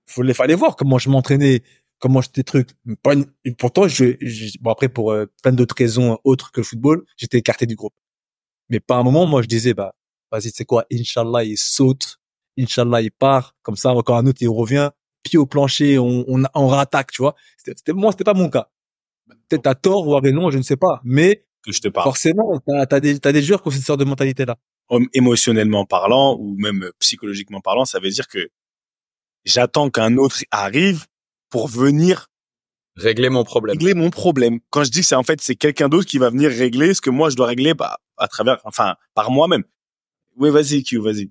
Faut 0.06 0.22
les 0.22 0.34
fallait 0.34 0.54
voir 0.54 0.76
comment 0.76 0.98
je 0.98 1.10
m'entraînais, 1.10 1.62
comment 1.98 2.20
j'étais 2.22 2.42
truc. 2.42 2.70
Pas 3.02 3.14
une- 3.14 3.26
et 3.44 3.52
pourtant, 3.54 3.88
je, 3.88 4.16
je- 4.20 4.58
bon 4.60 4.70
après 4.70 4.88
pour 4.88 5.12
euh, 5.12 5.26
plein 5.42 5.52
d'autres 5.52 5.74
raisons 5.78 6.18
autres 6.24 6.50
que 6.52 6.60
le 6.60 6.64
football, 6.64 7.04
j'étais 7.16 7.38
écarté 7.38 7.66
du 7.66 7.76
groupe. 7.76 7.94
Mais 8.70 8.80
par 8.80 8.98
un 8.98 9.02
moment, 9.04 9.26
moi, 9.26 9.42
je 9.42 9.48
disais, 9.48 9.74
bah, 9.74 9.94
vas-y, 10.30 10.50
c'est 10.50 10.64
quoi, 10.64 10.86
Inch'Allah, 10.92 11.44
il 11.44 11.58
saute, 11.58 12.18
Inch'Allah, 12.58 13.02
il 13.02 13.10
part, 13.12 13.54
comme 13.62 13.76
ça, 13.76 13.90
encore 13.94 14.16
un 14.16 14.26
autre, 14.26 14.42
il 14.42 14.48
revient, 14.48 14.90
pied 15.22 15.38
au 15.38 15.46
plancher, 15.46 15.98
on, 15.98 16.24
on, 16.28 16.42
on 16.54 16.66
rattaque, 16.68 17.12
tu 17.12 17.22
vois. 17.22 17.34
C'était, 17.58 17.74
c'était- 17.76 17.92
moi, 17.92 18.12
c'était 18.12 18.24
pas 18.24 18.34
mon 18.34 18.48
cas. 18.50 18.68
Peut-être 19.48 19.66
à 19.66 19.74
tort 19.74 20.06
ou 20.08 20.16
à 20.16 20.20
raison, 20.20 20.50
je 20.50 20.58
ne 20.58 20.62
sais 20.62 20.76
pas. 20.76 21.00
Mais 21.04 21.44
que 21.62 21.72
je 21.72 21.80
te 21.80 21.88
parle. 21.88 22.04
Forcément, 22.04 22.60
t'as 22.66 22.96
as 22.96 23.00
des, 23.00 23.18
t'as 23.18 23.32
des 23.32 23.42
joueurs 23.42 23.62
qui 23.62 23.68
ont 23.68 23.70
cette 23.70 23.84
sorte 23.84 24.00
de 24.00 24.04
mentalité-là. 24.04 24.56
Émotionnellement 25.14 25.86
parlant 25.86 26.36
ou 26.38 26.56
même 26.58 26.90
psychologiquement 26.98 27.60
parlant, 27.60 27.84
ça 27.84 27.98
veut 27.98 28.10
dire 28.10 28.28
que 28.28 28.50
j'attends 29.44 29.90
qu'un 29.90 30.16
autre 30.16 30.36
arrive 30.50 31.06
pour 31.50 31.68
venir 31.68 32.26
Régler 32.96 33.30
mon 33.30 33.42
problème. 33.42 33.78
régler 33.78 33.94
mon 33.94 34.10
problème. 34.10 34.60
Quand 34.68 34.84
je 34.84 34.90
dis 34.90 35.00
que 35.00 35.06
c'est 35.06 35.14
en 35.14 35.22
fait 35.22 35.40
c'est 35.40 35.56
quelqu'un 35.56 35.88
d'autre 35.88 36.04
qui 36.04 36.18
va 36.18 36.28
venir 36.28 36.50
régler 36.50 36.92
ce 36.92 37.00
que 37.00 37.08
moi 37.08 37.30
je 37.30 37.36
dois 37.36 37.46
régler 37.46 37.72
bah, 37.72 37.98
à 38.18 38.28
travers, 38.28 38.58
enfin 38.64 38.96
par 39.14 39.30
moi-même. 39.30 39.64
Oui, 40.36 40.50
vas-y, 40.50 40.82
Q, 40.82 40.98
vas-y. 40.98 41.30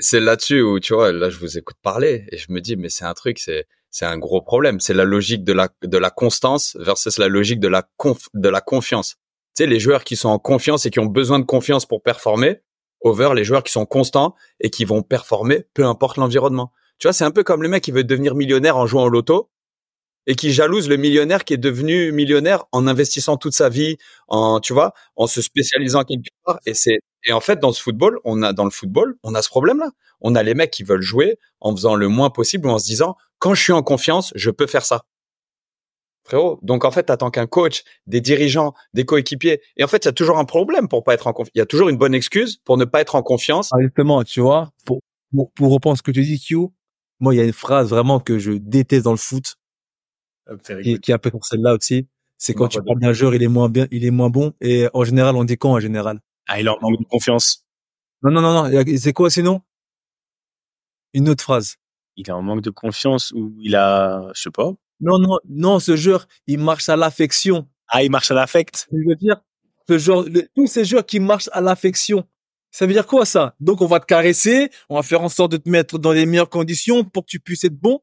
C'est 0.00 0.20
là-dessus 0.20 0.62
où, 0.62 0.80
tu 0.80 0.94
vois, 0.94 1.12
là, 1.12 1.30
je 1.30 1.38
vous 1.38 1.58
écoute 1.58 1.76
parler 1.82 2.24
et 2.32 2.38
je 2.38 2.50
me 2.50 2.60
dis, 2.60 2.76
mais 2.76 2.88
c'est 2.88 3.04
un 3.04 3.14
truc, 3.14 3.38
c'est, 3.38 3.66
c'est 3.90 4.04
un 4.04 4.18
gros 4.18 4.42
problème. 4.42 4.80
C'est 4.80 4.94
la 4.94 5.04
logique 5.04 5.44
de 5.44 5.52
la, 5.52 5.68
de 5.82 5.98
la 5.98 6.10
constance 6.10 6.76
versus 6.80 7.18
la 7.18 7.28
logique 7.28 7.60
de 7.60 7.68
la 7.68 7.88
conf, 7.96 8.28
de 8.34 8.48
la 8.48 8.60
confiance. 8.60 9.16
Tu 9.56 9.62
sais, 9.62 9.66
les 9.66 9.80
joueurs 9.80 10.04
qui 10.04 10.16
sont 10.16 10.28
en 10.28 10.38
confiance 10.38 10.84
et 10.84 10.90
qui 10.90 11.00
ont 11.00 11.06
besoin 11.06 11.38
de 11.38 11.44
confiance 11.44 11.86
pour 11.86 12.02
performer, 12.02 12.60
over 13.00 13.30
les 13.34 13.44
joueurs 13.44 13.62
qui 13.62 13.72
sont 13.72 13.86
constants 13.86 14.34
et 14.60 14.68
qui 14.68 14.84
vont 14.84 15.02
performer, 15.02 15.64
peu 15.72 15.84
importe 15.86 16.18
l'environnement. 16.18 16.72
Tu 16.98 17.08
vois, 17.08 17.14
c'est 17.14 17.24
un 17.24 17.30
peu 17.30 17.42
comme 17.42 17.62
le 17.62 17.68
mec 17.68 17.82
qui 17.82 17.90
veut 17.90 18.04
devenir 18.04 18.34
millionnaire 18.34 18.76
en 18.76 18.86
jouant 18.86 19.04
au 19.04 19.08
loto 19.08 19.50
et 20.26 20.34
qui 20.34 20.52
jalouse 20.52 20.88
le 20.88 20.96
millionnaire 20.96 21.44
qui 21.44 21.54
est 21.54 21.58
devenu 21.58 22.12
millionnaire 22.12 22.64
en 22.72 22.86
investissant 22.86 23.36
toute 23.36 23.54
sa 23.54 23.68
vie, 23.68 23.96
en, 24.28 24.60
tu 24.60 24.72
vois, 24.72 24.92
en 25.14 25.26
se 25.26 25.40
spécialisant 25.40 26.04
quelque 26.04 26.28
part. 26.44 26.58
Et 26.66 26.74
c'est, 26.74 26.98
et 27.24 27.32
en 27.32 27.40
fait, 27.40 27.58
dans 27.60 27.72
ce 27.72 27.80
football, 27.80 28.18
on 28.24 28.42
a, 28.42 28.52
dans 28.52 28.64
le 28.64 28.70
football, 28.70 29.16
on 29.22 29.34
a 29.34 29.42
ce 29.42 29.48
problème-là. 29.48 29.90
On 30.20 30.34
a 30.34 30.42
les 30.42 30.54
mecs 30.54 30.70
qui 30.70 30.82
veulent 30.82 31.00
jouer 31.02 31.38
en 31.60 31.74
faisant 31.74 31.94
le 31.94 32.08
moins 32.08 32.30
possible 32.30 32.66
ou 32.66 32.70
en 32.70 32.78
se 32.78 32.86
disant, 32.86 33.16
quand 33.38 33.54
je 33.54 33.62
suis 33.62 33.72
en 33.72 33.82
confiance, 33.82 34.32
je 34.34 34.50
peux 34.50 34.66
faire 34.66 34.84
ça. 34.84 35.02
Frérot. 36.26 36.58
Donc, 36.62 36.84
en 36.84 36.90
fait, 36.90 37.04
t'attends 37.04 37.30
qu'un 37.30 37.46
coach, 37.46 37.84
des 38.06 38.20
dirigeants, 38.20 38.74
des 38.94 39.04
coéquipiers. 39.04 39.60
Et 39.76 39.84
en 39.84 39.88
fait, 39.88 40.04
il 40.04 40.06
y 40.06 40.08
a 40.08 40.12
toujours 40.12 40.38
un 40.38 40.44
problème 40.44 40.88
pour 40.88 41.04
pas 41.04 41.14
être 41.14 41.28
en 41.28 41.32
confiance. 41.32 41.52
Il 41.54 41.58
y 41.58 41.62
a 41.62 41.66
toujours 41.66 41.88
une 41.88 41.96
bonne 41.98 42.14
excuse 42.14 42.56
pour 42.64 42.76
ne 42.76 42.84
pas 42.84 43.00
être 43.00 43.14
en 43.14 43.22
confiance. 43.22 43.70
Ah, 43.72 43.76
Justement, 43.80 44.24
tu 44.24 44.40
vois, 44.40 44.72
pour, 44.84 45.00
pour, 45.32 45.52
pour 45.52 45.72
reprendre 45.72 45.96
ce 45.96 46.02
que 46.02 46.10
tu 46.10 46.22
dis, 46.22 46.40
Q, 46.40 46.56
moi, 47.20 47.32
il 47.32 47.38
y 47.38 47.40
a 47.40 47.44
une 47.44 47.52
phrase 47.52 47.90
vraiment 47.90 48.18
que 48.18 48.38
je 48.40 48.52
déteste 48.52 49.04
dans 49.04 49.12
le 49.12 49.16
foot, 49.18 49.54
qui, 50.82 50.98
qui 51.00 51.10
est 51.12 51.14
un 51.14 51.18
peu 51.18 51.30
pour 51.30 51.44
celle-là 51.46 51.74
aussi. 51.74 52.08
C'est 52.38 52.54
quand 52.54 52.68
tu 52.68 52.78
pas 52.78 52.84
parles 52.84 53.00
d'un 53.00 53.12
joueur, 53.12 53.34
il 53.34 53.42
est 53.42 53.48
moins 53.48 53.68
bien, 53.68 53.86
il 53.90 54.04
est 54.04 54.10
moins 54.10 54.28
bon. 54.28 54.52
Et 54.60 54.88
en 54.94 55.04
général, 55.04 55.36
on 55.36 55.44
dit 55.44 55.56
quand 55.56 55.72
en 55.72 55.80
général? 55.80 56.20
Ah, 56.48 56.60
il 56.60 56.68
en 56.68 56.76
manque 56.80 56.98
de 57.00 57.04
confiance. 57.06 57.64
Non, 58.22 58.30
non, 58.30 58.40
non, 58.42 58.52
non. 58.52 58.78
a- 58.78 58.98
C'est 58.98 59.12
quoi 59.12 59.30
sinon? 59.30 59.62
Une 61.14 61.28
autre 61.28 61.42
phrase. 61.42 61.76
Il 62.16 62.28
est 62.28 62.32
en 62.32 62.42
manque 62.42 62.62
de 62.62 62.70
confiance 62.70 63.32
ou 63.32 63.54
il 63.60 63.74
a, 63.76 64.30
je 64.34 64.42
sais 64.42 64.50
pas. 64.50 64.72
Non, 65.00 65.18
non, 65.18 65.38
non, 65.48 65.78
ce 65.78 65.96
joueur, 65.96 66.26
il 66.46 66.58
marche 66.58 66.88
à 66.88 66.96
l'affection. 66.96 67.68
Ah, 67.88 68.02
il 68.02 68.10
marche 68.10 68.30
à 68.30 68.34
l'affect. 68.34 68.86
Je 68.92 69.08
veux 69.08 69.14
dire, 69.16 69.36
ce 69.88 69.98
genre, 69.98 70.22
le- 70.24 70.48
tous 70.54 70.66
ces 70.66 70.84
joueurs 70.84 71.04
qui 71.06 71.20
marchent 71.20 71.50
à 71.52 71.60
l'affection. 71.60 72.24
Ça 72.70 72.86
veut 72.86 72.92
dire 72.92 73.06
quoi, 73.06 73.24
ça? 73.24 73.54
Donc, 73.60 73.80
on 73.80 73.86
va 73.86 74.00
te 74.00 74.06
caresser, 74.06 74.70
on 74.88 74.96
va 74.96 75.02
faire 75.02 75.22
en 75.22 75.28
sorte 75.28 75.52
de 75.52 75.56
te 75.58 75.68
mettre 75.68 75.98
dans 75.98 76.12
les 76.12 76.26
meilleures 76.26 76.48
conditions 76.50 77.04
pour 77.04 77.24
que 77.24 77.30
tu 77.30 77.40
puisses 77.40 77.64
être 77.64 77.76
bon. 77.78 78.00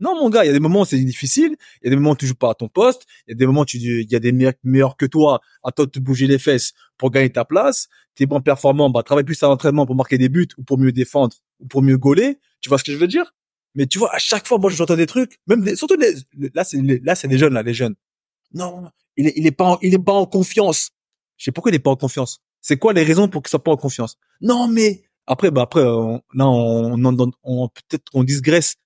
Non, 0.00 0.14
mon 0.20 0.28
gars, 0.28 0.44
il 0.44 0.48
y 0.48 0.50
a 0.50 0.52
des 0.52 0.60
moments 0.60 0.82
où 0.82 0.84
c'est 0.84 0.98
difficile, 0.98 1.56
il 1.82 1.84
y 1.84 1.88
a 1.88 1.90
des 1.90 1.96
moments 1.96 2.10
où 2.10 2.16
tu 2.16 2.26
joues 2.26 2.34
pas 2.34 2.50
à 2.50 2.54
ton 2.54 2.68
poste, 2.68 3.06
il 3.26 3.30
y 3.30 3.34
a 3.34 3.36
des 3.36 3.46
moments 3.46 3.62
où 3.62 3.64
tu, 3.64 3.78
il 3.78 4.10
y 4.10 4.14
a 4.14 4.18
des 4.18 4.32
meilleurs, 4.32 4.52
meilleurs 4.62 4.96
que 4.96 5.06
toi, 5.06 5.40
à 5.62 5.72
toi 5.72 5.86
de 5.86 5.90
te 5.90 5.98
bouger 6.00 6.26
les 6.26 6.38
fesses 6.38 6.72
pour 6.98 7.10
gagner 7.10 7.30
ta 7.30 7.44
place. 7.46 7.88
T'es 8.14 8.26
bon 8.26 8.40
performant, 8.42 8.90
bah, 8.90 9.02
travaille 9.02 9.24
plus 9.24 9.42
à 9.42 9.46
l'entraînement 9.46 9.86
pour 9.86 9.94
marquer 9.96 10.18
des 10.18 10.28
buts 10.28 10.48
ou 10.58 10.64
pour 10.64 10.78
mieux 10.78 10.92
défendre 10.92 11.34
ou 11.60 11.66
pour 11.66 11.82
mieux 11.82 11.96
gauler. 11.96 12.38
Tu 12.60 12.68
vois 12.68 12.78
ce 12.78 12.84
que 12.84 12.92
je 12.92 12.98
veux 12.98 13.06
dire? 13.08 13.32
Mais 13.76 13.86
tu 13.86 13.98
vois, 13.98 14.12
à 14.14 14.18
chaque 14.18 14.46
fois, 14.48 14.58
moi, 14.58 14.70
j'entends 14.70 14.96
des 14.96 15.06
trucs, 15.06 15.38
même 15.46 15.62
des- 15.62 15.76
surtout 15.76 15.96
les, 15.96 16.14
là, 16.54 16.64
c'est, 16.64 16.78
là, 17.04 17.14
c'est 17.14 17.28
les 17.28 17.38
jeunes, 17.38 17.54
là, 17.54 17.62
les 17.62 17.74
jeunes. 17.74 17.94
Non, 18.54 18.90
il 19.16 19.28
est, 19.28 19.34
il 19.36 19.46
est 19.46 19.52
pas, 19.52 19.72
en- 19.74 19.78
il 19.82 19.94
est 19.94 19.98
pas 19.98 20.14
en 20.14 20.26
confiance. 20.26 20.90
Je 21.36 21.44
sais 21.44 21.52
pourquoi 21.52 21.70
il 21.70 21.74
est 21.76 21.78
pas 21.80 21.90
en 21.90 21.96
confiance. 21.96 22.40
C'est 22.62 22.78
quoi 22.78 22.92
les 22.94 23.04
raisons 23.04 23.28
pour 23.28 23.42
qu'il 23.42 23.50
soit 23.50 23.62
pas 23.62 23.70
en 23.72 23.76
confiance? 23.76 24.16
Non, 24.40 24.66
mais 24.66 25.04
après, 25.26 25.50
bah 25.50 25.62
après, 25.62 25.82
on, 25.84 26.22
là, 26.34 26.48
on, 26.48 27.04
on, 27.04 27.30
on- 27.44 27.68
peut-être 27.68 28.08
qu'on 28.10 28.24
digresse, 28.24 28.76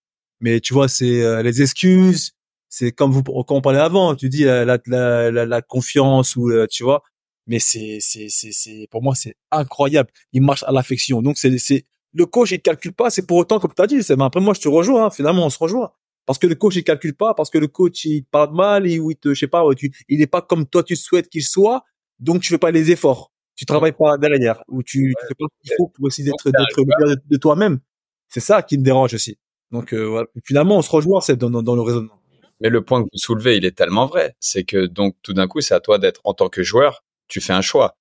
mais 0.41 0.61
tu 0.61 0.75
vois, 0.75 0.89
c'est 0.89 1.23
euh, 1.23 1.43
les 1.43 1.63
excuses. 1.63 2.33
C'est 2.69 2.93
comme 2.93 3.11
vous, 3.13 3.23
quand 3.23 3.45
on 3.57 3.61
parlait 3.61 3.81
avant, 3.81 4.15
tu 4.15 4.29
dis 4.29 4.45
euh, 4.47 4.65
la, 4.65 4.79
la, 4.87 5.31
la, 5.31 5.47
la 5.47 5.63
confiance 5.63 6.37
ou 6.37 6.51
euh, 6.51 6.67
tu 6.71 6.83
vois. 6.85 7.03
Mais 7.47 7.59
c'est, 7.59 7.99
c'est, 8.01 8.29
c'est, 8.29 8.53
c'est, 8.53 8.87
pour 8.91 9.03
moi, 9.03 9.15
c'est 9.15 9.35
incroyable. 9.51 10.11
Il 10.33 10.43
marche 10.43 10.63
à 10.65 10.73
l'affection. 10.73 11.21
Donc 11.23 11.37
c'est, 11.39 11.57
c'est, 11.59 11.85
le 12.13 12.27
coach, 12.27 12.53
il 12.53 12.61
calcule 12.61 12.93
pas. 12.93 13.11
C'est 13.11 13.27
pour 13.27 13.39
autant, 13.39 13.59
comme 13.59 13.73
tu 13.75 13.83
as 13.83 13.87
dit, 13.87 14.03
c'est, 14.03 14.21
après, 14.21 14.41
moi, 14.41 14.55
je 14.55 14.61
te 14.61 14.69
rejoins, 14.69 15.07
hein. 15.07 15.11
finalement, 15.11 15.47
on 15.47 15.51
se 15.51 15.59
rejoint. 15.59 15.93
Parce 16.27 16.39
que 16.39 16.47
le 16.47 16.55
coach, 16.55 16.77
il 16.77 16.85
calcule 16.85 17.15
pas, 17.15 17.35
parce 17.35 17.51
que 17.51 17.59
le 17.59 17.69
coach, 17.69 18.05
il 18.05 18.25
te 18.25 18.31
parle 18.31 18.55
mal, 18.55 18.87
il, 18.87 19.01
ou 19.01 19.11
il 19.11 19.17
te, 19.17 19.35
je 19.35 19.41
sais 19.41 19.49
pas, 19.49 19.65
il 20.09 20.23
est 20.23 20.27
pas 20.27 20.43
comme 20.43 20.67
toi, 20.67 20.83
tu 20.83 20.97
souhaites 20.97 21.29
qu'il 21.29 21.43
soit. 21.43 21.85
Donc, 22.19 22.43
tu 22.43 22.49
fais 22.49 22.59
pas 22.59 22.71
les 22.71 22.91
efforts. 22.91 23.33
Tu 23.57 23.67
travailles 23.67 23.93
pas 23.93 24.17
derrière, 24.17 24.63
ou 24.69 24.83
tu, 24.83 25.13
tu 25.21 25.27
fais 25.29 25.35
pas 25.35 25.47
ce 25.51 25.69
qu'il 25.69 25.77
faut 25.77 25.89
pour 25.89 26.09
essayer 26.09 26.31
d'être, 26.31 26.51
d'être 26.51 26.85
de, 26.85 27.21
de 27.29 27.37
toi-même. 27.37 27.81
C'est 28.29 28.41
ça 28.41 28.63
qui 28.63 28.79
me 28.79 28.83
dérange 28.83 29.13
aussi. 29.13 29.39
Donc, 29.71 29.93
euh, 29.93 30.05
voilà. 30.05 30.29
finalement, 30.45 30.79
on 30.79 30.83
se 30.83 30.91
rejoint, 30.91 31.21
c'est 31.21 31.37
dans, 31.37 31.51
dans, 31.51 31.63
dans 31.63 31.75
le 31.75 31.83
raisonnement. 31.83 32.21
Mais 32.61 32.69
le 32.69 32.83
point 32.85 33.03
que 33.03 33.09
vous 33.13 33.19
soulevez, 33.19 33.57
il 33.57 33.65
est 33.65 33.77
tellement 33.77 34.07
vrai. 34.07 34.35
C'est 34.39 34.65
que 34.65 34.87
donc 34.87 35.17
tout 35.23 35.33
d'un 35.33 35.49
coup, 35.49 35.61
c'est 35.61 35.75
à 35.75 35.81
toi 35.81 35.99
d'être 35.99 36.21
en 36.25 36.35
tant 36.35 36.49
que 36.49 36.63
joueur, 36.63 37.05
tu 37.29 37.41
fais 37.41 37.53
un 37.53 37.63
choix. 37.63 37.97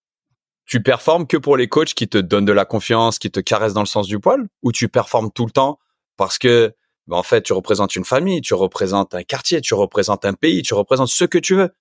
Tu 0.70 0.84
performes 0.84 1.26
que 1.26 1.36
pour 1.36 1.58
les 1.58 1.68
coachs 1.68 1.96
qui 1.96 2.08
te 2.08 2.20
donnent 2.20 2.46
de 2.46 2.52
la 2.52 2.64
confiance, 2.64 3.18
qui 3.18 3.32
te 3.32 3.40
caressent 3.40 3.74
dans 3.74 3.82
le 3.82 3.88
sens 3.88 4.06
du 4.06 4.20
poil, 4.20 4.48
ou 4.62 4.72
tu 4.72 4.88
performes 4.88 5.32
tout 5.32 5.48
le 5.48 5.52
temps 5.52 5.80
parce 6.16 6.38
que 6.38 6.76
ben, 7.08 7.18
en 7.18 7.24
fait, 7.24 7.42
tu 7.42 7.54
représentes 7.54 7.96
une 7.96 8.06
famille, 8.06 8.40
tu 8.42 8.54
représentes 8.54 9.16
un 9.16 9.24
quartier, 9.24 9.62
tu 9.62 9.74
représentes 9.74 10.26
un 10.26 10.36
pays, 10.36 10.62
tu 10.62 10.76
représentes 10.76 11.08
ce 11.08 11.26
que 11.26 11.40
tu 11.40 11.56
veux. 11.56 11.72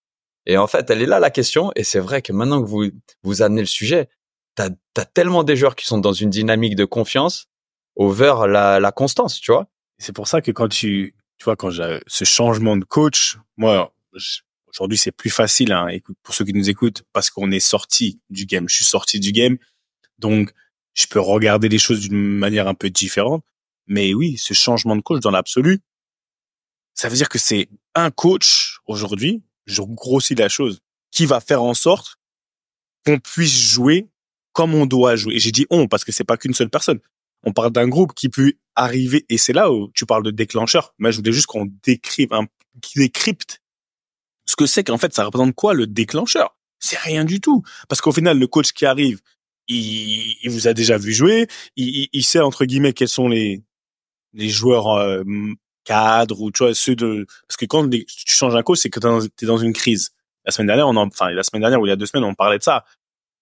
Et 0.46 0.56
en 0.56 0.66
fait, 0.66 0.88
elle 0.88 1.02
est 1.02 1.06
là 1.06 1.20
la 1.20 1.28
question. 1.28 1.70
Et 1.76 1.84
c'est 1.84 1.98
vrai 1.98 2.22
que 2.22 2.32
maintenant 2.32 2.62
que 2.62 2.66
vous 2.66 2.86
vous 3.24 3.42
amenez 3.42 3.60
le 3.60 3.66
sujet, 3.66 4.08
t'as 4.54 4.70
as 4.96 5.04
tellement 5.04 5.44
des 5.44 5.54
joueurs 5.54 5.76
qui 5.76 5.84
sont 5.84 5.98
dans 5.98 6.14
une 6.14 6.30
dynamique 6.30 6.74
de 6.74 6.86
confiance 6.86 7.46
over 7.96 8.46
la, 8.48 8.80
la 8.80 8.90
constance, 8.90 9.38
tu 9.38 9.52
vois. 9.52 9.66
C'est 9.98 10.14
pour 10.14 10.28
ça 10.28 10.40
que 10.40 10.50
quand 10.50 10.68
tu, 10.68 11.14
tu 11.36 11.44
vois, 11.44 11.56
quand 11.56 11.70
ce 11.70 12.24
changement 12.24 12.78
de 12.78 12.84
coach, 12.86 13.36
moi, 13.58 13.92
je- 14.14 14.40
aujourd'hui, 14.70 14.98
c'est 14.98 15.12
plus 15.12 15.30
facile, 15.30 15.72
hein, 15.72 15.88
pour 16.22 16.34
ceux 16.34 16.44
qui 16.44 16.52
nous 16.52 16.70
écoutent, 16.70 17.02
parce 17.12 17.30
qu'on 17.30 17.50
est 17.50 17.60
sorti 17.60 18.20
du 18.30 18.46
game. 18.46 18.68
Je 18.68 18.76
suis 18.76 18.84
sorti 18.84 19.20
du 19.20 19.32
game. 19.32 19.58
Donc, 20.18 20.52
je 20.94 21.06
peux 21.06 21.20
regarder 21.20 21.68
les 21.68 21.78
choses 21.78 22.00
d'une 22.00 22.38
manière 22.38 22.68
un 22.68 22.74
peu 22.74 22.90
différente. 22.90 23.44
Mais 23.86 24.14
oui, 24.14 24.36
ce 24.36 24.54
changement 24.54 24.96
de 24.96 25.00
coach 25.00 25.20
dans 25.20 25.30
l'absolu, 25.30 25.80
ça 26.94 27.08
veut 27.08 27.16
dire 27.16 27.28
que 27.28 27.38
c'est 27.38 27.68
un 27.94 28.10
coach 28.10 28.78
aujourd'hui, 28.86 29.42
je 29.66 29.82
grossis 29.82 30.34
la 30.34 30.48
chose, 30.48 30.80
qui 31.10 31.26
va 31.26 31.40
faire 31.40 31.62
en 31.62 31.74
sorte 31.74 32.16
qu'on 33.06 33.18
puisse 33.18 33.56
jouer 33.56 34.08
comme 34.52 34.74
on 34.74 34.86
doit 34.86 35.16
jouer. 35.16 35.36
Et 35.36 35.38
j'ai 35.38 35.52
dit 35.52 35.66
on 35.70 35.86
parce 35.86 36.04
que 36.04 36.12
c'est 36.12 36.24
pas 36.24 36.36
qu'une 36.36 36.54
seule 36.54 36.70
personne. 36.70 37.00
On 37.44 37.52
parle 37.52 37.70
d'un 37.70 37.86
groupe 37.86 38.14
qui 38.14 38.28
peut 38.28 38.54
arriver, 38.74 39.24
et 39.28 39.38
c'est 39.38 39.52
là 39.52 39.70
où 39.70 39.90
tu 39.94 40.04
parles 40.06 40.24
de 40.24 40.32
déclencheur. 40.32 40.94
Mais 40.98 41.12
je 41.12 41.18
voulais 41.18 41.32
juste 41.32 41.46
qu'on 41.46 41.68
décrive, 41.84 42.32
un, 42.32 42.46
décrypte 42.96 43.62
ce 44.48 44.56
que 44.56 44.66
c'est 44.66 44.82
qu'en 44.82 44.98
fait, 44.98 45.14
ça 45.14 45.24
représente 45.24 45.54
quoi 45.54 45.74
le 45.74 45.86
déclencheur? 45.86 46.56
C'est 46.80 46.98
rien 46.98 47.24
du 47.24 47.40
tout. 47.40 47.62
Parce 47.88 48.00
qu'au 48.00 48.12
final, 48.12 48.38
le 48.38 48.46
coach 48.46 48.72
qui 48.72 48.86
arrive, 48.86 49.20
il, 49.68 50.48
vous 50.48 50.66
a 50.66 50.72
déjà 50.72 50.96
vu 50.96 51.12
jouer, 51.12 51.46
il, 51.76 52.24
sait 52.24 52.40
entre 52.40 52.64
guillemets 52.64 52.94
quels 52.94 53.08
sont 53.08 53.28
les 53.28 53.62
les 54.32 54.48
joueurs 54.48 54.88
euh, 54.88 55.22
cadres 55.84 56.40
ou 56.40 56.50
tu 56.50 56.62
vois 56.62 56.74
ceux 56.74 56.96
de 56.96 57.26
parce 57.46 57.56
que 57.58 57.66
quand 57.66 57.88
tu 57.90 58.06
changes 58.26 58.54
un 58.54 58.62
coach, 58.62 58.78
c'est 58.78 58.90
que 58.90 59.00
tu 59.00 59.44
es 59.44 59.46
dans 59.46 59.58
une 59.58 59.74
crise. 59.74 60.10
La 60.46 60.52
semaine 60.52 60.68
dernière, 60.68 60.88
on 60.88 60.96
en, 60.96 61.06
enfin 61.06 61.30
la 61.30 61.42
semaine 61.42 61.60
dernière 61.60 61.80
ou 61.80 61.86
il 61.86 61.90
y 61.90 61.92
a 61.92 61.96
deux 61.96 62.06
semaines, 62.06 62.24
on 62.24 62.34
parlait 62.34 62.58
de 62.58 62.62
ça. 62.62 62.86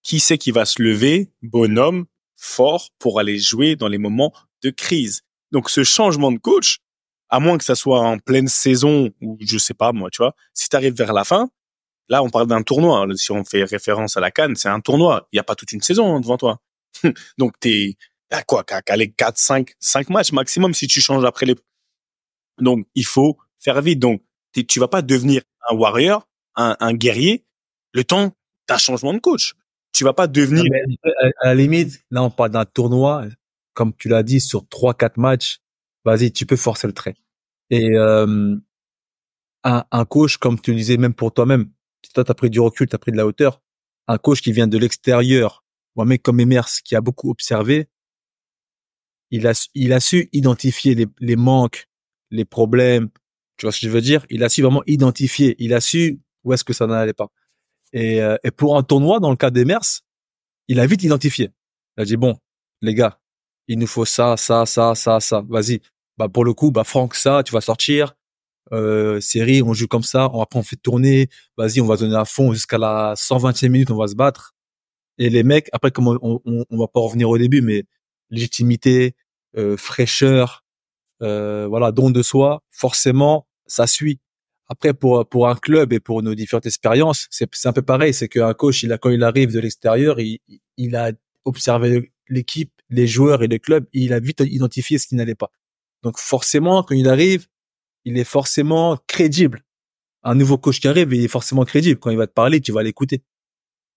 Qui 0.03 0.19
c'est 0.19 0.37
qui 0.37 0.51
va 0.51 0.65
se 0.65 0.81
lever, 0.81 1.31
bonhomme, 1.41 2.05
fort 2.35 2.89
pour 2.99 3.19
aller 3.19 3.39
jouer 3.39 3.77
dans 3.77 3.87
les 3.87 3.97
moments 3.97 4.33
de 4.61 4.69
crise? 4.69 5.21
Donc 5.51 5.69
ce 5.69 5.85
changement 5.85 6.33
de 6.33 6.37
coach, 6.37 6.79
à 7.29 7.39
moins 7.39 7.57
que 7.57 7.63
ça 7.63 7.75
soit 7.75 7.99
en 8.01 8.19
pleine 8.19 8.47
saison 8.47 9.11
ou 9.21 9.37
je 9.41 9.57
sais 9.57 9.73
pas 9.73 9.91
moi, 9.91 10.09
tu 10.09 10.17
vois, 10.17 10.35
si 10.53 10.69
tu 10.69 10.75
arrives 10.75 10.95
vers 10.95 11.13
la 11.13 11.23
fin, 11.23 11.49
là 12.09 12.23
on 12.23 12.29
parle 12.29 12.47
d'un 12.47 12.63
tournoi. 12.63 13.05
Si 13.15 13.31
on 13.31 13.43
fait 13.43 13.63
référence 13.63 14.17
à 14.17 14.21
la 14.21 14.31
Cannes, 14.31 14.55
c'est 14.55 14.69
un 14.69 14.79
tournoi. 14.79 15.27
Il 15.31 15.37
y 15.37 15.39
a 15.39 15.43
pas 15.43 15.55
toute 15.55 15.71
une 15.71 15.81
saison 15.81 16.15
hein, 16.15 16.19
devant 16.19 16.37
toi. 16.37 16.61
Donc 17.37 17.53
t'es 17.59 17.95
à 18.31 18.43
quoi 18.43 18.63
qu'à 18.63 18.95
les 18.95 19.11
4 19.11 19.37
5 19.37 19.71
5 19.79 20.09
matchs 20.09 20.31
maximum 20.31 20.73
si 20.73 20.87
tu 20.87 21.01
changes 21.01 21.25
après 21.25 21.45
les 21.45 21.55
Donc 22.59 22.87
il 22.95 23.05
faut 23.05 23.37
faire 23.59 23.81
vite. 23.81 23.99
Donc 23.99 24.21
tu 24.53 24.79
vas 24.79 24.87
pas 24.87 25.01
devenir 25.01 25.41
un 25.69 25.75
warrior, 25.75 26.27
un, 26.55 26.75
un 26.79 26.93
guerrier 26.93 27.45
le 27.93 28.03
temps 28.03 28.31
d'un 28.67 28.77
changement 28.77 29.13
de 29.13 29.19
coach. 29.19 29.53
Tu 29.91 30.03
vas 30.03 30.13
pas 30.13 30.27
devenir 30.27 30.63
à, 31.03 31.27
à 31.41 31.47
la 31.47 31.55
limite, 31.55 32.03
là, 32.11 32.21
on 32.23 32.29
parle 32.29 32.51
d'un 32.51 32.65
tournoi, 32.65 33.25
comme 33.73 33.95
tu 33.95 34.09
l'as 34.09 34.23
dit, 34.23 34.39
sur 34.39 34.67
trois, 34.67 34.93
quatre 34.93 35.17
matchs. 35.17 35.59
Vas-y, 36.05 36.31
tu 36.31 36.45
peux 36.45 36.55
forcer 36.55 36.87
le 36.87 36.93
trait. 36.93 37.15
Et 37.69 37.91
euh, 37.95 38.55
un, 39.63 39.83
un 39.91 40.05
coach, 40.05 40.37
comme 40.37 40.59
tu 40.59 40.71
le 40.71 40.77
disais, 40.77 40.97
même 40.97 41.13
pour 41.13 41.33
toi-même, 41.33 41.69
toi, 42.13 42.23
t'as 42.23 42.33
pris 42.33 42.49
du 42.49 42.59
recul, 42.59 42.87
t'as 42.87 42.97
pris 42.97 43.11
de 43.11 43.17
la 43.17 43.25
hauteur. 43.25 43.61
Un 44.07 44.17
coach 44.17 44.41
qui 44.41 44.51
vient 44.53 44.67
de 44.67 44.77
l'extérieur, 44.77 45.63
ou 45.95 46.01
un 46.01 46.05
mec 46.05 46.23
comme 46.23 46.39
Emers, 46.39 46.67
qui 46.83 46.95
a 46.95 47.01
beaucoup 47.01 47.29
observé, 47.29 47.89
il 49.31 49.45
a, 49.47 49.69
il 49.73 49.91
a 49.93 49.99
su 49.99 50.29
identifier 50.31 50.95
les, 50.95 51.07
les 51.19 51.35
manques, 51.35 51.87
les 52.31 52.45
problèmes. 52.45 53.09
Tu 53.57 53.65
vois 53.65 53.73
ce 53.73 53.81
que 53.81 53.87
je 53.87 53.91
veux 53.91 54.01
dire? 54.01 54.25
Il 54.29 54.43
a 54.43 54.49
su 54.49 54.61
vraiment 54.61 54.83
identifier. 54.85 55.55
Il 55.59 55.73
a 55.73 55.81
su 55.81 56.19
où 56.43 56.53
est-ce 56.53 56.63
que 56.63 56.73
ça 56.73 56.87
n'allait 56.87 57.13
pas. 57.13 57.27
Et, 57.93 58.21
euh, 58.21 58.37
et 58.43 58.51
pour 58.51 58.77
un 58.77 58.83
tournoi, 58.83 59.19
dans 59.19 59.31
le 59.31 59.37
cas 59.37 59.49
des 59.49 59.65
Mers, 59.65 59.81
il 60.67 60.79
a 60.79 60.85
vite 60.87 61.03
identifié. 61.03 61.51
Il 61.97 62.01
a 62.03 62.05
dit 62.05 62.17
bon, 62.17 62.37
les 62.81 62.93
gars, 62.93 63.19
il 63.67 63.79
nous 63.79 63.87
faut 63.87 64.05
ça, 64.05 64.37
ça, 64.37 64.65
ça, 64.65 64.95
ça, 64.95 65.19
ça. 65.19 65.43
Vas-y. 65.49 65.81
Bah 66.17 66.29
pour 66.29 66.45
le 66.45 66.53
coup, 66.53 66.71
bah 66.71 66.83
Franck, 66.83 67.15
ça, 67.15 67.43
tu 67.43 67.53
vas 67.53 67.61
sortir. 67.61 68.15
Euh, 68.73 69.19
série, 69.21 69.61
on 69.61 69.73
joue 69.73 69.87
comme 69.87 70.03
ça. 70.03 70.29
On, 70.33 70.41
après, 70.41 70.59
on 70.59 70.63
fait 70.63 70.75
tourner. 70.75 71.29
Vas-y, 71.57 71.81
on 71.81 71.85
va 71.85 71.97
donner 71.97 72.15
à 72.15 72.25
fond 72.25 72.53
jusqu'à 72.53 72.77
la 72.77 73.13
120e 73.15 73.69
minute, 73.69 73.91
on 73.91 73.97
va 73.97 74.07
se 74.07 74.15
battre. 74.15 74.55
Et 75.17 75.29
les 75.29 75.43
mecs, 75.43 75.69
après, 75.73 75.91
comme 75.91 76.07
on, 76.07 76.41
on, 76.45 76.65
on 76.69 76.77
va 76.77 76.87
pas 76.87 76.99
revenir 76.99 77.29
au 77.29 77.37
début, 77.37 77.61
mais 77.61 77.85
légitimité, 78.29 79.15
euh, 79.57 79.77
fraîcheur, 79.77 80.65
euh, 81.21 81.67
voilà, 81.67 81.91
don 81.91 82.09
de 82.11 82.21
soi, 82.21 82.63
forcément, 82.71 83.47
ça 83.65 83.87
suit. 83.87 84.19
Après, 84.69 84.93
pour 84.93 85.27
pour 85.29 85.47
un 85.49 85.55
club 85.55 85.93
et 85.93 85.99
pour 85.99 86.21
nos 86.23 86.35
différentes 86.35 86.65
expériences, 86.65 87.27
c'est 87.31 87.47
c'est 87.53 87.69
un 87.69 87.73
peu 87.73 87.81
pareil. 87.81 88.13
C'est 88.13 88.27
qu'un 88.27 88.53
coach, 88.53 88.83
il 88.83 88.91
a 88.93 88.97
quand 88.97 89.09
il 89.09 89.23
arrive 89.23 89.53
de 89.53 89.59
l'extérieur, 89.59 90.19
il 90.19 90.39
il 90.77 90.95
a 90.95 91.11
observé 91.45 92.11
l'équipe, 92.29 92.71
les 92.89 93.07
joueurs 93.07 93.43
et 93.43 93.47
le 93.47 93.57
club, 93.59 93.85
il 93.93 94.13
a 94.13 94.19
vite 94.19 94.41
identifié 94.45 94.97
ce 94.97 95.07
qui 95.07 95.15
n'allait 95.15 95.35
pas. 95.35 95.51
Donc 96.03 96.17
forcément, 96.17 96.83
quand 96.83 96.95
il 96.95 97.07
arrive, 97.07 97.47
il 98.05 98.17
est 98.17 98.23
forcément 98.23 98.97
crédible. 99.07 99.63
Un 100.23 100.35
nouveau 100.35 100.57
coach 100.57 100.79
qui 100.79 100.87
arrive, 100.87 101.13
il 101.13 101.23
est 101.23 101.27
forcément 101.29 101.65
crédible. 101.65 101.99
Quand 101.99 102.09
il 102.09 102.17
va 102.17 102.27
te 102.27 102.33
parler, 102.33 102.61
tu 102.61 102.71
vas 102.71 102.83
l'écouter. 102.83 103.23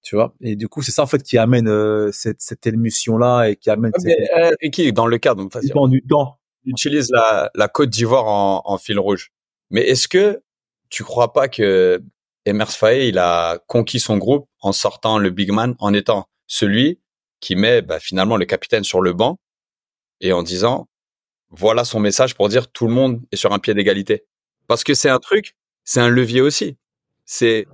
Tu 0.02 0.16
vois? 0.16 0.34
Et 0.40 0.56
du 0.56 0.68
coup, 0.68 0.82
c'est 0.82 0.92
ça 0.92 1.02
en 1.02 1.06
fait 1.06 1.22
qui 1.22 1.36
amène 1.38 1.68
euh, 1.68 2.10
cette, 2.12 2.40
cette 2.40 2.66
émotion-là 2.66 3.50
et 3.50 3.56
qui 3.56 3.68
amène... 3.70 3.92
Ouais, 4.02 4.16
euh, 4.38 4.52
et 4.60 4.70
qui, 4.70 4.92
dans 4.92 5.06
le 5.06 5.18
cadre, 5.18 5.42
donc, 5.42 5.90
du 5.90 6.02
temps. 6.02 6.38
utilise 6.64 7.10
la, 7.10 7.50
la 7.54 7.68
Côte 7.68 7.90
d'Ivoire 7.90 8.26
en, 8.26 8.62
en 8.64 8.78
fil 8.78 8.98
rouge. 8.98 9.30
Mais 9.70 9.82
est-ce 9.82 10.08
que 10.08 10.42
tu 10.88 11.04
crois 11.04 11.32
pas 11.32 11.48
que 11.48 12.02
Emers 12.46 12.72
Faye, 12.72 13.08
il 13.08 13.18
a 13.18 13.58
conquis 13.66 14.00
son 14.00 14.16
groupe 14.16 14.48
en 14.60 14.72
sortant 14.72 15.18
le 15.18 15.30
big 15.30 15.52
man, 15.52 15.74
en 15.78 15.92
étant 15.92 16.26
celui 16.46 16.98
qui 17.40 17.54
met 17.54 17.82
bah, 17.82 18.00
finalement 18.00 18.36
le 18.36 18.44
capitaine 18.44 18.84
sur 18.84 19.00
le 19.00 19.12
banc 19.12 19.38
et 20.20 20.32
en 20.32 20.42
disant 20.42 20.88
voilà 21.50 21.84
son 21.84 22.00
message 22.00 22.34
pour 22.34 22.48
dire 22.48 22.70
tout 22.70 22.86
le 22.86 22.92
monde 22.92 23.20
est 23.32 23.36
sur 23.36 23.52
un 23.52 23.58
pied 23.58 23.74
d'égalité. 23.74 24.24
Parce 24.66 24.84
que 24.84 24.94
c'est 24.94 25.08
un 25.08 25.18
truc, 25.18 25.56
c'est 25.84 26.00
un 26.00 26.08
levier 26.08 26.40
aussi. 26.40 26.76
C'est 27.24 27.66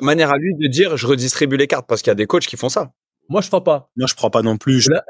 une 0.00 0.06
manière 0.06 0.30
à 0.30 0.38
lui 0.38 0.54
de 0.54 0.66
dire 0.66 0.96
je 0.96 1.06
redistribue 1.06 1.56
les 1.56 1.66
cartes 1.66 1.86
parce 1.86 2.02
qu'il 2.02 2.10
y 2.10 2.12
a 2.12 2.16
des 2.16 2.26
coachs 2.26 2.46
qui 2.46 2.56
font 2.56 2.68
ça. 2.68 2.92
Moi, 3.28 3.42
je 3.42 3.48
crois 3.48 3.62
pas. 3.62 3.90
Moi, 3.96 4.06
je 4.08 4.14
crois 4.14 4.30
pas 4.30 4.42
non 4.42 4.56
plus. 4.56 4.80
Je... 4.80 4.90
Là, 4.90 5.04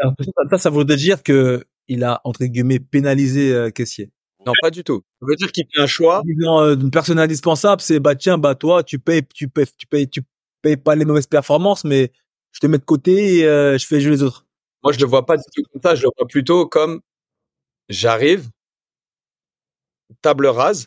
ça, 0.51 0.59
ça 0.59 0.71
voudrait 0.71 0.97
dire 0.97 1.23
que 1.23 1.64
il 1.87 2.05
a 2.05 2.21
entre 2.25 2.45
guillemets 2.45 2.81
pénalisé 2.81 3.53
euh, 3.53 3.71
Caissier. 3.71 4.11
Non, 4.45 4.53
pas 4.61 4.71
du 4.71 4.85
tout. 4.85 5.03
Ça 5.21 5.27
veut 5.29 5.37
dire 5.37 5.53
qu'il 5.53 5.64
fait 5.73 5.81
un 5.81 5.87
choix. 5.87 6.23
Disant, 6.25 6.61
euh, 6.61 6.75
une 6.75 6.91
personne 6.91 7.19
indispensable, 7.19 7.81
c'est 7.81 8.01
bah 8.01 8.14
tiens, 8.14 8.39
bah 8.39 8.55
toi, 8.55 8.83
tu 8.83 8.99
payes, 8.99 9.23
tu 9.35 9.49
payes, 9.49 9.66
tu 9.77 9.87
payes, 9.87 10.09
tu 10.09 10.23
payes 10.62 10.77
pas 10.77 10.95
les 10.97 11.05
mauvaises 11.05 11.27
performances, 11.27 11.85
mais 11.85 12.12
je 12.53 12.61
te 12.61 12.66
mets 12.66 12.79
de 12.79 12.85
côté 12.85 13.39
et 13.39 13.45
euh, 13.47 13.79
je 13.79 13.87
fais 13.87 14.01
jouer 14.01 14.12
les 14.12 14.23
autres. 14.23 14.47
Moi, 14.83 14.93
je 14.93 14.99
le 14.99 15.07
vois 15.07 15.27
pas 15.27 15.37
du 15.37 15.43
tout 15.55 15.62
comme 15.73 15.83
ça. 15.83 15.95
Je 15.95 16.03
le 16.03 16.11
vois 16.16 16.27
plutôt 16.27 16.66
comme 16.66 17.01
j'arrive, 17.89 18.49
table 20.22 20.47
rase, 20.47 20.86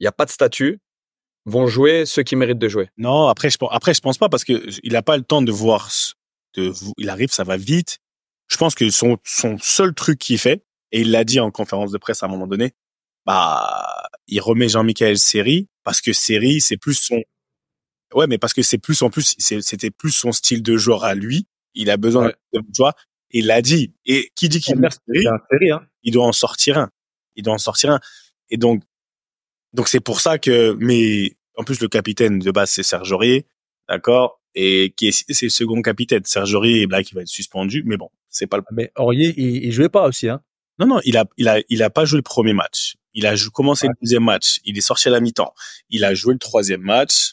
il 0.00 0.04
n'y 0.04 0.08
a 0.08 0.12
pas 0.12 0.24
de 0.24 0.30
statut, 0.30 0.78
vont 1.46 1.66
jouer 1.66 2.06
ceux 2.06 2.22
qui 2.22 2.36
méritent 2.36 2.58
de 2.58 2.68
jouer. 2.68 2.90
Non, 2.98 3.28
après 3.28 3.50
je 3.50 3.56
après 3.70 3.94
je 3.94 4.00
pense 4.00 4.18
pas 4.18 4.28
parce 4.28 4.44
que 4.44 4.68
il 4.82 4.96
a 4.96 5.02
pas 5.02 5.16
le 5.16 5.22
temps 5.24 5.42
de 5.42 5.52
voir 5.52 5.90
de 6.54 6.72
il 6.98 7.08
arrive, 7.10 7.30
ça 7.32 7.44
va 7.44 7.56
vite. 7.56 7.98
Je 8.48 8.56
pense 8.56 8.74
que 8.74 8.90
son 8.90 9.18
son 9.24 9.56
seul 9.58 9.94
truc 9.94 10.18
qu'il 10.18 10.38
fait 10.38 10.62
et 10.92 11.00
il 11.02 11.10
l'a 11.10 11.24
dit 11.24 11.40
en 11.40 11.50
conférence 11.50 11.90
de 11.92 11.98
presse 11.98 12.22
à 12.22 12.26
un 12.26 12.28
moment 12.28 12.46
donné, 12.46 12.72
bah 13.26 14.08
il 14.26 14.40
remet 14.40 14.68
Jean-Michel 14.68 15.18
Seri 15.18 15.68
parce 15.84 16.00
que 16.00 16.12
Seri 16.12 16.60
c'est 16.60 16.76
plus 16.76 16.94
son 16.94 17.22
Ouais, 18.14 18.26
mais 18.26 18.38
parce 18.38 18.54
que 18.54 18.62
c'est 18.62 18.78
plus 18.78 19.02
en 19.02 19.10
plus 19.10 19.34
c'était 19.38 19.90
plus 19.90 20.12
son 20.12 20.32
style 20.32 20.62
de 20.62 20.76
joueur 20.78 21.04
à 21.04 21.14
lui, 21.14 21.46
il 21.74 21.90
a 21.90 21.96
besoin 21.98 22.26
Ouais. 22.26 22.34
de 22.54 22.60
tu 22.60 22.66
vois, 22.78 22.94
il 23.30 23.46
l'a 23.46 23.62
dit 23.62 23.92
et 24.06 24.30
qui 24.34 24.48
dit 24.48 24.60
qu'il 24.60 24.74
un 24.84 24.90
série, 24.90 25.70
hein. 25.70 25.86
il 26.02 26.12
doit 26.12 26.26
en 26.26 26.32
sortir 26.32 26.78
un. 26.78 26.90
Il 27.36 27.42
doit 27.44 27.54
en 27.54 27.58
sortir 27.58 27.90
un. 27.90 28.00
Et 28.50 28.56
donc, 28.56 28.82
donc 29.72 29.88
c'est 29.88 30.00
pour 30.00 30.20
ça 30.20 30.38
que, 30.38 30.76
mais 30.80 31.36
en 31.56 31.64
plus 31.64 31.80
le 31.80 31.88
capitaine 31.88 32.38
de 32.38 32.50
base 32.50 32.70
c'est 32.70 32.82
Serge 32.82 33.12
Aurier, 33.12 33.46
d'accord, 33.88 34.40
et 34.54 34.94
qui 34.96 35.08
est 35.08 35.24
c'est 35.32 35.46
le 35.46 35.50
second 35.50 35.82
capitaine. 35.82 36.24
Serge 36.24 36.54
Aurier 36.54 36.82
est 36.82 36.90
là 36.90 37.02
qui 37.02 37.14
va 37.14 37.20
être 37.22 37.28
suspendu, 37.28 37.82
mais 37.84 37.96
bon, 37.96 38.10
c'est 38.28 38.46
pas 38.46 38.56
le. 38.56 38.62
Mais 38.72 38.90
Aurier, 38.96 39.34
il, 39.36 39.64
il 39.64 39.72
jouait 39.72 39.88
pas 39.90 40.06
aussi, 40.08 40.28
hein. 40.28 40.42
Non 40.78 40.86
non, 40.86 41.00
il 41.04 41.16
a 41.16 41.26
il 41.36 41.48
a 41.48 41.60
il 41.68 41.82
a 41.82 41.90
pas 41.90 42.04
joué 42.04 42.18
le 42.18 42.22
premier 42.22 42.52
match. 42.54 42.94
Il 43.12 43.26
a 43.26 43.34
jou- 43.34 43.50
commencé 43.50 43.86
Ouais. 43.88 43.92
le 43.98 44.06
deuxième 44.06 44.22
match. 44.24 44.60
Il 44.64 44.78
est 44.78 44.82
sorti 44.82 45.08
à 45.08 45.10
la 45.10 45.18
mi-temps. 45.20 45.52
Il 45.90 46.04
a 46.04 46.14
joué 46.14 46.34
le 46.34 46.38
troisième 46.38 46.82
match. 46.82 47.32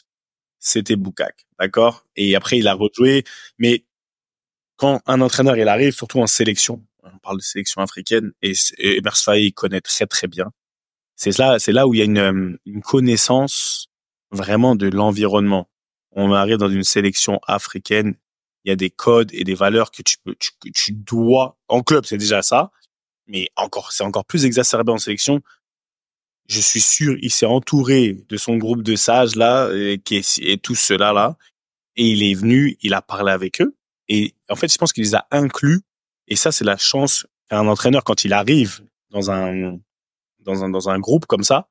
C'était 0.58 0.96
Boukak, 0.96 1.46
d'accord. 1.60 2.04
Et 2.16 2.34
après 2.34 2.58
il 2.58 2.66
a 2.66 2.74
rejoué. 2.74 3.22
Mais 3.58 3.84
quand 4.76 5.00
un 5.06 5.20
entraîneur 5.20 5.56
il 5.56 5.68
arrive, 5.68 5.94
surtout 5.94 6.20
en 6.20 6.26
sélection, 6.26 6.84
on 7.02 7.18
parle 7.18 7.38
de 7.38 7.42
sélection 7.42 7.80
africaine, 7.82 8.32
et, 8.42 8.52
et 8.78 8.98
Emers 8.98 9.16
Faye 9.16 9.46
il 9.46 9.52
connaît 9.52 9.80
très 9.80 10.06
très 10.06 10.26
bien. 10.26 10.52
C'est 11.16 11.38
là, 11.38 11.58
c'est 11.58 11.72
là 11.72 11.86
où 11.86 11.94
il 11.94 11.98
y 11.98 12.02
a 12.02 12.04
une, 12.04 12.18
euh, 12.18 12.56
une 12.66 12.82
connaissance 12.82 13.88
vraiment 14.30 14.76
de 14.76 14.88
l'environnement. 14.88 15.68
On 16.12 16.32
arrive 16.32 16.58
dans 16.58 16.68
une 16.68 16.84
sélection 16.84 17.40
africaine, 17.46 18.16
il 18.64 18.70
y 18.70 18.72
a 18.72 18.76
des 18.76 18.90
codes 18.90 19.30
et 19.32 19.44
des 19.44 19.54
valeurs 19.54 19.90
que 19.90 20.02
tu 20.02 20.16
peux, 20.24 20.34
tu, 20.38 20.50
que 20.60 20.68
tu 20.74 20.92
dois, 20.92 21.56
en 21.68 21.82
club 21.82 22.04
c'est 22.04 22.18
déjà 22.18 22.42
ça, 22.42 22.70
mais 23.26 23.48
encore, 23.56 23.92
c'est 23.92 24.04
encore 24.04 24.24
plus 24.24 24.44
exacerbé 24.44 24.92
en 24.92 24.98
sélection. 24.98 25.40
Je 26.48 26.60
suis 26.60 26.80
sûr, 26.80 27.16
il 27.22 27.30
s'est 27.30 27.46
entouré 27.46 28.24
de 28.28 28.36
son 28.36 28.56
groupe 28.56 28.82
de 28.82 28.96
sages 28.96 29.36
là, 29.36 29.70
et, 29.72 29.98
qui 29.98 30.16
est, 30.16 30.38
et 30.38 30.58
tous 30.58 30.74
ceux-là 30.74 31.12
là, 31.12 31.36
et 31.96 32.06
il 32.06 32.22
est 32.22 32.34
venu, 32.34 32.76
il 32.82 32.94
a 32.94 33.02
parlé 33.02 33.32
avec 33.32 33.60
eux, 33.60 33.75
et 34.08 34.34
en 34.48 34.56
fait, 34.56 34.72
je 34.72 34.78
pense 34.78 34.92
qu'il 34.92 35.04
les 35.04 35.14
a 35.14 35.26
inclus, 35.30 35.80
et 36.28 36.36
ça 36.36 36.52
c'est 36.52 36.64
la 36.64 36.76
chance 36.76 37.26
qu'un 37.48 37.66
entraîneur 37.66 38.04
quand 38.04 38.24
il 38.24 38.32
arrive 38.32 38.80
dans 39.10 39.30
un 39.30 39.78
dans 40.40 40.64
un 40.64 40.68
dans 40.68 40.88
un 40.88 40.98
groupe 40.98 41.26
comme 41.26 41.42
ça, 41.42 41.68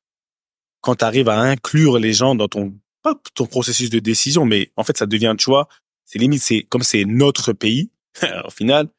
quand 0.81 0.95
tu 0.95 1.05
arrives 1.05 1.29
à 1.29 1.39
inclure 1.39 1.99
les 1.99 2.13
gens 2.13 2.35
dans 2.35 2.47
ton 2.47 2.73
pas 3.01 3.15
ton 3.33 3.45
processus 3.45 3.89
de 3.89 3.99
décision, 3.99 4.45
mais 4.45 4.71
en 4.75 4.83
fait 4.83 4.97
ça 4.97 5.05
devient, 5.05 5.35
tu 5.37 5.49
vois, 5.49 5.67
c'est 6.03 6.19
limite 6.19 6.41
c'est 6.41 6.63
comme 6.63 6.83
c'est 6.83 7.05
notre 7.05 7.53
pays. 7.53 7.91
au 8.45 8.49
final, 8.49 8.89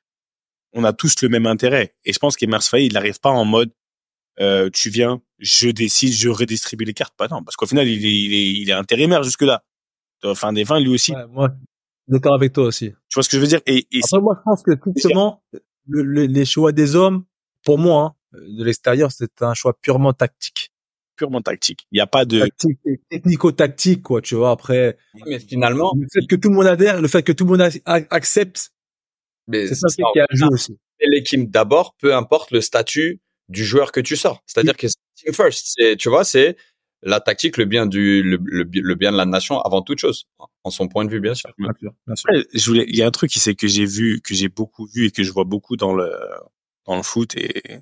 on 0.72 0.84
a 0.84 0.93
tous 0.93 1.22
le 1.22 1.28
même 1.28 1.47
intérêt. 1.47 1.95
Et 2.05 2.12
je 2.12 2.18
pense 2.18 2.37
qu'Emers 2.37 2.62
Faye, 2.62 2.87
il 2.87 2.93
n'arrive 2.93 3.18
pas 3.18 3.30
en 3.30 3.45
mode 3.45 3.72
euh, 4.39 4.68
tu 4.70 4.91
viens, 4.91 5.22
je 5.39 5.70
décide, 5.70 6.12
je 6.12 6.28
redistribue 6.28 6.84
les 6.84 6.93
cartes. 6.93 7.14
Pas 7.16 7.28
non, 7.28 7.43
parce 7.43 7.57
qu'au 7.57 7.66
final, 7.66 7.89
il 7.89 8.05
est, 8.05 8.12
il 8.12 8.34
est, 8.34 8.53
il 8.53 8.70
est 8.70 8.74
intérimaire 8.74 9.22
jusque 9.22 9.43
là. 9.43 9.62
Fin 10.34 10.53
des 10.53 10.64
fins, 10.64 10.80
lui 10.80 10.89
aussi. 10.89 11.12
D'accord 12.09 12.34
avec 12.34 12.52
toi 12.52 12.64
aussi. 12.64 12.90
Tu 13.09 13.14
vois 13.14 13.22
ce 13.22 13.28
que 13.28 13.36
je 13.36 13.42
veux 13.42 13.46
dire? 13.48 13.61
Et, 13.66 13.86
et 13.92 14.00
Après, 14.04 14.20
moi, 14.20 14.34
je 14.38 14.42
pense 14.44 14.62
que 14.62 14.72
typiquement, 14.72 15.42
le, 15.86 16.02
le- 16.02 16.26
les 16.26 16.44
choix 16.44 16.72
des 16.72 16.94
hommes, 16.96 17.24
pour 17.64 17.78
moi, 17.78 18.16
hein, 18.32 18.38
de 18.48 18.64
l'extérieur, 18.64 19.11
c'est 19.12 19.42
un 19.42 19.54
choix 19.54 19.74
purement 19.80 20.12
tactique. 20.12 20.72
purement 21.16 21.40
tactique. 21.42 21.86
Il 21.92 21.96
n'y 21.96 22.00
a 22.00 22.07
pas 22.07 22.24
de. 22.24 22.40
Tactique, 22.40 22.78
technico-tactique, 23.11 24.02
quoi, 24.02 24.20
tu 24.20 24.34
vois. 24.34 24.50
Après, 24.50 24.96
Mais 25.26 25.38
finalement, 25.38 25.92
le 25.98 26.07
fait 26.12 26.26
que 26.26 26.36
tout 26.36 26.48
le 26.50 26.54
monde 26.57 26.66
adhère, 26.66 27.00
le 27.00 27.09
fait 27.09 27.22
que 27.22 27.32
tout 27.32 27.44
le 27.44 27.50
monde 27.50 27.61
a- 27.62 27.70
a- 27.86 28.00
accepte, 28.11 28.70
mais 29.48 29.66
c'est 29.66 29.74
ça 29.74 29.88
ça, 29.88 30.02
qui 30.12 30.20
a 30.20 30.26
joué 30.30 30.48
aussi. 30.52 30.78
et 31.00 31.09
l'équipe 31.09 31.50
d'abord, 31.50 31.94
peu 31.98 32.14
importe 32.14 32.50
le 32.50 32.61
statut 32.61 33.20
du 33.48 33.64
joueur 33.64 33.92
que 33.92 34.00
tu 34.00 34.16
sors. 34.16 34.42
C'est-à-dire 34.46 34.76
que 34.76 34.88
c'est 34.88 34.98
team 35.14 35.32
first. 35.32 35.74
C'est, 35.78 35.96
tu 35.96 36.09
vois, 36.09 36.24
c'est 36.24 36.57
la 37.03 37.20
tactique, 37.20 37.57
le 37.57 37.64
bien 37.66 37.86
du, 37.86 38.22
le, 38.22 38.38
le, 38.42 38.64
le 38.64 38.94
bien 38.94 39.12
de 39.12 39.16
la 39.16 39.26
nation 39.26 39.61
avant 39.61 39.82
toute 39.82 39.99
chose. 39.99 40.26
En 40.64 40.70
son 40.70 40.88
point 40.88 41.05
de 41.05 41.11
vue, 41.11 41.20
bien 41.20 41.34
sûr. 41.34 41.51
Bien 41.59 41.70
sûr, 41.78 41.92
bien 42.07 42.16
sûr. 42.16 42.30
Après, 42.30 42.47
je 42.53 42.66
voulais, 42.66 42.84
il 42.88 42.97
y 42.97 43.03
a 43.03 43.07
un 43.07 43.11
truc 43.11 43.30
qui 43.30 43.38
c'est 43.38 43.55
que 43.55 43.68
j'ai 43.68 43.84
vu, 43.84 44.20
que 44.20 44.34
j'ai 44.34 44.49
beaucoup 44.49 44.86
vu 44.86 45.07
et 45.07 45.11
que 45.11 45.22
je 45.22 45.30
vois 45.32 45.44
beaucoup 45.44 45.76
dans 45.76 45.94
le, 45.94 46.11
dans 46.86 46.97
le 46.97 47.03
foot 47.03 47.36
et 47.36 47.80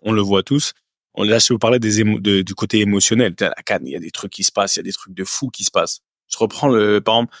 on 0.00 0.12
le 0.12 0.20
voit 0.20 0.42
tous. 0.42 0.74
On, 1.14 1.24
là, 1.24 1.38
je 1.38 1.52
vous 1.52 1.58
parlais 1.58 1.78
des 1.78 2.02
émo- 2.02 2.20
de- 2.20 2.42
du 2.42 2.54
côté 2.54 2.80
émotionnel. 2.80 3.34
Tu 3.34 3.44
sais, 3.44 3.50
À 3.50 3.54
la 3.56 3.62
canne, 3.62 3.86
il 3.86 3.92
y 3.92 3.96
a 3.96 4.00
des 4.00 4.10
trucs 4.10 4.32
qui 4.32 4.44
se 4.44 4.52
passent, 4.52 4.76
il 4.76 4.80
y 4.80 4.80
a 4.80 4.84
des 4.84 4.92
trucs 4.92 5.14
de 5.14 5.24
fou 5.24 5.48
qui 5.48 5.64
se 5.64 5.70
passent. 5.70 6.00
Je 6.28 6.36
reprends 6.38 6.68
le, 6.68 7.00
par 7.00 7.16
exemple, 7.16 7.34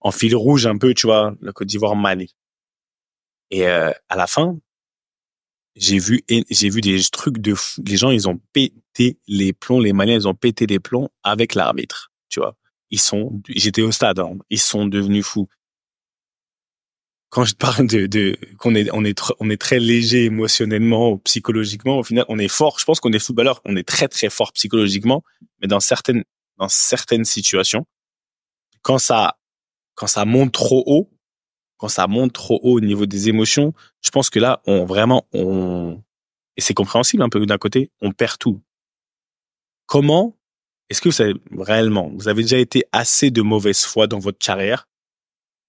en 0.00 0.10
fil 0.10 0.36
rouge 0.36 0.66
un 0.66 0.76
peu, 0.76 0.94
tu 0.94 1.06
vois, 1.06 1.34
la 1.40 1.52
Côte 1.52 1.68
d'Ivoire 1.68 1.96
Mali. 1.96 2.34
Et 3.50 3.66
euh, 3.66 3.90
à 4.08 4.16
la 4.16 4.26
fin, 4.26 4.58
j'ai 5.78 5.98
vu, 5.98 6.24
j'ai 6.50 6.68
vu 6.68 6.80
des 6.80 7.00
trucs 7.10 7.38
de 7.38 7.54
fou. 7.54 7.80
Les 7.86 7.96
gens, 7.96 8.10
ils 8.10 8.28
ont 8.28 8.40
pété 8.52 9.18
les 9.28 9.52
plombs. 9.52 9.80
Les 9.80 9.92
Maliens, 9.92 10.14
ils 10.14 10.28
ont 10.28 10.34
pété 10.34 10.66
les 10.66 10.80
plombs 10.80 11.08
avec 11.22 11.54
l'arbitre, 11.54 12.12
tu 12.28 12.40
vois. 12.40 12.56
Ils 12.90 13.00
sont, 13.00 13.40
j'étais 13.48 13.82
au 13.82 13.92
stade, 13.92 14.18
hein, 14.18 14.36
ils 14.50 14.58
sont 14.58 14.86
devenus 14.86 15.24
fous. 15.24 15.48
Quand 17.30 17.44
je 17.44 17.54
parle 17.54 17.86
de, 17.86 18.06
de 18.06 18.36
qu'on 18.58 18.74
est, 18.74 18.90
on 18.92 19.04
est, 19.04 19.20
on 19.38 19.50
est 19.50 19.60
très 19.60 19.78
léger 19.78 20.24
émotionnellement, 20.24 21.18
psychologiquement, 21.18 21.98
au 21.98 22.02
final, 22.02 22.24
on 22.28 22.38
est 22.38 22.48
fort. 22.48 22.78
Je 22.80 22.84
pense 22.84 23.00
qu'on 23.00 23.12
est 23.12 23.18
footballeur, 23.18 23.60
on 23.64 23.76
est 23.76 23.86
très 23.86 24.08
très 24.08 24.30
fort 24.30 24.52
psychologiquement, 24.52 25.22
mais 25.60 25.68
dans 25.68 25.80
certaines, 25.80 26.24
dans 26.56 26.68
certaines 26.68 27.24
situations, 27.24 27.86
quand 28.82 28.98
ça, 28.98 29.38
quand 29.94 30.06
ça 30.06 30.24
monte 30.24 30.52
trop 30.52 30.82
haut, 30.86 31.10
quand 31.78 31.88
ça 31.88 32.06
monte 32.06 32.32
trop 32.32 32.60
haut 32.62 32.76
au 32.76 32.80
niveau 32.80 33.06
des 33.06 33.28
émotions, 33.28 33.72
je 34.02 34.10
pense 34.10 34.30
que 34.30 34.38
là, 34.38 34.60
on 34.66 34.84
vraiment, 34.84 35.26
on, 35.32 36.02
et 36.56 36.60
c'est 36.60 36.74
compréhensible 36.74 37.22
un 37.22 37.28
peu 37.28 37.44
d'un 37.46 37.58
côté, 37.58 37.90
on 38.02 38.12
perd 38.12 38.38
tout. 38.38 38.60
Comment 39.86 40.36
est-ce 40.90 41.00
que 41.00 41.08
vous 41.08 41.22
avez 41.22 41.34
réellement, 41.56 42.10
vous 42.14 42.28
avez 42.28 42.42
déjà 42.42 42.58
été 42.58 42.84
assez 42.92 43.30
de 43.30 43.42
mauvaise 43.42 43.84
foi 43.84 44.06
dans 44.06 44.18
votre 44.18 44.38
carrière 44.38 44.88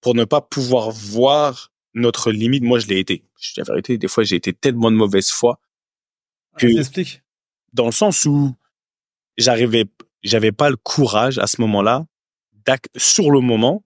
pour 0.01 0.15
ne 0.15 0.23
pas 0.23 0.41
pouvoir 0.41 0.91
voir 0.91 1.71
notre 1.93 2.31
limite? 2.31 2.63
Moi, 2.63 2.79
je 2.79 2.87
l'ai 2.87 2.99
été. 2.99 3.23
Je 3.39 3.53
dis 3.53 3.59
la 3.59 3.65
vérité, 3.65 3.97
des 3.97 4.07
fois, 4.07 4.23
j'ai 4.23 4.35
été 4.35 4.53
tellement 4.53 4.91
de 4.91 4.95
mauvaise 4.95 5.29
foi 5.29 5.59
que, 6.57 6.67
Explique. 6.67 7.21
dans 7.73 7.85
le 7.85 7.91
sens 7.91 8.25
où 8.25 8.55
j'arrivais, 9.37 9.85
j'avais 10.23 10.51
pas 10.51 10.69
le 10.69 10.77
courage 10.77 11.37
à 11.37 11.47
ce 11.47 11.61
moment-là, 11.61 12.05
sur 12.95 13.31
le 13.31 13.39
moment, 13.39 13.83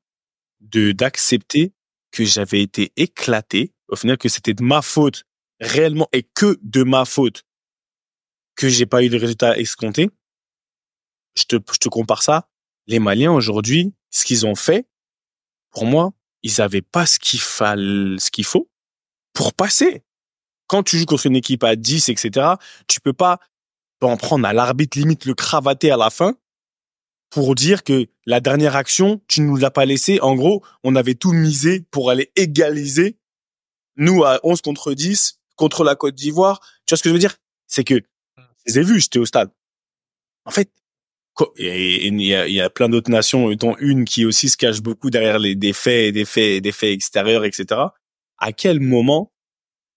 de, 0.60 0.92
d'accepter 0.92 1.74
que 2.14 2.24
j'avais 2.24 2.62
été 2.62 2.94
éclaté, 2.96 3.74
au 3.90 3.96
final, 3.98 4.18
que 4.18 4.30
c'était 4.30 4.54
de 4.54 4.64
ma 4.64 4.82
faute, 4.82 5.26
réellement, 5.60 6.08
et 6.14 6.24
que 6.24 6.60
de 6.62 6.84
ma 6.84 7.06
faute, 7.06 7.44
que 8.56 8.70
j'ai 8.70 8.86
pas 8.86 9.04
eu 9.04 9.10
le 9.10 9.18
résultat 9.18 9.58
escompté. 9.58 10.10
Je 11.36 11.44
te, 11.46 11.56
je 11.56 11.80
te 11.80 11.90
compare 11.90 12.22
ça. 12.22 12.48
Les 12.86 13.00
Maliens, 13.00 13.32
aujourd'hui, 13.32 13.94
ce 14.12 14.26
qu'ils 14.26 14.46
ont 14.46 14.56
fait, 14.56 14.88
pour 15.72 15.86
moi, 15.86 16.14
ils 16.44 16.62
avaient 16.62 16.84
pas 16.84 17.08
ce 17.08 17.18
qu'il 17.18 17.40
fallait, 17.40 18.20
ce 18.20 18.30
qu'il 18.30 18.46
faut 18.46 18.70
pour 19.34 19.54
passer. 19.54 20.04
Quand 20.68 20.84
tu 20.84 21.00
joues 21.00 21.06
contre 21.06 21.26
une 21.26 21.36
équipe 21.36 21.64
à 21.64 21.76
10, 21.76 22.10
etc., 22.10 22.56
tu 22.88 23.02
peux 23.02 23.14
pas 23.14 23.40
en 24.02 24.18
prendre 24.18 24.48
à 24.48 24.54
l'arbitre, 24.54 25.00
limite 25.00 25.26
le 25.26 25.34
cravater 25.34 25.90
à 25.90 25.98
la 25.98 26.12
fin, 26.12 26.36
pour 27.34 27.56
dire 27.56 27.84
que 27.84 28.08
la 28.26 28.40
dernière 28.40 28.76
action, 28.76 29.22
tu 29.28 29.42
nous 29.42 29.56
l'as 29.56 29.72
pas 29.72 29.86
laissé. 29.86 30.20
En 30.22 30.36
gros, 30.36 30.64
on 30.84 30.96
avait 30.96 31.16
tout 31.16 31.32
misé 31.34 31.84
pour 31.92 32.10
aller 32.10 32.32
égaliser. 32.36 33.18
Nous, 33.96 34.24
à 34.24 34.40
11 34.44 34.62
contre 34.62 34.94
10, 34.94 35.40
contre 35.56 35.84
la 35.84 35.96
Côte 35.96 36.16
d'Ivoire. 36.16 36.60
Tu 36.86 36.92
vois 36.94 36.98
ce 36.98 37.04
que 37.04 37.10
je 37.10 37.14
veux 37.14 37.20
dire? 37.20 37.36
C'est 37.68 37.84
que, 37.84 37.96
je 37.96 38.44
les 38.68 38.80
ai 38.80 38.84
vus, 38.84 39.00
j'étais 39.02 39.20
au 39.20 39.26
stade. 39.26 39.52
En 40.46 40.52
fait, 40.52 40.70
il 41.58 42.22
y 42.22 42.36
a, 42.36 42.48
il 42.48 42.54
y 42.54 42.62
a 42.62 42.70
plein 42.70 42.90
d'autres 42.90 43.10
nations, 43.10 43.52
dont 43.54 43.76
une 43.80 44.06
qui 44.06 44.26
aussi 44.26 44.50
se 44.50 44.58
cache 44.58 44.82
beaucoup 44.82 45.10
derrière 45.10 45.40
les, 45.40 45.56
des 45.56 45.74
faits, 45.74 46.14
des 46.14 46.26
faits, 46.26 46.62
des 46.64 46.72
faits 46.72 46.92
extérieurs, 46.92 47.46
etc. 47.46 47.82
À 48.38 48.52
quel 48.52 48.80
moment, 48.80 49.32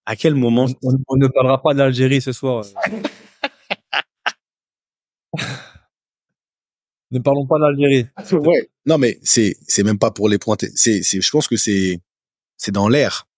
à 0.07 0.17
quel 0.17 0.35
moment, 0.35 0.67
On, 0.83 0.95
on- 0.95 0.99
on 1.09 1.17
ne 1.17 1.27
parlera 1.29 1.61
pas 1.63 1.75
d'Algérie 1.75 2.23
ce 2.23 2.33
soir. 2.33 2.65
ne 7.11 7.19
parlons 7.19 7.47
pas 7.47 7.59
d'Algérie. 7.59 8.07
Ouais. 8.33 8.71
Non, 8.85 8.99
mais 8.99 9.19
c'est, 9.23 9.57
c'est 9.67 9.83
même 9.83 9.99
pas 9.99 10.11
pour 10.11 10.29
les 10.29 10.39
pointer. 10.39 10.71
C'est, 10.75 11.03
c'est, 11.03 11.21
je 11.21 11.31
pense 11.31 11.49
que 11.49 11.57
c'est, 11.57 12.01
c'est 12.57 12.73
dans 12.73 12.89
l'air. 12.89 13.29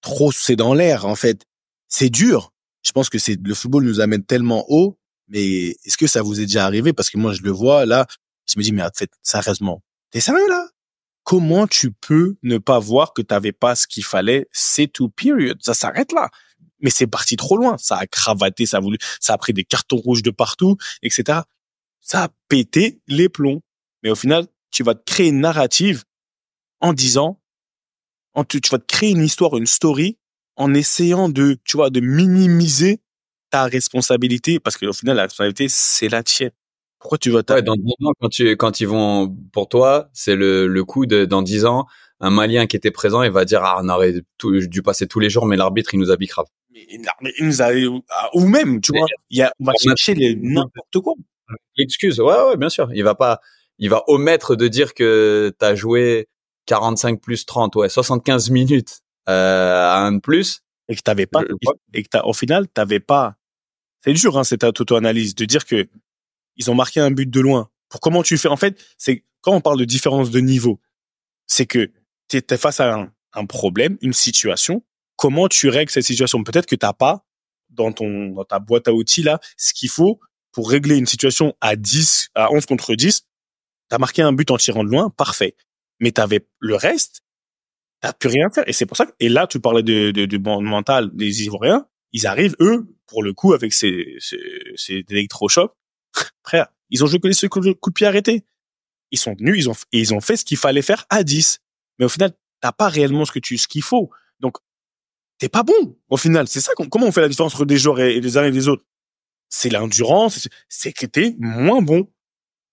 Trop, 0.00 0.32
c'est 0.32 0.56
dans 0.56 0.74
l'air, 0.74 1.06
en 1.06 1.14
fait. 1.14 1.44
C'est 1.88 2.10
dur. 2.10 2.52
Je 2.82 2.92
pense 2.92 3.08
que 3.08 3.18
c'est, 3.18 3.38
le 3.42 3.54
football 3.54 3.84
nous 3.84 4.00
amène 4.00 4.24
tellement 4.24 4.64
haut, 4.68 4.98
mais 5.28 5.76
est-ce 5.84 5.96
que 5.96 6.06
ça 6.06 6.22
vous 6.22 6.40
est 6.40 6.46
déjà 6.46 6.64
arrivé? 6.64 6.92
Parce 6.92 7.10
que 7.10 7.18
moi, 7.18 7.32
je 7.32 7.42
le 7.42 7.50
vois, 7.50 7.86
là, 7.86 8.06
je 8.46 8.58
me 8.58 8.62
dis, 8.62 8.72
mais 8.72 8.82
en 8.82 8.90
fait, 8.94 9.10
sérieusement, 9.22 9.82
t'es 10.10 10.20
sérieux, 10.20 10.48
là? 10.48 10.68
Comment 11.24 11.66
tu 11.66 11.92
peux 11.92 12.36
ne 12.42 12.56
pas 12.56 12.78
voir 12.78 13.12
que 13.12 13.20
t'avais 13.20 13.52
pas 13.52 13.74
ce 13.74 13.86
qu'il 13.86 14.04
fallait? 14.04 14.48
C'est 14.52 14.86
tout, 14.86 15.10
period. 15.10 15.58
Ça 15.60 15.74
s'arrête 15.74 16.12
là. 16.12 16.30
Mais 16.80 16.88
c'est 16.88 17.06
parti 17.06 17.36
trop 17.36 17.58
loin. 17.58 17.76
Ça 17.76 17.98
a 17.98 18.06
cravaté, 18.06 18.64
ça 18.64 18.78
a 18.78 18.80
voulu, 18.80 18.96
ça 19.20 19.34
a 19.34 19.38
pris 19.38 19.52
des 19.52 19.64
cartons 19.64 19.98
rouges 19.98 20.22
de 20.22 20.30
partout, 20.30 20.76
etc. 21.02 21.40
Ça 22.00 22.24
a 22.24 22.28
pété 22.48 23.00
les 23.06 23.28
plombs. 23.28 23.60
Mais 24.02 24.10
au 24.10 24.14
final, 24.14 24.46
tu 24.70 24.82
vas 24.82 24.94
te 24.94 25.02
créer 25.04 25.28
une 25.28 25.40
narrative 25.40 26.04
en 26.80 26.92
disant, 26.92 27.40
en 28.34 28.44
tu, 28.44 28.60
tu 28.60 28.70
vas 28.70 28.78
te 28.78 28.86
créer 28.86 29.10
une 29.10 29.24
histoire, 29.24 29.56
une 29.56 29.66
story, 29.66 30.18
en 30.56 30.74
essayant 30.74 31.28
de, 31.28 31.58
tu 31.64 31.76
vois, 31.76 31.90
de 31.90 32.00
minimiser 32.00 33.00
ta 33.50 33.64
responsabilité, 33.64 34.60
parce 34.60 34.76
qu'au 34.76 34.92
final, 34.92 35.16
la 35.16 35.22
responsabilité, 35.22 35.66
c'est 35.68 36.08
la 36.08 36.22
tienne. 36.22 36.50
Pourquoi 36.98 37.18
tu 37.18 37.30
vas 37.30 37.42
Ouais, 37.48 37.62
dans 37.62 37.76
10 37.76 37.92
ans, 38.04 38.12
quand 38.20 38.28
tu, 38.28 38.56
quand 38.56 38.80
ils 38.80 38.88
vont, 38.88 39.34
pour 39.52 39.68
toi, 39.68 40.10
c'est 40.12 40.34
le, 40.34 40.66
le 40.66 40.84
coup 40.84 41.06
de, 41.06 41.24
dans 41.24 41.42
10 41.42 41.64
ans, 41.64 41.86
un 42.20 42.30
Malien 42.30 42.66
qui 42.66 42.76
était 42.76 42.90
présent, 42.90 43.22
il 43.22 43.30
va 43.30 43.44
dire, 43.44 43.62
ah, 43.62 43.78
on 43.82 43.88
aurait 43.88 44.14
tout- 44.36 44.58
dû 44.66 44.82
passer 44.82 45.06
tous 45.06 45.20
les 45.20 45.30
jours, 45.30 45.46
mais 45.46 45.56
l'arbitre, 45.56 45.94
il 45.94 46.00
nous 46.00 46.10
a 46.10 46.16
bicrave. 46.16 46.46
il 46.74 47.00
nous 47.40 47.62
a, 47.62 47.70
ou 48.34 48.40
même, 48.46 48.80
tu 48.80 48.92
vois, 48.92 49.06
il 49.30 49.38
y 49.38 49.42
a, 49.42 49.52
on 49.60 49.64
va 49.64 49.72
chercher 49.80 50.14
n'importe 50.42 50.98
quoi. 51.00 51.14
Excuse, 51.78 52.20
ouais, 52.20 52.42
ouais, 52.42 52.56
bien 52.56 52.68
sûr. 52.68 52.90
Il 52.94 53.04
va 53.04 53.14
pas, 53.14 53.40
il 53.78 53.88
va 53.90 54.02
omettre 54.08 54.56
de 54.56 54.68
dire 54.68 54.94
que 54.94 55.54
t'as 55.58 55.74
joué 55.74 56.28
45 56.66 57.20
plus 57.20 57.46
30, 57.46 57.76
ouais, 57.76 57.88
75 57.88 58.50
minutes, 58.50 59.00
euh, 59.28 59.84
à 59.88 59.98
un 60.00 60.12
de 60.12 60.20
plus. 60.20 60.62
Et 60.88 60.96
que 60.96 61.02
t'avais 61.02 61.26
pas, 61.26 61.42
Je- 61.48 61.70
et 61.94 62.02
que 62.02 62.08
t'as, 62.08 62.22
au 62.24 62.32
final, 62.32 62.66
t'avais 62.68 63.00
pas, 63.00 63.36
c'est 64.04 64.12
dur, 64.14 64.38
hein, 64.38 64.44
cette 64.44 64.64
auto-analyse, 64.64 65.34
de 65.34 65.44
dire 65.44 65.66
que 65.66 65.88
ils 66.56 66.70
ont 66.70 66.74
marqué 66.74 67.00
un 67.00 67.10
but 67.10 67.28
de 67.30 67.40
loin. 67.40 67.70
Pour 67.88 68.00
comment 68.00 68.22
tu 68.22 68.36
fais, 68.38 68.48
en 68.48 68.56
fait, 68.56 68.82
c'est, 68.98 69.24
quand 69.42 69.52
on 69.52 69.60
parle 69.60 69.78
de 69.78 69.84
différence 69.84 70.30
de 70.30 70.40
niveau, 70.40 70.80
c'est 71.46 71.66
que 71.66 71.90
t'es 72.28 72.40
t'es 72.42 72.56
face 72.58 72.80
à 72.80 72.94
un, 72.94 73.12
un 73.34 73.46
problème, 73.46 73.98
une 74.02 74.12
situation. 74.14 74.82
Comment 75.16 75.48
tu 75.48 75.68
règles 75.68 75.90
cette 75.90 76.04
situation? 76.04 76.42
Peut-être 76.44 76.66
que 76.66 76.76
t'as 76.76 76.92
pas 76.92 77.24
dans 77.70 77.92
ton, 77.92 78.30
dans 78.30 78.44
ta 78.44 78.58
boîte 78.58 78.88
à 78.88 78.92
outils, 78.94 79.22
là, 79.22 79.40
ce 79.56 79.74
qu'il 79.74 79.90
faut 79.90 80.20
pour 80.58 80.70
régler 80.72 80.96
une 80.96 81.06
situation 81.06 81.54
à 81.60 81.76
10, 81.76 82.30
à 82.34 82.50
11 82.52 82.66
contre 82.66 82.96
10. 82.96 83.28
T'as 83.88 83.98
marqué 83.98 84.22
un 84.22 84.32
but 84.32 84.50
en 84.50 84.56
tirant 84.56 84.82
de 84.82 84.88
loin, 84.88 85.08
parfait. 85.08 85.54
Mais 86.00 86.10
t'avais 86.10 86.48
le 86.58 86.74
reste, 86.74 87.20
t'as 88.00 88.12
plus 88.12 88.28
rien 88.28 88.50
faire. 88.50 88.68
Et 88.68 88.72
c'est 88.72 88.84
pour 88.84 88.96
ça 88.96 89.06
que, 89.06 89.12
et 89.20 89.28
là, 89.28 89.46
tu 89.46 89.60
parlais 89.60 89.84
de, 89.84 90.10
du 90.10 90.38
bon- 90.40 90.60
mental 90.60 91.10
des 91.14 91.44
Ivoiriens. 91.44 91.86
Ils 92.10 92.26
arrivent, 92.26 92.56
eux, 92.58 92.92
pour 93.06 93.22
le 93.22 93.34
coup, 93.34 93.52
avec 93.52 93.72
ces, 93.72 94.16
ces, 94.18 94.40
ces 94.74 95.04
électrochocs. 95.10 95.72
Frère, 96.44 96.66
ils 96.90 97.04
ont 97.04 97.06
joué 97.06 97.20
que 97.20 97.28
les 97.28 97.74
coups 97.76 97.92
de 97.92 97.94
pied 97.94 98.08
arrêtés. 98.08 98.44
Ils 99.12 99.18
sont 99.20 99.34
venus, 99.38 99.54
ils 99.58 99.70
ont, 99.70 99.76
et 99.92 100.00
ils 100.00 100.12
ont 100.12 100.20
fait 100.20 100.36
ce 100.36 100.44
qu'il 100.44 100.56
fallait 100.56 100.82
faire 100.82 101.06
à 101.08 101.22
10. 101.22 101.60
Mais 102.00 102.04
au 102.06 102.08
final, 102.08 102.32
t'as 102.60 102.72
pas 102.72 102.88
réellement 102.88 103.24
ce 103.26 103.30
que 103.30 103.38
tu, 103.38 103.58
ce 103.58 103.68
qu'il 103.68 103.82
faut. 103.82 104.10
Donc, 104.40 104.56
t'es 105.38 105.48
pas 105.48 105.62
bon. 105.62 105.96
Au 106.08 106.16
final, 106.16 106.48
c'est 106.48 106.60
ça. 106.60 106.72
Comment 106.90 107.06
on 107.06 107.12
fait 107.12 107.20
la 107.20 107.28
différence 107.28 107.54
entre 107.54 107.64
des 107.64 107.78
joueurs 107.78 108.00
et, 108.00 108.16
et 108.16 108.20
les 108.20 108.36
uns 108.36 108.42
et 108.42 108.50
les 108.50 108.66
autres? 108.66 108.82
C'est 109.48 109.70
l'endurance, 109.70 110.48
c'est- 110.68 110.92
que 110.92 111.06
t'es 111.06 111.34
moins 111.38 111.80
bon. 111.82 112.10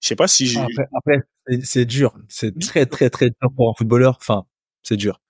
Je 0.01 0.09
sais 0.09 0.15
pas 0.15 0.27
si 0.27 0.45
j'ai, 0.47 0.59
Après, 0.59 0.87
après, 0.93 1.61
c'est- 1.63 1.85
dur. 1.85 2.15
C'est 2.27 2.57
très, 2.59 2.85
très, 2.85 3.09
très 3.09 3.29
dur 3.29 3.49
pour 3.55 3.69
un 3.69 3.73
footballeur. 3.77 4.17
Enfin, 4.19 4.45
c'est 4.83 4.97
dur. 4.97 5.21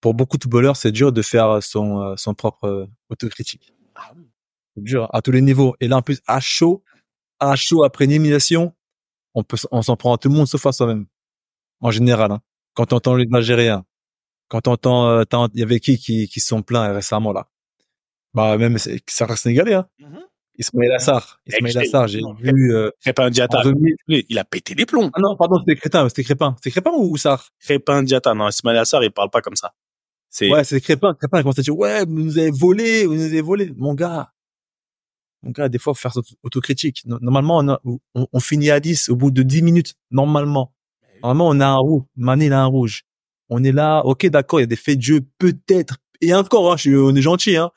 Pour 0.00 0.14
beaucoup 0.14 0.36
de 0.38 0.42
footballeurs, 0.44 0.76
c'est 0.76 0.92
dur 0.92 1.12
de 1.12 1.22
faire 1.22 1.62
son, 1.62 2.00
euh, 2.00 2.14
son 2.16 2.34
propre 2.34 2.64
euh, 2.66 2.86
autocritique. 3.10 3.72
C'est 4.76 4.82
dur 4.82 5.08
à 5.12 5.22
tous 5.22 5.30
les 5.32 5.40
niveaux. 5.40 5.74
Et 5.80 5.88
là, 5.88 5.96
en 5.98 6.02
plus, 6.02 6.20
à 6.26 6.40
chaud, 6.40 6.82
à 7.40 7.56
chaud 7.56 7.84
après 7.84 8.04
une 8.04 8.10
élimination, 8.12 8.74
on 9.34 9.42
peut, 9.42 9.56
on 9.72 9.82
s'en 9.82 9.96
prend 9.96 10.14
à 10.14 10.18
tout 10.18 10.28
le 10.28 10.34
monde 10.34 10.46
sauf 10.46 10.64
à 10.66 10.72
soi-même. 10.72 11.06
En 11.80 11.90
général, 11.90 12.30
hein. 12.32 12.40
Quand 12.74 12.92
on 12.92 12.96
entend 12.96 13.14
les 13.16 13.26
Algériens, 13.32 13.84
quand 14.48 14.68
on 14.68 14.72
entend, 14.72 15.08
euh, 15.08 15.24
t'as- 15.24 15.48
il 15.54 15.60
y 15.60 15.62
avait 15.62 15.80
qui 15.80 15.98
qui, 15.98 16.28
qui 16.28 16.40
sont 16.40 16.62
plaints 16.62 16.92
récemment 16.92 17.32
là? 17.32 17.48
Bah 18.34 18.56
même 18.58 18.78
c'est- 18.78 19.02
certains 19.08 19.36
Sénégalais, 19.36 19.74
hein. 19.74 19.88
Mhm. 19.98 20.20
Ismaël 20.58 20.92
Assar, 20.92 21.40
Excellent. 21.46 21.80
Assar, 21.82 22.08
j'ai 22.08 22.20
vu 22.40 22.74
euh, 22.74 22.90
Crépin 23.00 23.28
Diata, 23.30 23.58
en 23.58 23.62
2000 23.64 23.96
il 24.28 24.38
a 24.38 24.44
pété 24.44 24.74
les 24.74 24.86
plombs. 24.86 25.10
Ah 25.14 25.20
non, 25.20 25.36
pardon, 25.36 25.58
c'était 25.58 25.74
Crétin, 25.80 26.08
c'était 26.08 26.22
Crépin. 26.24 26.54
C'était 26.58 26.70
Crépin 26.70 26.92
ou 26.96 27.16
Sarr? 27.16 27.48
Crépin 27.60 28.02
Diata, 28.04 28.34
non, 28.34 28.48
Ismaël 28.48 28.78
Assar, 28.78 29.02
il 29.02 29.10
parle 29.10 29.30
pas 29.30 29.40
comme 29.40 29.56
ça. 29.56 29.72
C'est, 30.30 30.48
Ouais, 30.50 30.62
c'est 30.64 30.80
Crépin. 30.80 31.14
Crépin, 31.14 31.38
il 31.38 31.42
commence 31.42 31.58
à 31.58 31.62
dire, 31.62 31.76
ouais, 31.76 32.04
vous 32.04 32.12
nous 32.22 32.38
avez 32.38 32.50
volé, 32.52 33.06
vous 33.06 33.14
nous 33.14 33.22
avez 33.24 33.40
volé. 33.40 33.72
Mon 33.76 33.94
gars, 33.94 34.30
mon 35.42 35.50
gars, 35.50 35.68
des 35.68 35.78
fois, 35.78 35.94
faut 35.94 36.08
faire 36.08 36.22
autocritique. 36.42 37.02
No- 37.04 37.18
Normalement, 37.20 37.58
on, 37.58 37.68
a- 37.68 37.80
on, 37.84 38.26
on 38.32 38.40
finit 38.40 38.70
à 38.70 38.80
10 38.80 39.08
au 39.10 39.16
bout 39.16 39.30
de 39.30 39.42
10 39.42 39.62
minutes. 39.62 39.94
Normalement. 40.10 40.72
Normalement, 41.22 41.48
on 41.48 41.60
a 41.60 41.66
un 41.66 41.76
rouge. 41.76 42.02
Mané, 42.16 42.46
il 42.46 42.52
a 42.52 42.60
un 42.62 42.66
rouge. 42.66 43.02
On 43.50 43.62
est 43.62 43.72
là, 43.72 44.02
ok, 44.06 44.26
d'accord, 44.26 44.60
il 44.60 44.62
y 44.62 44.64
a 44.64 44.66
des 44.66 44.76
faits 44.76 44.96
de 44.98 45.02
jeu, 45.02 45.20
peut-être. 45.38 45.98
Et 46.20 46.32
encore, 46.34 46.72
hein, 46.72 46.76
je 46.78 46.90
on 46.96 47.14
est 47.14 47.20
gentil, 47.22 47.56
hein. 47.56 47.70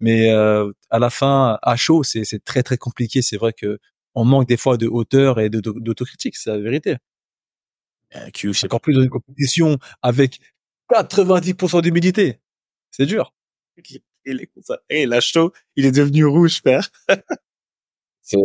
Mais 0.00 0.30
euh, 0.32 0.70
à 0.90 0.98
la 0.98 1.10
fin, 1.10 1.58
à 1.62 1.76
chaud, 1.76 2.02
c'est 2.04 2.24
c'est 2.24 2.42
très 2.44 2.62
très 2.62 2.78
compliqué. 2.78 3.22
C'est 3.22 3.36
vrai 3.36 3.52
que 3.52 3.78
on 4.14 4.24
manque 4.24 4.48
des 4.48 4.56
fois 4.56 4.76
de 4.76 4.88
hauteur 4.88 5.40
et 5.40 5.50
de- 5.50 5.60
d'autocritique, 5.60 6.36
c'est 6.36 6.50
la 6.50 6.58
vérité. 6.58 6.96
euh, 8.16 8.30
Q, 8.32 8.50
pas. 8.52 8.66
Encore 8.66 8.80
plus 8.80 8.94
dans 8.94 9.02
une 9.02 9.10
compétition 9.10 9.78
avec 10.02 10.40
90% 10.88 11.80
d'humidité. 11.80 12.38
C'est 12.90 13.06
dur. 13.06 13.34
Il 14.26 14.40
est 14.42 14.46
comme 14.48 14.62
ça. 14.62 14.78
Eh, 14.90 15.06
lâche 15.06 15.32
chaud, 15.32 15.52
il 15.76 15.86
est 15.86 15.92
devenu 15.92 16.24
rouge, 16.26 16.60
frère. 16.60 16.90
C'est, 18.22 18.36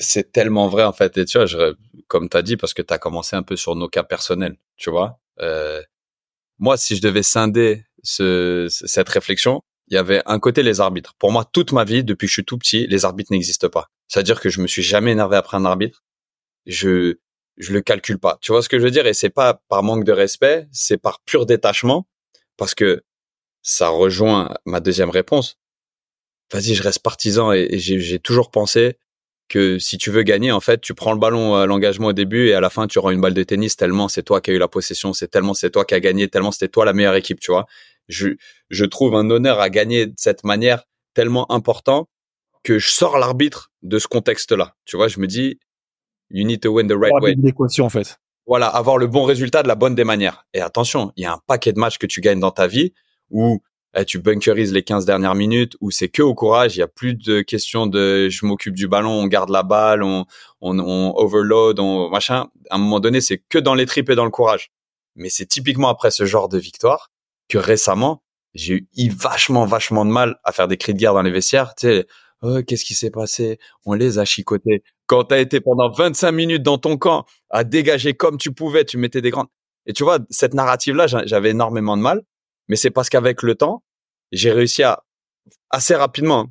c'est 0.00 0.32
tellement 0.32 0.68
vrai, 0.68 0.84
en 0.84 0.92
fait. 0.92 1.16
Et 1.18 1.24
tu 1.24 1.38
vois, 1.38 1.46
je, 1.46 1.74
comme 2.08 2.28
t'as 2.28 2.42
dit, 2.42 2.56
parce 2.56 2.74
que 2.74 2.82
t'as 2.82 2.98
commencé 2.98 3.36
un 3.36 3.42
peu 3.42 3.56
sur 3.56 3.76
nos 3.76 3.88
cas 3.88 4.02
personnels, 4.04 4.56
tu 4.76 4.90
vois. 4.90 5.20
Euh, 5.40 5.82
moi, 6.58 6.76
si 6.76 6.96
je 6.96 7.02
devais 7.02 7.22
scinder 7.22 7.84
ce, 8.02 8.68
cette 8.70 9.08
réflexion, 9.10 9.62
il 9.94 9.96
y 9.96 10.00
avait 10.00 10.22
un 10.26 10.40
côté 10.40 10.64
les 10.64 10.80
arbitres. 10.80 11.14
Pour 11.20 11.30
moi, 11.30 11.44
toute 11.44 11.70
ma 11.70 11.84
vie, 11.84 12.02
depuis 12.02 12.26
que 12.26 12.30
je 12.30 12.34
suis 12.34 12.44
tout 12.44 12.58
petit, 12.58 12.88
les 12.88 13.04
arbitres 13.04 13.30
n'existent 13.30 13.68
pas. 13.68 13.90
C'est-à-dire 14.08 14.40
que 14.40 14.48
je 14.48 14.60
me 14.60 14.66
suis 14.66 14.82
jamais 14.82 15.12
énervé 15.12 15.36
après 15.36 15.56
un 15.56 15.64
arbitre. 15.64 16.02
Je, 16.66 17.14
je 17.58 17.72
le 17.72 17.80
calcule 17.80 18.18
pas. 18.18 18.36
Tu 18.40 18.50
vois 18.50 18.60
ce 18.60 18.68
que 18.68 18.80
je 18.80 18.82
veux 18.82 18.90
dire? 18.90 19.06
Et 19.06 19.14
c'est 19.14 19.30
pas 19.30 19.62
par 19.68 19.84
manque 19.84 20.02
de 20.02 20.10
respect, 20.10 20.66
c'est 20.72 20.98
par 20.98 21.20
pur 21.20 21.46
détachement, 21.46 22.08
parce 22.56 22.74
que 22.74 23.04
ça 23.62 23.88
rejoint 23.88 24.52
ma 24.66 24.80
deuxième 24.80 25.10
réponse. 25.10 25.58
Vas-y, 26.52 26.74
je 26.74 26.82
reste 26.82 27.00
partisan 27.00 27.52
et, 27.52 27.78
j'ai 27.78 28.18
toujours 28.18 28.50
pensé 28.50 28.98
que 29.48 29.78
si 29.78 29.96
tu 29.96 30.10
veux 30.10 30.24
gagner, 30.24 30.50
en 30.50 30.60
fait, 30.60 30.80
tu 30.80 30.94
prends 30.94 31.12
le 31.12 31.20
ballon 31.20 31.54
à 31.54 31.66
l'engagement 31.66 32.08
au 32.08 32.12
début 32.12 32.48
et 32.48 32.54
à 32.54 32.60
la 32.60 32.70
fin, 32.70 32.88
tu 32.88 32.98
rends 32.98 33.10
une 33.10 33.20
balle 33.20 33.34
de 33.34 33.42
tennis 33.44 33.76
tellement 33.76 34.08
c'est 34.08 34.24
toi 34.24 34.40
qui 34.40 34.50
as 34.50 34.54
eu 34.54 34.58
la 34.58 34.68
possession, 34.68 35.12
c'est 35.12 35.28
tellement 35.28 35.54
c'est 35.54 35.70
toi 35.70 35.84
qui 35.84 35.94
as 35.94 36.00
gagné, 36.00 36.28
tellement 36.28 36.50
c'était 36.50 36.68
toi 36.68 36.84
la 36.84 36.94
meilleure 36.94 37.14
équipe, 37.14 37.38
tu 37.38 37.52
vois. 37.52 37.66
Je, 38.08 38.30
je 38.70 38.84
trouve 38.84 39.14
un 39.14 39.30
honneur 39.30 39.60
à 39.60 39.70
gagner 39.70 40.06
de 40.06 40.14
cette 40.16 40.44
manière 40.44 40.84
tellement 41.14 41.50
important 41.50 42.08
que 42.62 42.78
je 42.78 42.90
sors 42.90 43.18
l'arbitre 43.18 43.70
de 43.82 43.98
ce 43.98 44.08
contexte-là. 44.08 44.74
Tu 44.84 44.96
vois, 44.96 45.08
je 45.08 45.20
me 45.20 45.26
dis, 45.26 45.58
you 46.30 46.44
need 46.44 46.60
to 46.60 46.70
win 46.70 46.88
the 46.88 46.92
right 46.92 47.12
way. 47.22 47.34
L'équation, 47.36 47.84
en 47.84 47.90
fait. 47.90 48.18
Voilà, 48.46 48.66
avoir 48.66 48.98
le 48.98 49.06
bon 49.06 49.24
résultat 49.24 49.62
de 49.62 49.68
la 49.68 49.74
bonne 49.74 49.94
des 49.94 50.04
manières. 50.04 50.46
Et 50.52 50.60
attention, 50.60 51.12
il 51.16 51.22
y 51.22 51.26
a 51.26 51.32
un 51.32 51.40
paquet 51.46 51.72
de 51.72 51.78
matchs 51.78 51.98
que 51.98 52.06
tu 52.06 52.20
gagnes 52.20 52.40
dans 52.40 52.50
ta 52.50 52.66
vie 52.66 52.92
où 53.30 53.62
eh, 53.94 54.04
tu 54.04 54.18
bunkerises 54.18 54.72
les 54.72 54.82
15 54.82 55.06
dernières 55.06 55.34
minutes, 55.34 55.76
où 55.80 55.90
c'est 55.90 56.08
que 56.08 56.20
au 56.22 56.34
courage, 56.34 56.76
il 56.76 56.80
y 56.80 56.82
a 56.82 56.88
plus 56.88 57.14
de 57.14 57.40
questions 57.40 57.86
de 57.86 58.28
je 58.28 58.44
m'occupe 58.44 58.74
du 58.74 58.88
ballon, 58.88 59.12
on 59.12 59.26
garde 59.26 59.50
la 59.50 59.62
balle, 59.62 60.02
on, 60.02 60.26
on, 60.60 60.78
on 60.78 61.14
overload, 61.16 61.80
on 61.80 62.10
machin. 62.10 62.48
À 62.70 62.76
un 62.76 62.78
moment 62.78 63.00
donné, 63.00 63.20
c'est 63.20 63.38
que 63.38 63.58
dans 63.58 63.74
les 63.74 63.86
tripes 63.86 64.10
et 64.10 64.14
dans 64.14 64.24
le 64.24 64.30
courage. 64.30 64.70
Mais 65.16 65.30
c'est 65.30 65.46
typiquement 65.46 65.88
après 65.88 66.10
ce 66.10 66.26
genre 66.26 66.48
de 66.48 66.58
victoire 66.58 67.10
que 67.54 67.58
récemment, 67.58 68.24
j'ai 68.54 68.86
eu 68.96 69.10
vachement, 69.10 69.64
vachement 69.64 70.04
de 70.04 70.10
mal 70.10 70.40
à 70.42 70.50
faire 70.50 70.66
des 70.66 70.76
cris 70.76 70.92
de 70.92 70.98
guerre 70.98 71.14
dans 71.14 71.22
les 71.22 71.30
vestiaires. 71.30 71.74
Tu 71.76 71.86
sais, 71.86 72.06
oh, 72.42 72.58
qu'est-ce 72.66 72.84
qui 72.84 72.94
s'est 72.94 73.12
passé? 73.12 73.58
On 73.84 73.92
les 73.92 74.18
a 74.18 74.24
chicotés. 74.24 74.82
Quand 75.06 75.24
tu 75.24 75.34
as 75.34 75.38
été 75.38 75.60
pendant 75.60 75.88
25 75.88 76.32
minutes 76.32 76.62
dans 76.64 76.78
ton 76.78 76.96
camp 76.96 77.26
à 77.50 77.62
dégager 77.62 78.14
comme 78.14 78.38
tu 78.38 78.52
pouvais, 78.52 78.84
tu 78.84 78.98
mettais 78.98 79.20
des 79.20 79.30
grandes. 79.30 79.46
Et 79.86 79.92
tu 79.92 80.02
vois, 80.02 80.18
cette 80.30 80.54
narrative-là, 80.54 81.06
j'avais 81.06 81.50
énormément 81.50 81.96
de 81.96 82.02
mal. 82.02 82.22
Mais 82.68 82.74
c'est 82.74 82.90
parce 82.90 83.08
qu'avec 83.08 83.42
le 83.42 83.54
temps, 83.54 83.84
j'ai 84.32 84.50
réussi 84.50 84.82
à 84.82 85.04
assez 85.70 85.94
rapidement. 85.94 86.48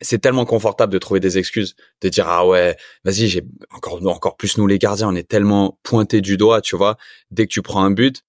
C'est 0.00 0.20
tellement 0.20 0.46
confortable 0.46 0.92
de 0.92 0.98
trouver 0.98 1.20
des 1.20 1.36
excuses, 1.36 1.74
de 2.00 2.08
dire 2.08 2.28
ah 2.28 2.46
ouais, 2.46 2.76
vas-y, 3.04 3.28
j'ai 3.28 3.42
encore 3.74 4.00
encore 4.06 4.36
plus 4.36 4.56
nous 4.56 4.66
les 4.66 4.78
gardiens, 4.78 5.08
on 5.08 5.14
est 5.14 5.28
tellement 5.28 5.78
pointés 5.82 6.20
du 6.22 6.38
doigt, 6.38 6.62
tu 6.62 6.76
vois. 6.76 6.96
Dès 7.30 7.46
que 7.46 7.52
tu 7.52 7.62
prends 7.62 7.84
un 7.84 7.90
but, 7.90 8.24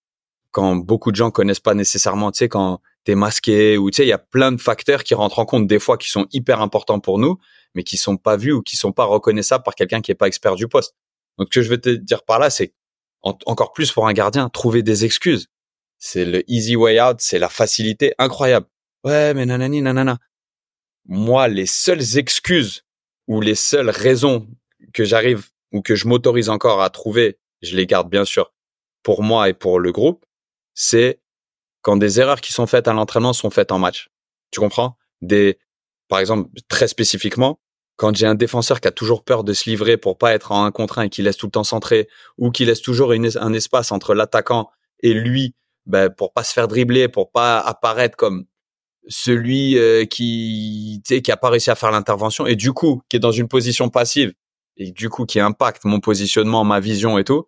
quand 0.56 0.78
beaucoup 0.78 1.12
de 1.12 1.18
gens 1.18 1.32
connaissent 1.32 1.60
pas 1.60 1.74
nécessairement, 1.74 2.32
tu 2.32 2.38
sais, 2.38 2.48
quand 2.48 2.80
t'es 3.04 3.14
masqué 3.14 3.78
ou 3.78 3.92
tu 3.92 3.98
sais, 3.98 4.06
il 4.06 4.08
y 4.08 4.14
a 4.14 4.18
plein 4.18 4.54
de 4.54 4.58
facteurs 4.58 5.04
qui 5.04 5.14
rentrent 5.14 5.40
en 5.40 5.46
compte 5.46 5.68
des 5.68 5.80
fois 5.80 5.98
qui 5.98 6.10
sont 6.10 6.28
hyper 6.32 6.62
importants 6.62 7.02
pour 7.02 7.20
nous, 7.20 7.38
mais 7.74 7.84
qui 7.84 7.98
sont 7.98 8.16
pas 8.16 8.38
vus 8.38 8.54
ou 8.54 8.62
qui 8.62 8.78
sont 8.78 8.94
pas 8.94 9.04
reconnaissables 9.04 9.66
par 9.66 9.76
quelqu'un 9.76 10.00
qui 10.00 10.12
est 10.12 10.16
pas 10.16 10.28
expert 10.28 10.56
du 10.56 10.70
poste. 10.70 10.96
Donc, 11.38 11.50
ce 11.52 11.60
que 11.60 11.62
je 11.62 11.70
veux 11.70 11.82
te 11.82 11.90
dire 11.90 12.24
par 12.24 12.40
là, 12.40 12.50
c'est 12.50 12.74
encore 13.22 13.74
plus 13.74 13.92
pour 13.92 14.08
un 14.08 14.14
gardien, 14.14 14.48
trouver 14.48 14.82
des 14.82 15.04
excuses. 15.04 15.48
C'est 15.98 16.24
le 16.24 16.50
easy 16.50 16.78
way 16.78 17.02
out, 17.02 17.18
c'est 17.20 17.38
la 17.38 17.50
facilité 17.50 18.14
incroyable. 18.18 18.68
Ouais, 19.04 19.34
mais 19.34 19.46
nanani, 19.46 19.82
nanana. 19.82 20.20
Moi, 21.04 21.50
les 21.50 21.66
seules 21.66 22.18
excuses 22.18 22.86
ou 23.28 23.42
les 23.42 23.56
seules 23.56 23.90
raisons 23.90 24.48
que 24.94 25.04
j'arrive 25.04 25.50
ou 25.74 25.82
que 25.82 25.96
je 25.96 26.08
m'autorise 26.08 26.48
encore 26.48 26.82
à 26.82 26.90
trouver, 26.90 27.40
je 27.62 27.76
les 27.76 27.86
garde 27.86 28.10
bien 28.10 28.24
sûr 28.24 28.54
pour 29.04 29.22
moi 29.22 29.50
et 29.50 29.54
pour 29.54 29.82
le 29.82 29.92
groupe, 29.92 30.25
c'est 30.76 31.20
quand 31.82 31.98
des 31.98 32.20
erreurs 32.20 32.42
qui 32.42 32.54
sont 32.54 32.68
faites 32.68 32.88
à 32.88 32.94
l'entraînement 32.94 33.34
sont 33.34 33.50
faites 33.50 33.72
en 33.72 33.80
match. 33.80 34.10
Tu 34.52 34.60
comprends? 34.60 34.98
Des, 35.22 35.58
par 36.08 36.20
exemple, 36.20 36.50
très 36.68 36.88
spécifiquement, 36.88 37.60
quand 37.96 38.16
j'ai 38.16 38.28
un 38.28 38.36
défenseur 38.36 38.82
qui 38.82 38.88
a 38.88 38.92
toujours 38.92 39.24
peur 39.24 39.44
de 39.44 39.54
se 39.54 39.70
livrer 39.70 39.98
pour 39.98 40.18
pas 40.18 40.34
être 40.34 40.52
en 40.52 40.66
un 40.66 40.72
contre 40.72 41.00
un 41.00 41.04
et 41.04 41.10
qui 41.10 41.22
laisse 41.22 41.38
tout 41.38 41.48
le 41.48 41.52
temps 41.52 41.64
centrer, 41.64 42.08
ou 42.38 42.52
qui 42.52 42.66
laisse 42.66 42.82
toujours 42.82 43.12
un 43.12 43.54
espace 43.54 43.92
entre 43.92 44.14
l'attaquant 44.14 44.70
et 45.02 45.14
lui, 45.14 45.56
ben, 45.86 46.10
pour 46.10 46.34
pas 46.34 46.44
se 46.44 46.54
faire 46.54 46.68
dribbler, 46.68 47.08
pour 47.08 47.32
pas 47.32 47.60
apparaître 47.60 48.18
comme 48.18 48.46
celui 49.08 49.78
euh, 49.78 50.06
qui, 50.06 51.02
qui 51.06 51.32
a 51.32 51.38
pas 51.38 51.50
réussi 51.50 51.70
à 51.70 51.76
faire 51.76 51.92
l'intervention 51.92 52.48
et 52.48 52.56
du 52.56 52.74
coup 52.74 53.04
qui 53.08 53.18
est 53.18 53.20
dans 53.20 53.32
une 53.32 53.48
position 53.48 53.90
passive 53.90 54.34
et 54.78 54.92
du 54.92 55.10
coup 55.10 55.26
qui 55.26 55.40
impacte 55.40 55.86
mon 55.86 56.00
positionnement, 56.00 56.64
ma 56.64 56.80
vision 56.80 57.18
et 57.18 57.24
tout. 57.24 57.46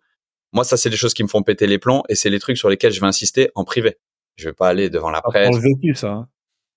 Moi, 0.52 0.64
ça, 0.64 0.76
c'est 0.76 0.90
des 0.90 0.96
choses 0.96 1.14
qui 1.14 1.22
me 1.22 1.28
font 1.28 1.42
péter 1.42 1.66
les 1.66 1.78
plombs 1.78 2.02
et 2.08 2.14
c'est 2.14 2.30
les 2.30 2.40
trucs 2.40 2.56
sur 2.56 2.68
lesquels 2.68 2.92
je 2.92 3.00
vais 3.00 3.06
insister 3.06 3.50
en 3.54 3.64
privé. 3.64 3.98
Je 4.36 4.48
vais 4.48 4.54
pas 4.54 4.68
aller 4.68 4.88
devant 4.88 5.10
la 5.10 5.20
presse. 5.20 5.54
le 5.54 5.60
vécu, 5.60 5.94
ça. 5.94 6.12
Hein. 6.12 6.28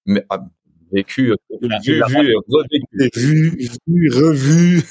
Mais 0.06 0.26
ah, 0.30 0.40
vécu, 0.92 1.36
vu, 1.62 1.70
vu, 1.84 2.04
revécu. 2.04 3.10
Vu, 3.16 3.70
vu, 3.88 4.10
revu. 4.10 4.84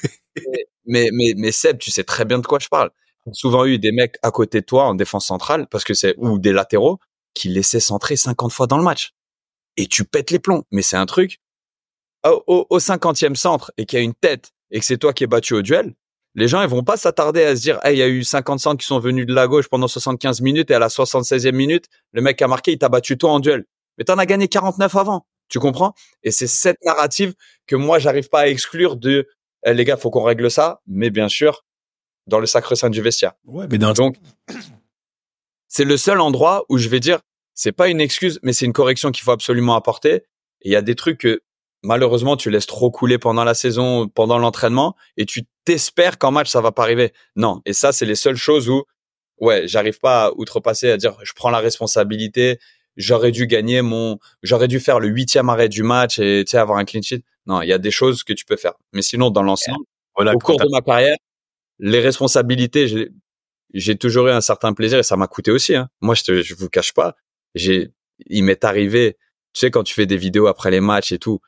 mais, 0.87 1.11
mais, 1.13 1.35
mais 1.37 1.53
Seb, 1.53 1.79
tu 1.79 1.91
sais 1.91 2.05
très 2.05 2.25
bien 2.25 2.39
de 2.39 2.47
quoi 2.47 2.59
je 2.59 2.69
parle. 2.69 2.91
J'ai 3.27 3.33
souvent 3.35 3.67
eu 3.67 3.79
des 3.79 3.93
mecs 3.93 4.17
à 4.23 4.31
côté 4.31 4.61
de 4.61 4.67
toi 4.67 4.85
en 4.85 4.95
défense 4.95 5.27
centrale 5.27 5.67
parce 5.71 5.85
que 5.85 5.95
c'est 5.95 6.15
ou 6.17 6.39
des 6.39 6.53
latéraux 6.53 6.99
qui 7.35 7.49
laissaient 7.49 7.81
centrer 7.81 8.17
50 8.17 8.53
fois 8.53 8.67
dans 8.67 8.79
le 8.79 8.85
match 8.85 9.13
et 9.77 9.87
tu 9.87 10.05
pètes 10.05 10.31
les 10.31 10.39
plombs. 10.39 10.65
Mais 10.71 10.83
c'est 10.83 10.97
un 10.97 11.07
truc 11.07 11.41
au, 12.25 12.67
au, 12.69 12.79
50e 12.79 13.35
centre 13.35 13.73
et 13.77 13.87
qu'il 13.87 13.99
y 13.99 14.03
a 14.03 14.05
une 14.05 14.15
tête 14.15 14.53
et 14.71 14.79
que 14.79 14.85
c'est 14.85 14.99
toi 14.99 15.13
qui 15.13 15.25
es 15.25 15.27
battu 15.27 15.55
au 15.55 15.63
duel, 15.63 15.95
les 16.35 16.49
gens 16.49 16.63
ils 16.63 16.69
vont 16.69 16.85
pas 16.85 16.97
s'attarder 16.97 17.43
à 17.43 17.57
se 17.57 17.63
dire 17.63 17.79
hey, 17.83 17.97
il 17.97 17.99
y 17.99 18.03
a 18.03 18.09
eu 18.09 18.25
50 18.25 18.61
centres 18.61 18.81
qui 18.81 18.87
sont 18.87 18.99
venus 18.99 19.27
de 19.27 19.35
la 19.35 19.47
gauche 19.47 19.69
pendant 19.69 19.89
75 19.89 20.41
minutes 20.41 20.71
et 20.71 20.75
à 20.75 20.79
la 20.79 20.89
76e 20.89 21.53
minute, 21.53 21.87
le 22.13 22.23
mec 22.23 22.41
a 22.43 22.49
marqué, 22.49 22.73
il 22.73 22.79
t'a 22.79 22.89
battu 22.89 23.19
toi 23.19 23.33
en 23.33 23.41
duel. 23.41 23.65
Mais 23.99 24.05
t'en 24.05 24.19
as 24.19 24.27
gagné 24.27 24.49
49 24.49 24.95
avant. 24.97 25.27
Tu 25.49 25.59
comprends? 25.59 25.95
Et 26.23 26.31
c'est 26.31 26.47
cette 26.47 26.79
narrative 26.85 27.35
que 27.67 27.77
moi 27.77 27.99
j'arrive 27.99 28.29
pas 28.29 28.41
à 28.41 28.47
exclure 28.47 28.97
de 28.97 29.29
eh, 29.67 29.75
les 29.75 29.85
gars, 29.85 29.97
faut 29.97 30.11
qu'on 30.11 30.23
règle 30.23 30.51
ça, 30.51 30.81
mais 30.87 31.11
bien 31.11 31.29
sûr 31.29 31.65
dans 32.27 32.39
le 32.39 32.47
sacre-saint 32.47 32.91
du 32.91 33.03
vestiaire. 33.03 33.33
Ouais, 33.45 33.67
mais 33.71 33.79
dans... 33.79 33.93
Donc 33.93 34.17
c'est 35.69 35.85
le 35.85 35.97
seul 35.97 36.21
endroit 36.21 36.65
où 36.69 36.79
je 36.79 36.89
vais 36.89 37.01
dire 37.01 37.21
c'est 37.55 37.73
pas 37.73 37.89
une 37.89 38.01
excuse, 38.01 38.39
mais 38.43 38.53
c'est 38.53 38.65
une 38.65 38.73
correction 38.73 39.11
qu'il 39.11 39.23
faut 39.23 39.33
absolument 39.33 39.75
apporter. 39.75 40.15
Et 40.63 40.69
il 40.69 40.73
y 40.73 40.77
a 40.77 40.83
des 40.83 40.95
trucs 40.95 41.19
que 41.19 41.43
malheureusement 41.83 42.37
tu 42.37 42.51
laisses 42.51 42.67
trop 42.67 42.91
couler 42.91 43.19
pendant 43.19 43.45
la 43.45 43.55
saison, 43.55 44.09
pendant 44.09 44.39
l'entraînement, 44.39 44.97
et 45.17 45.27
tu 45.27 45.43
t'espères 45.65 46.19
qu'en 46.19 46.31
match 46.31 46.49
ça 46.49 46.61
va 46.61 46.73
pas 46.73 46.83
arriver. 46.83 47.13
Non. 47.37 47.61
Et 47.67 47.73
ça, 47.73 47.93
c'est 47.93 48.07
les 48.07 48.15
seules 48.15 48.37
choses 48.37 48.69
où, 48.69 48.85
ouais, 49.39 49.67
j'arrive 49.67 49.99
pas 49.99 50.27
à 50.27 50.31
outrepasser 50.33 50.91
à 50.91 50.97
dire 50.97 51.17
je 51.23 51.33
prends 51.35 51.51
la 51.51 51.61
responsabilité. 51.61 52.59
J'aurais 52.97 53.31
dû 53.31 53.47
gagner 53.47 53.83
mon, 53.83 54.19
j'aurais 54.43 54.69
dû 54.69 54.81
faire 54.81 55.01
le 55.01 55.09
huitième 55.09 55.49
arrêt 55.49 55.69
du 55.69 55.83
match 55.83 56.19
et 56.19 56.45
tu 56.45 56.51
sais 56.51 56.59
avoir 56.59 56.79
un 56.79 56.85
clean 56.85 57.03
sheet. 57.03 57.25
Non, 57.47 57.63
il 57.63 57.69
y 57.69 57.73
a 57.73 57.79
des 57.79 57.91
choses 57.91 58.25
que 58.25 58.33
tu 58.33 58.45
peux 58.45 58.57
faire. 58.57 58.75
Mais 58.93 59.03
sinon, 59.03 59.31
dans 59.31 59.43
l'ensemble, 59.43 59.85
au 60.17 60.39
cours 60.39 60.59
de 60.59 60.69
ma 60.71 60.81
carrière, 60.83 61.17
les 61.79 62.01
responsabilités, 62.01 63.09
j'ai 63.73 63.97
toujours 63.97 64.29
eu 64.29 64.31
un 64.31 64.41
certain 64.41 64.75
plaisir 64.75 64.99
et 64.99 65.03
ça 65.03 65.17
m'a 65.17 65.27
coûté 65.27 65.51
aussi. 65.51 65.75
Hein. 65.75 65.89
Moi, 66.01 66.15
je, 66.15 66.25
te, 66.25 66.43
je 66.43 66.55
vous 66.55 66.69
cache 66.69 66.93
pas, 66.93 67.17
j'ai, 67.55 67.91
il 68.27 68.45
m'est 68.45 68.65
arrivé, 68.65 69.17
tu 69.53 69.61
sais, 69.61 69.71
quand 69.71 69.83
tu 69.83 69.95
fais 69.95 70.07
des 70.07 70.17
vidéos 70.17 70.47
après 70.47 70.71
les 70.71 70.81
matchs 70.81 71.13
et 71.13 71.19
tout, 71.19 71.41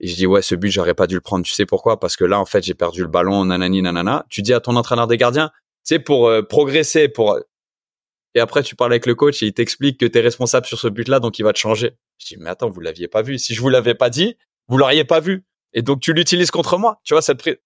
et 0.00 0.06
je 0.06 0.16
dis 0.16 0.26
ouais, 0.26 0.42
ce 0.42 0.54
but 0.54 0.70
j'aurais 0.70 0.94
pas 0.94 1.06
dû 1.06 1.14
le 1.14 1.20
prendre. 1.20 1.44
Tu 1.44 1.52
sais 1.52 1.66
pourquoi? 1.66 2.00
Parce 2.00 2.16
que 2.16 2.24
là, 2.24 2.40
en 2.40 2.46
fait, 2.46 2.64
j'ai 2.64 2.74
perdu 2.74 3.02
le 3.02 3.08
ballon, 3.08 3.44
nanani 3.44 3.82
nanana. 3.82 4.24
Tu 4.30 4.42
dis 4.42 4.54
à 4.54 4.60
ton 4.60 4.76
entraîneur 4.76 5.06
des 5.06 5.18
gardiens, 5.18 5.50
tu 5.50 5.94
sais, 5.94 5.98
pour 5.98 6.28
euh, 6.28 6.42
progresser, 6.42 7.08
pour 7.08 7.38
et 8.34 8.40
après 8.40 8.62
tu 8.62 8.76
parles 8.76 8.92
avec 8.92 9.06
le 9.06 9.14
coach 9.14 9.42
et 9.42 9.46
il 9.46 9.52
t'explique 9.52 9.98
que 9.98 10.06
tu 10.06 10.18
es 10.18 10.20
responsable 10.20 10.66
sur 10.66 10.78
ce 10.78 10.88
but-là, 10.88 11.20
donc 11.20 11.38
il 11.38 11.42
va 11.42 11.52
te 11.52 11.58
changer. 11.58 11.92
Je 12.18 12.26
dis 12.26 12.36
mais 12.38 12.50
attends, 12.50 12.70
vous 12.70 12.80
l'aviez 12.80 13.08
pas 13.08 13.22
vu. 13.22 13.38
Si 13.38 13.54
je 13.54 13.60
vous 13.60 13.68
l'avais 13.68 13.94
pas 13.94 14.08
dit, 14.08 14.36
vous 14.68 14.78
l'auriez 14.78 15.04
pas 15.04 15.20
vu. 15.20 15.44
Et 15.72 15.82
donc 15.82 16.00
tu 16.00 16.12
l'utilises 16.12 16.50
contre 16.50 16.78
moi. 16.78 17.00
Tu 17.04 17.14
vois 17.14 17.22
cette 17.22 17.38
prise. 17.38 17.56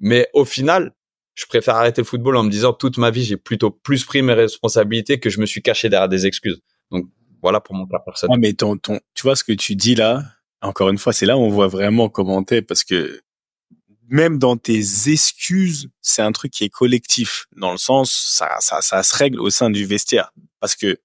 Mais 0.00 0.28
au 0.34 0.44
final, 0.44 0.92
je 1.34 1.46
préfère 1.46 1.76
arrêter 1.76 2.02
le 2.02 2.06
football 2.06 2.36
en 2.36 2.42
me 2.42 2.50
disant 2.50 2.72
toute 2.72 2.98
ma 2.98 3.10
vie 3.10 3.24
j'ai 3.24 3.36
plutôt 3.36 3.70
plus 3.70 4.04
pris 4.04 4.22
mes 4.22 4.34
responsabilités 4.34 5.20
que 5.20 5.30
je 5.30 5.40
me 5.40 5.46
suis 5.46 5.62
caché 5.62 5.88
derrière 5.88 6.08
des 6.08 6.26
excuses. 6.26 6.60
Donc 6.90 7.06
voilà 7.40 7.60
pour 7.60 7.74
mon 7.74 7.86
cas 7.86 8.00
personnel. 8.00 8.34
Ouais, 8.34 8.40
mais 8.40 8.52
ton, 8.54 8.76
ton, 8.76 9.00
tu 9.14 9.22
vois 9.22 9.36
ce 9.36 9.44
que 9.44 9.52
tu 9.52 9.76
dis 9.76 9.94
là? 9.94 10.24
Encore 10.62 10.88
une 10.88 10.98
fois, 10.98 11.12
c'est 11.12 11.26
là 11.26 11.36
où 11.36 11.40
on 11.40 11.50
voit 11.50 11.66
vraiment 11.66 12.08
comment 12.08 12.42
t'es 12.44 12.62
parce 12.62 12.84
que 12.84 13.20
même 14.08 14.38
dans 14.38 14.56
tes 14.56 14.80
excuses, 15.08 15.88
c'est 16.00 16.22
un 16.22 16.32
truc 16.32 16.52
qui 16.52 16.64
est 16.64 16.68
collectif 16.68 17.46
dans 17.56 17.72
le 17.72 17.78
sens 17.78 18.12
ça, 18.12 18.56
ça, 18.60 18.80
ça 18.82 19.02
se 19.02 19.16
règle 19.16 19.40
au 19.40 19.50
sein 19.50 19.70
du 19.70 19.86
vestiaire 19.86 20.32
parce 20.60 20.76
que 20.76 21.00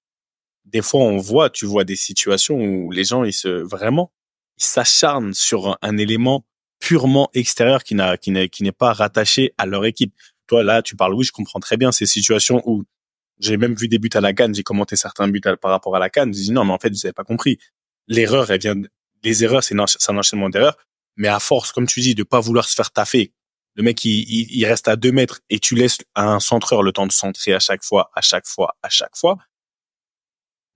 des 0.65 0.81
fois 0.81 1.01
on 1.01 1.17
voit, 1.17 1.49
tu 1.49 1.65
vois 1.65 1.85
des 1.85 1.95
situations 1.95 2.57
où 2.59 2.91
les 2.91 3.03
gens 3.03 3.23
ils 3.23 3.33
se 3.33 3.47
vraiment 3.47 4.11
ils 4.57 4.65
s'acharnent 4.65 5.33
sur 5.33 5.77
un, 5.81 5.97
élément 5.97 6.45
purement 6.79 7.29
extérieur 7.33 7.83
qui 7.83 7.95
n'a 7.95 8.17
qui 8.17 8.31
n'est 8.31 8.49
qui 8.49 8.63
n'est 8.63 8.71
pas 8.71 8.93
rattaché 8.93 9.53
à 9.57 9.65
leur 9.65 9.85
équipe. 9.85 10.13
Toi 10.47 10.63
là, 10.63 10.81
tu 10.81 10.95
parles 10.95 11.13
oui, 11.13 11.23
je 11.23 11.31
comprends 11.31 11.59
très 11.59 11.77
bien 11.77 11.91
ces 11.91 12.05
situations 12.05 12.61
où 12.65 12.83
j'ai 13.39 13.57
même 13.57 13.75
vu 13.75 13.87
des 13.87 13.99
buts 13.99 14.09
à 14.13 14.21
la 14.21 14.33
canne, 14.33 14.53
j'ai 14.53 14.63
commenté 14.63 14.95
certains 14.95 15.27
buts 15.27 15.41
par 15.61 15.71
rapport 15.71 15.95
à 15.95 15.99
la 15.99 16.09
canne, 16.09 16.33
je 16.33 16.39
dis 16.39 16.51
non 16.51 16.65
mais 16.65 16.73
en 16.73 16.79
fait 16.79 16.89
vous 16.89 17.05
avez 17.05 17.13
pas 17.13 17.23
compris. 17.23 17.57
L'erreur 18.07 18.51
elle 18.51 18.59
vient 18.59 18.75
les 19.24 19.43
erreurs 19.43 19.63
c'est 19.63 19.76
un 19.76 20.18
enchaînement 20.18 20.49
d'erreurs, 20.49 20.78
mais 21.15 21.28
à 21.28 21.39
force 21.39 21.72
comme 21.72 21.88
tu 21.88 21.99
dis 22.01 22.15
de 22.15 22.24
pas 22.24 22.39
vouloir 22.39 22.68
se 22.68 22.76
faire 22.76 22.91
taffer, 22.91 23.34
le 23.78 23.84
mec 23.84 24.03
il, 24.05 24.26
il, 24.30 24.65
reste 24.65 24.88
à 24.88 24.95
deux 24.95 25.11
mètres 25.11 25.41
et 25.49 25.59
tu 25.59 25.76
laisses 25.76 25.99
à 26.15 26.26
un 26.26 26.39
centreur 26.39 26.82
le 26.82 26.91
temps 26.91 27.05
de 27.05 27.11
centrer 27.11 27.53
à 27.53 27.59
chaque 27.59 27.84
fois, 27.84 28.09
à 28.15 28.22
chaque 28.22 28.47
fois, 28.47 28.76
à 28.82 28.89
chaque 28.89 29.15
fois. 29.15 29.38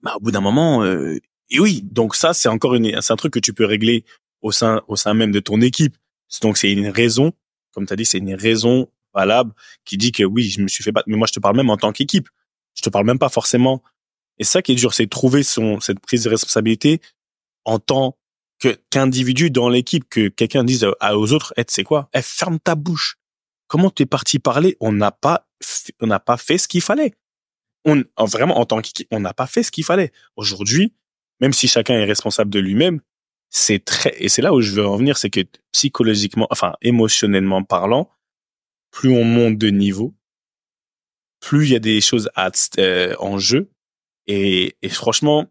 Bah 0.04 0.14
au 0.16 0.20
bout 0.20 0.32
d'un 0.32 0.42
moment 0.42 0.84
euh, 0.84 1.20
et 1.50 1.60
oui, 1.60 1.82
donc 1.84 2.16
ça 2.16 2.34
c'est 2.34 2.48
encore 2.48 2.76
une 2.76 3.02
c'est 3.02 3.12
un 3.12 3.16
truc 3.16 3.34
que 3.34 3.40
tu 3.40 3.54
peux 3.54 3.66
régler 3.66 4.06
au 4.42 4.52
sein 4.52 4.84
au 4.88 4.96
sein 4.96 5.14
même 5.16 5.32
de 5.32 5.40
ton 5.40 5.62
équipe. 5.62 5.98
Donc 6.42 6.58
c'est 6.58 6.72
une 6.72 6.88
raison, 6.90 7.34
comme 7.74 7.88
tu 7.88 7.94
as 7.94 7.96
dit, 7.96 8.06
c'est 8.06 8.20
une 8.20 8.36
raison 8.36 8.88
valable 9.14 9.52
qui 9.84 9.98
dit 9.98 10.12
que 10.12 10.24
oui, 10.24 10.44
je 10.50 10.62
me 10.62 10.68
suis 10.68 10.84
fait 10.84 10.92
battre 10.92 11.10
mais 11.10 11.18
moi 11.18 11.28
je 11.28 11.34
te 11.34 11.40
parle 11.40 11.58
même 11.58 11.72
en 11.72 11.78
tant 11.78 11.92
qu'équipe. 11.92 12.30
Je 12.76 12.84
te 12.84 12.90
parle 12.90 13.06
même 13.06 13.20
pas 13.20 13.30
forcément. 13.30 13.84
Et 14.38 14.44
ça 14.44 14.62
qui 14.62 14.72
est 14.72 14.76
dur, 14.76 14.94
c'est 14.94 15.08
trouver 15.08 15.44
son, 15.44 15.80
cette 15.80 16.00
prise 16.00 16.24
de 16.24 16.30
responsabilité 16.30 17.02
en 17.66 17.80
tant 17.80 18.18
que 18.62 18.78
qu'individu 18.92 19.50
dans 19.50 19.68
l'équipe, 19.70 20.08
que 20.08 20.30
quelqu'un 20.30 20.64
dise 20.64 20.86
aux 20.86 21.34
autres, 21.34 21.54
eh, 21.58 21.64
c'est 21.68 21.84
quoi? 21.84 22.10
Eh, 22.14 22.22
ferme 22.22 22.60
ta 22.60 22.76
bouche. 22.76 23.18
Comment 23.68 23.90
tu 23.90 24.04
es 24.04 24.06
parti 24.06 24.40
parler? 24.40 24.78
On 24.80 24.92
n'a 24.92 25.12
pas, 25.12 25.48
on 26.00 26.08
n'a 26.08 26.20
pas 26.20 26.38
fait 26.38 26.58
ce 26.58 26.68
qu'il 26.68 26.82
fallait. 26.82 27.14
On, 27.86 28.04
en- 28.16 28.26
vraiment, 28.26 28.60
en 28.60 28.66
tant 28.66 28.80
qu'équipe, 28.82 29.08
on 29.12 29.20
n'a 29.20 29.34
pas 29.34 29.48
fait 29.48 29.64
ce 29.64 29.72
qu'il 29.72 29.84
fallait. 29.84 30.12
Aujourd'hui, 30.36 30.94
même 31.40 31.54
si 31.54 31.68
chacun 31.68 31.96
est 31.96 32.06
responsable 32.06 32.52
de 32.52 32.60
lui-même, 32.60 33.02
c'est 33.50 33.84
très, 33.84 34.16
et 34.24 34.30
c'est 34.30 34.44
là 34.44 34.54
où 34.54 34.62
je 34.62 34.72
veux 34.74 34.86
en 34.86 34.96
venir, 34.96 35.18
c'est 35.18 35.32
que 35.32 35.42
psychologiquement, 35.72 36.48
enfin, 36.52 36.74
émotionnellement 36.82 37.64
parlant, 37.64 38.10
plus 38.92 39.10
on 39.10 39.24
monte 39.24 39.58
de 39.58 39.70
niveau, 39.70 40.14
plus 41.40 41.66
il 41.66 41.72
y 41.72 41.76
a 41.76 41.80
des 41.80 42.00
choses 42.00 42.30
à, 42.36 42.52
euh, 42.78 43.16
en 43.20 43.40
jeu. 43.40 43.72
Et, 44.28 44.76
et 44.84 44.90
franchement, 44.90 45.48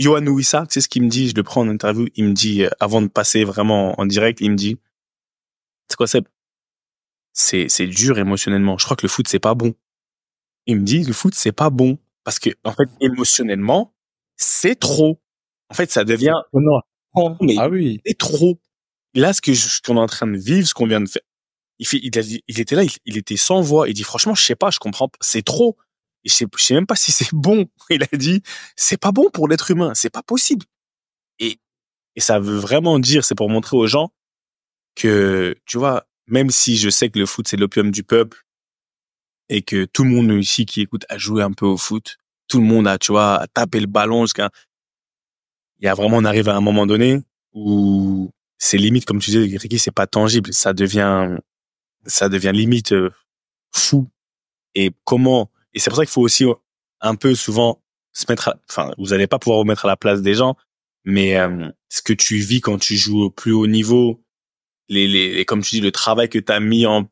Johan 0.00 0.26
Ouissa, 0.26 0.66
tu 0.66 0.74
sais 0.74 0.80
ce 0.80 0.88
qu'il 0.88 1.02
me 1.02 1.08
dit, 1.08 1.28
je 1.28 1.34
le 1.34 1.42
prends 1.42 1.60
en 1.60 1.68
interview, 1.68 2.06
il 2.16 2.24
me 2.24 2.32
dit, 2.32 2.64
euh, 2.64 2.70
avant 2.80 3.02
de 3.02 3.08
passer 3.08 3.44
vraiment 3.44 3.94
en 4.00 4.06
direct, 4.06 4.40
il 4.40 4.50
me 4.50 4.56
dit, 4.56 4.78
c'est 5.88 5.96
quoi 5.96 6.06
Seb? 6.06 6.24
C'est 7.32 7.68
c'est 7.68 7.86
dur 7.86 8.18
émotionnellement. 8.18 8.76
Je 8.78 8.84
crois 8.84 8.96
que 8.96 9.04
le 9.04 9.08
foot 9.08 9.28
c'est 9.28 9.38
pas 9.38 9.54
bon. 9.54 9.74
Il 10.66 10.76
me 10.80 10.82
dit 10.84 11.04
le 11.04 11.12
foot 11.12 11.34
c'est 11.34 11.52
pas 11.52 11.70
bon 11.70 11.98
parce 12.24 12.38
que 12.40 12.50
en 12.64 12.72
fait 12.72 12.88
émotionnellement 13.00 13.94
c'est 14.36 14.74
trop. 14.78 15.20
En 15.68 15.74
fait 15.74 15.90
ça 15.92 16.04
devient 16.04 16.34
Non. 16.52 17.36
mais 17.40 17.54
Ah 17.58 17.68
oui. 17.68 18.00
c'est 18.04 18.18
trop. 18.18 18.58
Là 19.14 19.32
ce 19.32 19.40
que 19.40 19.52
je- 19.52 19.68
ce 19.68 19.80
qu'on 19.80 19.96
est 19.96 20.00
en 20.00 20.06
train 20.06 20.26
de 20.26 20.36
vivre, 20.36 20.66
ce 20.66 20.74
qu'on 20.74 20.86
vient 20.86 21.00
de 21.00 21.08
faire, 21.08 21.22
il 21.78 21.86
fait, 21.86 22.00
il, 22.02 22.16
a 22.18 22.22
dit- 22.22 22.42
il 22.48 22.58
était 22.60 22.74
là, 22.74 22.82
il, 22.82 22.90
il 23.06 23.16
était 23.16 23.36
sans 23.36 23.60
voix. 23.60 23.88
Il 23.88 23.94
dit 23.94 24.02
franchement 24.04 24.34
je 24.34 24.42
sais 24.44 24.56
pas, 24.56 24.70
je 24.70 24.78
comprends, 24.80 25.08
pas, 25.08 25.18
c'est 25.20 25.42
trop. 25.44 25.76
Je 26.24 26.32
sais, 26.32 26.46
sais 26.58 26.74
même 26.74 26.86
pas 26.86 26.96
si 26.96 27.12
c'est 27.12 27.28
bon. 27.32 27.66
Il 27.90 28.02
a 28.02 28.16
dit 28.16 28.42
c'est 28.76 29.00
pas 29.00 29.12
bon 29.12 29.30
pour 29.30 29.48
l'être 29.48 29.70
humain, 29.70 29.92
c'est 29.94 30.10
pas 30.10 30.22
possible. 30.22 30.66
Et 31.38 31.58
et 32.16 32.20
ça 32.20 32.38
veut 32.38 32.58
vraiment 32.58 32.98
dire, 32.98 33.24
c'est 33.24 33.34
pour 33.34 33.48
montrer 33.48 33.76
aux 33.76 33.86
gens 33.86 34.12
que, 34.94 35.56
tu 35.66 35.78
vois, 35.78 36.06
même 36.26 36.50
si 36.50 36.76
je 36.76 36.90
sais 36.90 37.10
que 37.10 37.18
le 37.18 37.26
foot, 37.26 37.48
c'est 37.48 37.56
l'opium 37.56 37.90
du 37.90 38.02
peuple 38.02 38.44
et 39.48 39.62
que 39.62 39.84
tout 39.84 40.04
le 40.04 40.10
monde 40.10 40.30
ici 40.32 40.66
qui 40.66 40.80
écoute 40.80 41.04
a 41.08 41.18
joué 41.18 41.42
un 41.42 41.52
peu 41.52 41.66
au 41.66 41.76
foot, 41.76 42.18
tout 42.48 42.58
le 42.60 42.66
monde 42.66 42.86
a, 42.86 42.98
tu 42.98 43.12
vois, 43.12 43.36
a 43.36 43.46
tapé 43.46 43.80
le 43.80 43.86
ballon 43.86 44.24
jusqu'à... 44.24 44.50
Il 45.78 45.86
y 45.86 45.88
a 45.88 45.94
vraiment, 45.94 46.18
on 46.18 46.24
arrive 46.24 46.48
à 46.48 46.56
un 46.56 46.60
moment 46.60 46.86
donné 46.86 47.20
où 47.52 48.30
c'est 48.58 48.76
limite, 48.76 49.06
comme 49.06 49.18
tu 49.18 49.30
disais, 49.30 49.56
Ricky, 49.56 49.78
c'est 49.78 49.90
pas 49.90 50.06
tangible. 50.06 50.52
Ça 50.52 50.72
devient, 50.72 51.38
ça 52.04 52.28
devient 52.28 52.52
limite 52.52 52.92
euh, 52.92 53.10
fou. 53.72 54.08
Et 54.74 54.92
comment... 55.04 55.50
Et 55.74 55.78
c'est 55.78 55.90
pour 55.90 55.96
ça 55.96 56.04
qu'il 56.04 56.12
faut 56.12 56.22
aussi 56.22 56.44
un 57.00 57.14
peu 57.14 57.34
souvent 57.34 57.82
se 58.12 58.24
mettre 58.28 58.48
à... 58.48 58.56
Enfin, 58.68 58.92
vous 58.98 59.12
allez 59.12 59.26
pas 59.26 59.38
pouvoir 59.38 59.60
vous 59.60 59.64
mettre 59.66 59.84
à 59.84 59.88
la 59.88 59.96
place 59.96 60.22
des 60.22 60.34
gens, 60.34 60.56
mais 61.04 61.36
euh, 61.38 61.68
ce 61.88 62.02
que 62.02 62.12
tu 62.12 62.36
vis 62.38 62.60
quand 62.60 62.78
tu 62.78 62.96
joues 62.96 63.22
au 63.22 63.30
plus 63.30 63.52
haut 63.52 63.66
niveau, 63.66 64.22
les, 64.88 65.06
les, 65.06 65.32
les- 65.34 65.44
comme 65.44 65.62
tu 65.62 65.76
dis, 65.76 65.80
le 65.80 65.92
travail 65.92 66.28
que 66.28 66.38
tu 66.38 66.52
as 66.52 66.60
mis 66.60 66.86
en, 66.86 67.04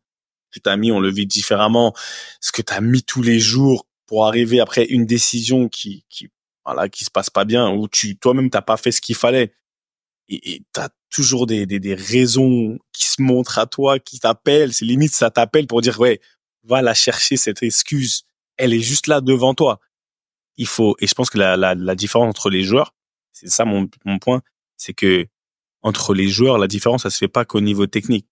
que 0.50 0.58
t'as 0.62 0.76
mis, 0.76 0.90
on 0.90 1.00
le 1.00 1.10
vit 1.10 1.26
différemment, 1.26 1.94
ce 2.40 2.52
que 2.52 2.62
tu 2.62 2.72
as 2.72 2.80
mis 2.80 3.02
tous 3.02 3.22
les 3.22 3.38
jours 3.38 3.86
pour 4.06 4.26
arriver 4.26 4.60
après 4.60 4.84
une 4.86 5.06
décision 5.06 5.68
qui, 5.68 6.04
qui, 6.08 6.28
voilà, 6.64 6.88
qui 6.88 7.04
se 7.04 7.10
passe 7.10 7.30
pas 7.30 7.44
bien, 7.44 7.70
où 7.70 7.86
tu, 7.88 8.16
toi-même, 8.18 8.50
t'as 8.50 8.62
pas 8.62 8.76
fait 8.76 8.90
ce 8.92 9.00
qu'il 9.00 9.14
fallait. 9.14 9.52
Et, 10.28 10.54
et 10.54 10.62
t'as 10.72 10.88
toujours 11.10 11.46
des, 11.46 11.64
des, 11.64 11.78
des 11.80 11.94
raisons 11.94 12.78
qui 12.92 13.06
se 13.06 13.22
montrent 13.22 13.58
à 13.58 13.66
toi, 13.66 13.98
qui 13.98 14.18
t'appellent. 14.18 14.74
C'est 14.74 14.84
limite, 14.84 15.14
ça 15.14 15.30
t'appelle 15.30 15.66
pour 15.66 15.80
dire, 15.80 15.98
ouais, 16.00 16.20
va 16.64 16.82
la 16.82 16.94
chercher, 16.94 17.36
cette 17.36 17.62
excuse. 17.62 18.24
Elle 18.58 18.74
est 18.74 18.80
juste 18.80 19.06
là 19.06 19.20
devant 19.20 19.54
toi. 19.54 19.80
Il 20.56 20.66
faut, 20.66 20.96
et 21.00 21.06
je 21.06 21.14
pense 21.14 21.30
que 21.30 21.38
la, 21.38 21.56
la, 21.56 21.74
la 21.74 21.94
différence 21.94 22.28
entre 22.28 22.50
les 22.50 22.64
joueurs, 22.64 22.94
c'est 23.32 23.48
ça 23.48 23.64
mon, 23.64 23.88
point, 24.20 24.42
c'est 24.76 24.94
que 24.94 25.26
entre 25.82 26.12
les 26.14 26.28
joueurs, 26.28 26.58
la 26.58 26.66
différence, 26.66 27.04
ça 27.04 27.10
se 27.10 27.18
fait 27.18 27.28
pas 27.28 27.44
qu'au 27.44 27.60
niveau 27.60 27.86
technique. 27.86 28.26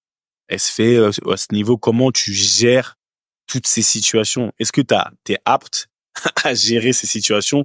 Elle 0.49 0.61
se 0.61 0.73
fait 0.73 0.97
euh, 0.97 1.11
à 1.31 1.37
ce 1.37 1.53
niveau 1.53 1.79
comment 1.79 2.11
tu 2.11 2.33
gères 2.33 2.99
toutes 3.47 3.67
ces 3.67 3.83
situations. 3.83 4.53
Est-ce 4.59 4.73
que 4.73 4.81
tu 4.81 5.33
es 5.33 5.39
apte 5.45 5.89
à 6.45 6.55
gérer 6.55 6.93
ces 6.93 7.07
situations? 7.07 7.65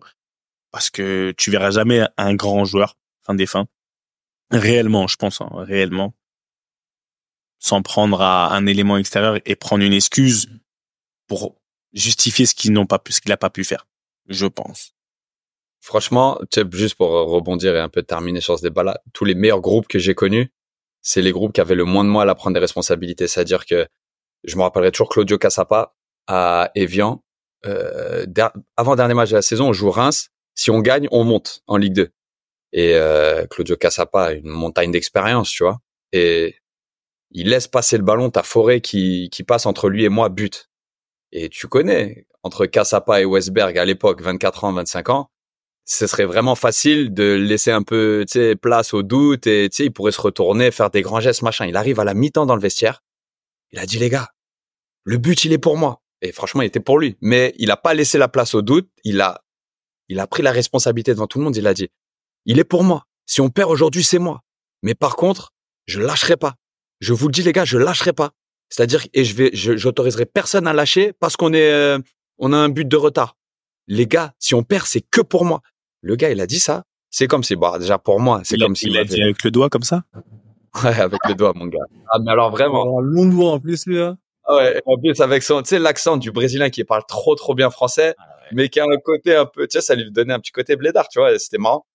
Parce 0.72 0.90
que 0.90 1.34
tu 1.38 1.50
verras 1.52 1.72
jamais 1.72 2.06
un 2.18 2.36
grand 2.36 2.64
joueur, 2.64 2.98
fin 3.24 3.34
des 3.34 3.48
fins, 3.48 3.68
réellement, 4.52 5.08
je 5.08 5.16
pense, 5.16 5.42
hein, 5.42 5.50
réellement, 5.54 6.14
s'en 7.60 7.82
prendre 7.82 8.22
à 8.22 8.54
un 8.56 8.66
élément 8.66 8.98
extérieur 8.98 9.40
et 9.46 9.56
prendre 9.56 9.84
une 9.84 9.94
excuse 9.94 10.48
pour 11.28 11.61
justifier 11.94 12.46
ce 12.46 12.56
qu'ils 12.56 12.74
n'ont 12.74 12.86
pas 12.86 13.00
pu, 13.00 13.12
ce 13.12 13.22
qu'il 13.22 13.32
a 13.32 13.38
pas 13.38 13.50
pu 13.50 13.64
faire. 13.64 13.88
Je 14.28 14.46
pense. 14.46 14.94
Franchement, 15.82 16.40
juste 16.74 16.96
pour 16.96 17.10
rebondir 17.10 17.76
et 17.76 17.80
un 17.80 17.90
peu 17.90 18.04
terminer 18.04 18.40
sur 18.40 18.58
ce 18.58 18.64
débat-là, 18.64 19.02
tous 19.14 19.26
les 19.26 19.34
meilleurs 19.34 19.62
groupes 19.62 19.88
que 19.88 19.98
j'ai 20.00 20.14
connus, 20.14 20.52
c'est 21.02 21.22
les 21.22 21.32
groupes 21.32 21.54
qui 21.54 21.62
avaient 21.62 21.76
le 21.76 21.86
moins 21.86 22.04
de 22.04 22.10
mal 22.10 22.30
à 22.30 22.36
prendre 22.36 22.54
des 22.54 22.60
responsabilités. 22.60 23.28
C'est-à-dire 23.28 23.66
que 23.66 23.88
je 24.44 24.56
me 24.58 24.62
rappellerai 24.62 24.92
toujours 24.92 25.10
Claudio 25.10 25.38
Cassapa 25.38 25.96
à 26.28 26.72
Evian. 26.76 27.24
Euh, 27.66 28.26
avant 28.78 28.96
dernier 28.96 29.14
match 29.14 29.32
de 29.32 29.36
la 29.36 29.42
saison, 29.42 29.70
on 29.70 29.74
joue 29.74 29.90
Reims. 29.90 30.30
Si 30.56 30.70
on 30.70 30.80
gagne, 30.80 31.08
on 31.12 31.24
monte 31.24 31.64
en 31.68 31.78
Ligue 31.78 31.94
2. 31.94 32.10
Et 32.74 32.94
euh, 32.96 33.46
Claudio 33.48 33.76
Cassapa 33.76 34.26
a 34.26 34.32
une 34.34 34.48
montagne 34.48 34.92
d'expérience, 34.92 35.50
tu 35.50 35.64
vois. 35.64 35.80
Et 36.12 36.56
il 37.32 37.50
laisse 37.50 37.68
passer 37.68 37.98
le 37.98 38.04
ballon, 38.04 38.30
t'as 38.30 38.44
Forêt 38.44 38.82
qui, 38.82 39.30
qui 39.32 39.44
passe 39.44 39.66
entre 39.66 39.90
lui 39.90 40.04
et 40.04 40.10
moi, 40.10 40.30
but. 40.30 40.70
Et 41.32 41.50
tu 41.50 41.68
connais, 41.68 42.28
entre 42.44 42.66
Cassapa 42.66 43.22
et 43.22 43.26
Westberg 43.26 43.78
à 43.78 43.86
l'époque, 43.86 44.22
24 44.22 44.66
ans, 44.66 44.74
25 44.74 45.10
ans, 45.10 45.32
ce 45.86 46.08
serait 46.08 46.26
vraiment 46.26 46.56
facile 46.56 47.14
de 47.14 47.34
laisser 47.34 47.72
un 47.72 47.84
peu, 47.84 48.26
place 48.62 48.94
au 48.94 49.04
doute 49.04 49.48
et, 49.48 49.70
il 49.80 49.92
pourrait 49.92 50.12
se 50.12 50.22
retourner, 50.22 50.72
faire 50.72 50.90
des 50.90 51.02
grands 51.02 51.20
gestes, 51.20 51.42
machin. 51.42 51.66
Il 51.66 51.76
arrive 51.76 52.00
à 52.00 52.04
la 52.04 52.14
mi-temps 52.14 52.46
dans 52.46 52.56
le 52.56 52.62
vestiaire. 52.62 53.04
Il 53.72 53.80
a 53.80 53.86
dit, 53.86 53.98
les 53.98 54.10
gars, 54.10 54.30
le 55.04 55.18
but, 55.18 55.44
il 55.46 55.54
est 55.54 55.58
pour 55.58 55.78
moi. 55.78 56.02
Et 56.22 56.32
franchement, 56.32 56.62
il 56.62 56.68
était 56.68 56.80
pour 56.80 57.00
lui. 57.00 57.18
Mais 57.22 57.54
il 57.58 57.72
a 57.72 57.78
pas 57.78 57.94
laissé 57.94 58.18
la 58.18 58.28
place 58.28 58.54
au 58.54 58.62
doute. 58.62 58.90
Il 59.04 59.22
a, 59.22 59.42
il 60.08 60.20
a 60.20 60.28
pris 60.28 60.44
la 60.44 60.52
responsabilité 60.52 61.14
devant 61.14 61.28
tout 61.28 61.40
le 61.40 61.46
monde. 61.46 61.56
Il 61.56 61.66
a 61.68 61.74
dit, 61.74 61.90
il 62.46 62.60
est 62.60 62.64
pour 62.64 62.84
moi. 62.84 63.06
Si 63.26 63.42
on 63.42 63.50
perd 63.50 63.72
aujourd'hui, 63.72 64.04
c'est 64.04 64.20
moi. 64.20 64.42
Mais 64.84 64.94
par 64.94 65.16
contre, 65.16 65.54
je 65.86 66.00
lâcherai 66.00 66.38
pas. 66.38 66.56
Je 67.00 67.14
vous 67.14 67.28
le 67.28 67.32
dis, 67.32 67.44
les 67.44 67.54
gars, 67.54 67.66
je 67.66 67.78
lâcherai 67.78 68.14
pas. 68.14 68.32
C'est-à-dire, 68.72 69.06
et 69.14 69.26
je 69.26 69.36
vais, 69.36 69.52
je, 69.54 69.76
j'autoriserai 69.76 70.26
personne 70.26 70.66
à 70.66 70.74
lâcher 70.74 71.14
parce 71.20 71.36
qu'on 71.36 71.54
est, 71.54 71.72
euh, 71.72 72.00
on 72.40 72.54
a 72.54 72.58
un 72.58 72.70
but 72.70 72.88
de 72.88 72.96
retard. 72.96 73.36
Les 73.88 74.08
gars, 74.08 74.34
si 74.40 74.56
on 74.56 74.64
perd, 74.64 74.86
c'est 74.86 75.02
que 75.02 75.22
pour 75.22 75.44
moi. 75.44 75.62
Le 76.02 76.16
gars, 76.16 76.32
il 76.32 76.40
a 76.40 76.48
dit 76.48 76.60
ça. 76.60 76.86
C'est 77.10 77.28
comme 77.28 77.44
si, 77.44 77.58
bon, 77.58 77.78
déjà 77.78 77.98
pour 77.98 78.22
moi, 78.22 78.42
c'est 78.46 78.58
comme 78.58 78.76
s'il 78.76 78.92
il 78.92 78.98
a 78.98 79.04
dit 79.04 79.22
avec 79.22 79.44
le 79.44 79.52
doigt 79.52 79.70
comme 79.70 79.84
ça? 79.84 80.04
Ouais, 80.84 80.98
avec 80.98 81.20
le 81.28 81.36
doigt, 81.36 81.52
mon 81.54 81.66
gars. 81.66 81.84
Ah, 82.14 82.20
mais 82.20 82.32
alors 82.32 82.50
vraiment. 82.50 83.00
Un 83.00 83.02
long 83.02 83.26
doigt 83.26 83.52
en 83.52 83.60
plus, 83.60 83.86
lui. 83.86 84.00
Hein. 84.00 84.18
Ah 84.46 84.56
Ouais, 84.56 84.82
en 84.86 84.98
plus 84.98 85.20
avec 85.20 85.44
son, 85.44 85.62
tu 85.62 85.68
sais, 85.68 85.80
l'accent 85.80 86.16
du 86.16 86.32
Brésilien 86.32 86.70
qui 86.70 86.86
parle 86.86 87.04
trop 87.06 87.36
trop 87.36 87.54
bien 87.54 87.70
français, 87.70 88.16
mais 88.54 88.70
qui 88.70 88.80
a 88.80 88.86
un 88.86 88.98
côté 89.04 89.36
un 89.36 89.46
peu, 89.46 89.68
tu 89.68 89.78
sais, 89.78 89.82
ça 89.82 89.96
lui 89.96 90.10
donnait 90.12 90.34
un 90.34 90.40
petit 90.40 90.54
côté 90.54 90.78
blédard, 90.78 91.10
tu 91.10 91.20
vois, 91.20 91.34
et 91.34 91.40
c'était 91.40 91.58
marrant. 91.58 91.86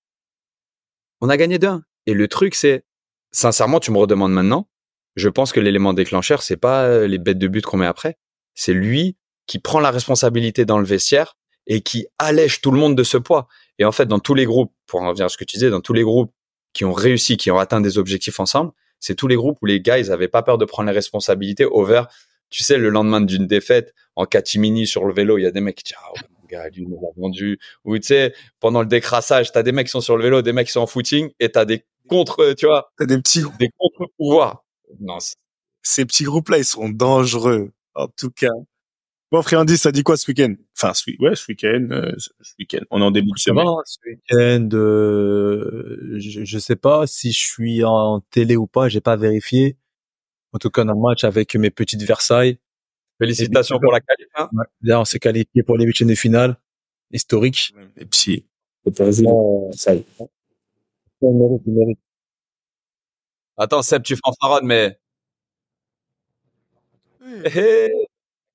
On 1.23 1.31
a 1.31 1.39
gagné 1.39 1.59
d'un. 1.59 1.83
Et 2.05 2.13
le 2.13 2.29
truc, 2.29 2.55
c'est, 2.55 2.85
sincèrement, 3.33 3.81
tu 3.81 3.91
me 3.91 3.97
redemandes 3.97 4.33
maintenant, 4.33 4.69
je 5.17 5.29
pense 5.29 5.53
que 5.53 5.61
l'élément 5.61 5.95
déclencheur, 5.95 6.43
c'est 6.43 6.57
pas 6.57 6.85
euh, 6.85 7.07
les 7.07 7.19
bêtes 7.19 7.39
de 7.39 7.49
but 7.49 7.65
qu'on 7.65 7.79
met 7.79 7.87
après, 7.87 8.19
c'est 8.55 8.73
lui 8.73 9.17
qui 9.47 9.59
prend 9.59 9.81
la 9.81 9.91
responsabilité 9.91 10.65
dans 10.65 10.79
le 10.79 10.85
vestiaire 10.85 11.37
et 11.67 11.81
qui 11.81 12.07
allège 12.19 12.61
tout 12.61 12.71
le 12.71 12.79
monde 12.79 12.97
de 12.97 13.03
ce 13.03 13.17
poids. 13.17 13.49
Et 13.79 13.85
en 13.85 13.93
fait, 13.93 14.07
dans 14.07 14.19
tous 14.19 14.35
les 14.35 14.45
groupes, 14.45 14.73
pour 14.87 15.03
en 15.03 15.09
revenir 15.09 15.27
à 15.27 15.29
ce 15.29 15.37
que 15.37 15.45
tu 15.45 15.57
disais, 15.57 15.71
dans 15.71 15.81
tous 15.81 15.93
les 15.93 16.03
groupes 16.03 16.33
qui 16.73 16.85
ont 16.85 16.93
réussi, 16.93 17.37
qui 17.37 17.51
ont 17.51 17.59
atteint 17.59 17.81
des 17.81 17.99
objectifs 17.99 18.39
ensemble, 18.41 18.73
c'est 19.01 19.15
tous 19.15 19.29
les 19.29 19.37
groupes 19.37 19.59
où 19.63 19.67
les 19.67 19.81
gars, 19.81 19.99
ils 19.99 20.13
avaient 20.13 20.29
pas 20.29 20.43
peur 20.43 20.59
de 20.59 20.65
prendre 20.65 20.89
les 20.89 20.95
responsabilités 20.95 21.65
over 21.65 22.05
tu 22.51 22.63
sais, 22.63 22.79
le 22.79 22.91
lendemain 22.91 23.21
d'une 23.21 23.47
défaite, 23.47 23.95
en 24.15 24.25
catimini 24.25 24.87
sur 24.87 25.05
le 25.05 25.13
vélo, 25.13 25.39
il 25.39 25.43
y 25.43 25.47
a 25.47 25.51
des 25.51 25.61
mecs 25.61 25.77
qui 25.77 25.85
disent, 25.85 25.97
ah 26.01 26.13
ouais, 26.13 26.29
mon 26.41 26.47
gars, 26.47 26.69
lui, 26.69 26.83
il 26.83 26.89
nous 26.89 27.01
l'a 27.01 27.09
vendu. 27.17 27.59
Ou 27.85 27.99
tu 27.99 28.07
sais, 28.07 28.35
pendant 28.61 28.81
le 28.81 28.87
décrassage, 28.87 29.53
t'as 29.53 29.63
des 29.63 29.73
mecs 29.73 29.87
qui 29.87 29.91
sont 29.91 30.01
sur 30.01 30.17
le 30.17 30.23
vélo, 30.23 30.43
des 30.43 30.53
mecs 30.53 30.67
qui 30.67 30.73
sont 30.73 30.81
en 30.81 30.87
footing, 30.87 31.31
et 31.41 31.51
t'as 31.51 31.65
des 31.65 31.85
contre, 32.09 32.55
tu 32.55 32.67
vois, 32.67 32.93
T'as 32.99 33.07
des 33.07 33.19
petits, 33.19 33.43
des 33.59 33.71
contre-pouvoirs. 33.77 34.65
Non, 35.01 35.19
ces 35.83 36.05
petits 36.05 36.25
groupes-là, 36.25 36.59
ils 36.59 36.65
sont 36.65 36.89
dangereux. 36.89 37.73
En 37.95 38.09
tout 38.09 38.31
cas. 38.31 38.51
Bon, 39.33 39.43
Friandis, 39.43 39.77
ça 39.79 39.91
dit 39.91 40.03
quoi 40.05 40.17
ce 40.17 40.31
week-end? 40.31 40.55
Enfin, 40.77 40.95
ce, 40.95 41.11
week- 41.11 41.21
ouais, 41.21 41.35
ce 41.35 41.47
week-end, 41.51 41.89
euh, 41.91 42.13
ce 42.19 42.55
week-end. 42.61 42.81
On 42.91 43.01
est 43.01 43.05
en 43.05 43.11
début 43.11 43.31
de 43.35 43.39
semaine. 43.39 43.67
ce 43.85 43.99
week-end, 44.07 44.69
euh, 44.75 46.17
je, 46.19 46.45
je 46.45 46.59
sais 46.59 46.77
pas 46.77 47.07
si 47.07 47.33
je 47.33 47.39
suis 47.41 47.83
en 47.85 48.21
télé 48.31 48.57
ou 48.57 48.67
pas, 48.67 48.89
j'ai 48.89 49.01
pas 49.01 49.17
vérifié. 49.17 49.77
En 50.53 50.59
tout 50.59 50.71
cas, 50.71 50.85
on 50.85 50.89
a 50.89 50.93
un 50.93 51.01
match 51.01 51.25
avec 51.25 51.55
mes 51.57 51.71
petites 51.71 52.03
Versailles. 52.03 52.59
félicitations 53.19 53.79
pour 53.81 53.93
la 53.93 54.01
qualif, 54.01 54.29
hein. 54.37 54.49
Là, 54.83 55.01
on 55.01 55.05
s'est 55.05 55.19
qualifié 55.19 55.63
pour 55.65 55.77
les 55.77 55.85
huitièmes 55.87 56.09
de 56.09 56.15
finale. 56.15 56.57
Historique. 57.13 57.75
Les 57.97 58.05
petits. 58.07 58.47
ça 59.73 59.95
y 59.95 59.99
est. 59.99 60.07
On 61.21 61.33
mérite, 61.33 61.63
on 61.67 61.73
mérite. 61.73 61.99
Attends, 63.59 63.83
Seb, 63.83 64.03
tu 64.03 64.17
fanfaronnes, 64.17 64.67
mais, 64.67 64.99
hey, 67.45 67.91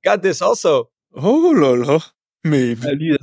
got 0.04 0.20
this 0.22 0.41
also. 0.41 0.89
Oh 1.14 1.54
là 1.54 1.76
là. 1.76 1.99
Mais 2.43 2.76
Ah, 2.84 2.93
lui, 2.93 3.16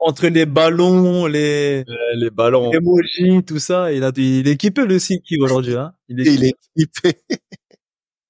entre, 0.00 0.26
les 0.28 0.46
ballons, 0.46 1.26
les, 1.26 1.84
les 2.16 2.30
ballons. 2.30 2.70
les 2.72 2.78
emojis, 2.78 3.44
tout 3.44 3.60
ça, 3.60 3.92
il 3.92 4.02
a, 4.02 4.10
il 4.16 4.48
est 4.48 4.52
équipé 4.52 4.84
le 4.84 4.98
site 4.98 5.22
aujourd'hui, 5.40 5.76
hein. 5.76 5.94
Il 6.08 6.20
est 6.20 6.34
il 6.34 6.44
est 6.44 6.54
équipé. 6.76 7.20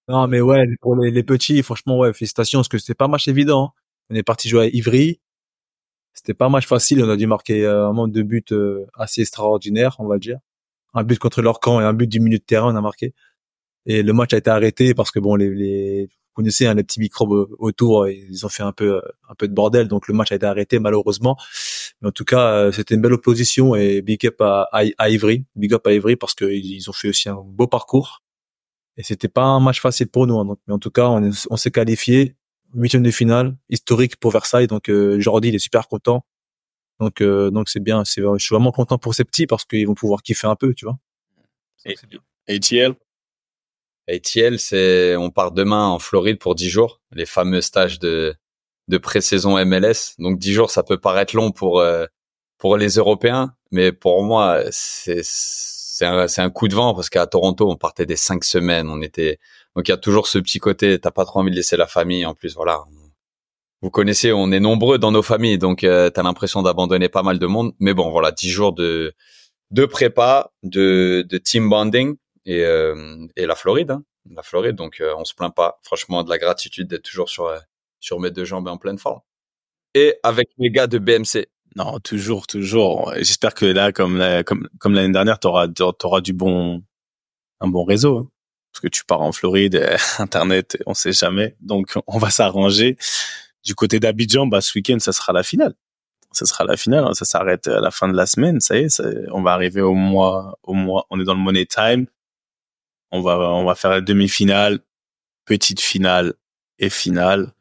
Non, 0.09 0.29
mais 0.29 0.43
ouais, 0.43 0.67
pour 0.83 0.97
les, 0.97 1.11
les 1.11 1.23
petits, 1.23 1.63
franchement, 1.63 1.99
ouais, 1.99 2.13
félicitations, 2.13 2.59
parce 2.59 2.69
que 2.69 2.77
c'était 2.77 2.93
pas 2.95 3.07
un 3.07 3.09
match 3.09 3.27
évident. 3.27 3.73
hein. 3.75 3.81
On 4.11 4.15
est 4.15 4.23
parti 4.23 4.51
jouer 4.51 4.65
à 4.65 4.69
Ivry. 4.69 5.19
C'était 6.13 6.35
pas 6.35 6.45
un 6.47 6.49
match 6.51 6.67
facile. 6.67 7.03
On 7.03 7.09
a 7.09 7.17
dû 7.17 7.27
marquer 7.27 7.65
euh, 7.65 7.87
vraiment 7.87 8.07
deux 8.07 8.23
buts 8.23 8.45
euh, 8.53 8.85
assez 8.95 9.23
extraordinaires, 9.23 9.97
on 10.01 10.07
va 10.07 10.19
dire. 10.19 10.39
Un 10.95 11.03
but 11.05 11.19
contre 11.19 11.43
leur 11.43 11.61
camp 11.61 11.81
et 11.81 11.85
un 11.85 11.93
but 11.93 12.07
du 12.07 12.21
milieu 12.21 12.39
de 12.39 12.43
terrain, 12.45 12.73
on 12.73 12.77
a 12.77 12.81
marqué. 12.81 13.15
Et 13.87 14.03
le 14.03 14.13
match 14.13 14.33
a 14.33 14.39
été 14.39 14.51
arrêté 14.51 14.95
parce 14.95 15.11
que 15.11 15.19
bon, 15.21 15.35
les, 15.37 15.51
les 15.51 16.07
vous 16.07 16.43
connaissez 16.43 16.67
hein, 16.67 16.75
les 16.75 16.83
petits 16.83 16.99
microbes 17.01 17.49
autour, 17.59 18.09
ils 18.09 18.45
ont 18.45 18.49
fait 18.49 18.63
un 18.65 18.73
peu 18.73 19.01
un 19.29 19.35
peu 19.37 19.47
de 19.47 19.55
bordel, 19.55 19.87
donc 19.89 20.09
le 20.09 20.15
match 20.15 20.33
a 20.33 20.35
été 20.37 20.47
arrêté 20.47 20.79
malheureusement. 20.81 21.37
Mais 22.01 22.09
en 22.09 22.13
tout 22.13 22.25
cas, 22.25 22.55
euh, 22.55 22.73
c'était 22.73 22.95
une 22.97 23.03
belle 23.03 23.13
opposition 23.13 23.77
et 23.77 24.03
big 24.03 24.27
up 24.27 24.41
à, 24.41 24.69
à, 24.73 24.83
à 24.99 25.11
Ivry, 25.11 25.45
big 25.55 25.75
up 25.75 25.87
à 25.87 25.93
Ivry 25.93 26.17
parce 26.17 26.35
qu'ils 26.35 26.65
ils 26.65 26.91
ont 26.91 26.93
fait 26.93 27.09
aussi 27.09 27.29
un 27.29 27.37
beau 27.45 27.67
parcours. 27.69 28.23
Et 28.97 29.03
c'était 29.03 29.29
pas 29.29 29.45
un 29.45 29.61
match 29.61 29.81
facile 29.81 30.09
pour 30.09 30.27
nous. 30.27 30.39
hein. 30.39 30.45
Donc, 30.45 30.59
mais 30.67 30.75
en 30.75 30.79
tout 30.79 30.91
cas, 30.91 31.09
on, 31.09 31.31
on 31.51 31.57
s'est 31.57 31.71
qualifié 31.71 32.37
huitième 32.75 33.03
de 33.03 33.11
finale, 33.11 33.57
historique 33.69 34.17
pour 34.17 34.31
Versailles. 34.33 34.67
Donc 34.67 34.89
euh, 34.89 35.21
Jordi, 35.21 35.49
il 35.49 35.55
est 35.55 35.59
super 35.61 35.89
content. 35.89 36.25
Donc 37.01 37.21
euh, 37.21 37.51
donc 37.51 37.69
c'est 37.69 37.81
bien. 37.81 38.05
C'est 38.05 38.23
je 38.23 38.45
suis 38.45 38.55
vraiment 38.55 38.73
content 38.73 38.99
pour 38.99 39.15
ces 39.15 39.25
petits 39.25 39.47
parce 39.47 39.65
qu'ils 39.65 39.87
vont 39.87 39.95
pouvoir 39.95 40.23
kiffer 40.23 40.47
un 40.47 40.57
peu, 40.57 40.75
tu 40.75 40.85
vois. 40.85 40.99
Et, 41.85 41.97
et 42.49 42.61
TL, 42.61 42.95
ATL, 44.09 44.59
c'est, 44.59 45.17
on 45.17 45.31
part 45.31 45.53
demain 45.53 45.87
en 45.87 45.99
Floride 45.99 46.39
pour 46.39 46.55
10 46.55 46.69
jours, 46.69 47.01
les 47.13 47.27
fameux 47.27 47.61
stages 47.61 47.99
de, 47.99 48.35
de 48.89 48.99
pré-saison 48.99 49.63
MLS. 49.65 50.15
Donc 50.19 50.39
10 50.39 50.53
jours, 50.53 50.71
ça 50.71 50.83
peut 50.83 50.99
paraître 50.99 51.35
long 51.37 51.53
pour, 51.53 51.81
euh, 51.81 52.07
pour 52.59 52.77
les 52.77 52.91
Européens, 52.97 53.55
mais 53.71 53.93
pour 53.93 54.23
moi, 54.23 54.63
c'est, 54.71 55.21
c'est 55.23 56.05
un, 56.05 56.29
c'est 56.29 56.43
un 56.43 56.51
coup 56.51 56.69
de 56.69 56.75
vent 56.75 56.95
parce 56.95 57.09
qu'à 57.09 57.27
Toronto, 57.27 57.71
on 57.71 57.77
partait 57.77 58.07
des 58.07 58.17
5 58.17 58.45
semaines, 58.45 58.89
on 58.89 59.01
était, 59.01 59.39
donc 59.75 59.89
il 59.89 59.91
y 59.91 59.95
a 59.95 59.99
toujours 59.99 60.27
ce 60.27 60.39
petit 60.39 60.59
côté, 60.59 60.99
t'as 60.99 61.11
pas 61.11 61.25
trop 61.25 61.41
envie 61.41 61.51
de 61.51 61.57
laisser 61.57 61.77
la 61.77 61.87
famille, 61.87 62.27
en 62.27 62.35
plus, 62.35 62.55
voilà. 62.55 62.85
Vous 63.85 63.91
connaissez, 63.91 64.33
on 64.33 64.51
est 64.51 64.61
nombreux 64.61 64.97
dans 64.97 65.13
nos 65.13 65.21
familles, 65.21 65.59
donc 65.59 65.85
euh, 65.85 66.09
t'as 66.09 66.23
l'impression 66.23 66.63
d'abandonner 66.63 67.11
pas 67.11 67.23
mal 67.23 67.39
de 67.39 67.45
monde. 67.47 67.75
Mais 67.81 67.93
bon, 67.93 68.11
voilà, 68.11 68.33
10 68.33 68.49
jours 68.49 68.73
de, 68.73 69.13
de 69.73 69.85
prépa, 69.85 70.51
de, 70.63 71.23
de 71.29 71.37
team 71.37 71.69
bonding 71.69 72.17
et, 72.47 72.65
euh, 72.65 73.27
et 73.37 73.45
la 73.45 73.55
Floride, 73.55 73.91
hein, 73.91 74.03
la 74.31 74.43
Floride. 74.43 74.75
Donc 74.75 75.03
euh, 75.03 75.13
on 75.19 75.27
se 75.27 75.35
plaint 75.35 75.55
pas. 75.55 75.81
Franchement, 75.83 76.25
de 76.25 76.31
la 76.31 76.39
gratitude 76.39 76.89
d'être 76.89 77.03
toujours 77.03 77.29
sur 77.29 77.55
sur 78.01 78.21
mes 78.21 78.31
deux 78.31 78.47
jambes 78.47 78.69
en 78.69 78.79
pleine 78.79 78.97
forme. 78.97 79.21
Et 79.95 80.17
avec 80.23 80.49
mes 80.59 80.71
gars 80.71 80.87
de 80.87 80.97
BMC. 80.99 81.47
non, 81.77 81.99
toujours, 82.01 82.47
toujours. 82.47 83.13
J'espère 83.19 83.53
que 83.53 83.67
là, 83.67 83.93
comme 83.93 84.25
comme 84.47 84.67
comme 84.79 84.95
l'année 84.95 85.13
dernière, 85.13 85.39
t'auras 85.39 85.69
t'auras 85.69 86.23
du 86.23 86.33
bon 86.33 86.83
un 87.61 87.69
bon 87.69 87.85
réseau. 87.85 88.19
hein. 88.19 88.29
Parce 88.73 88.81
que 88.83 88.89
tu 88.89 89.05
pars 89.05 89.21
en 89.21 89.33
Floride, 89.33 89.87
Internet, 90.19 90.79
on 90.87 90.95
sait 90.95 91.13
jamais. 91.13 91.55
Donc 91.61 91.99
on 92.07 92.19
va 92.19 92.31
s'arranger. 92.31 92.97
Du 93.65 93.75
côté 93.75 93.99
d'Abidjan, 94.01 94.47
bah 94.47 94.61
ce 94.61 94.77
week-end, 94.79 94.99
ça 94.99 95.13
sera 95.13 95.33
la 95.33 95.43
finale. 95.43 95.75
Ça 96.33 96.47
sera 96.47 96.65
la 96.65 96.77
finale. 96.77 97.05
hein. 97.05 97.15
Ça 97.15 97.25
s'arrête 97.25 97.67
à 97.69 97.81
la 97.81 97.91
fin 97.91 98.09
de 98.09 98.17
la 98.17 98.27
semaine. 98.27 98.61
Ça 98.61 98.77
y 98.77 98.83
est, 98.85 98.89
ça- 98.89 99.05
on 99.33 99.43
va 99.43 99.53
arriver 99.53 99.81
au 99.81 99.95
mois, 99.95 100.59
au 100.63 100.75
mois. 100.75 101.07
On 101.11 101.21
est 101.21 101.25
dans 101.25 101.35
le 101.35 101.41
money 101.41 101.65
time. 101.67 102.07
On 103.13 103.21
va 103.23 103.39
on 103.39 103.65
va 103.65 103.75
faire 103.75 103.91
la 103.91 104.01
demi-finale, 104.01 104.81
petite 105.45 105.81
finale 105.81 106.35
et 106.79 106.91
finale. 106.91 107.53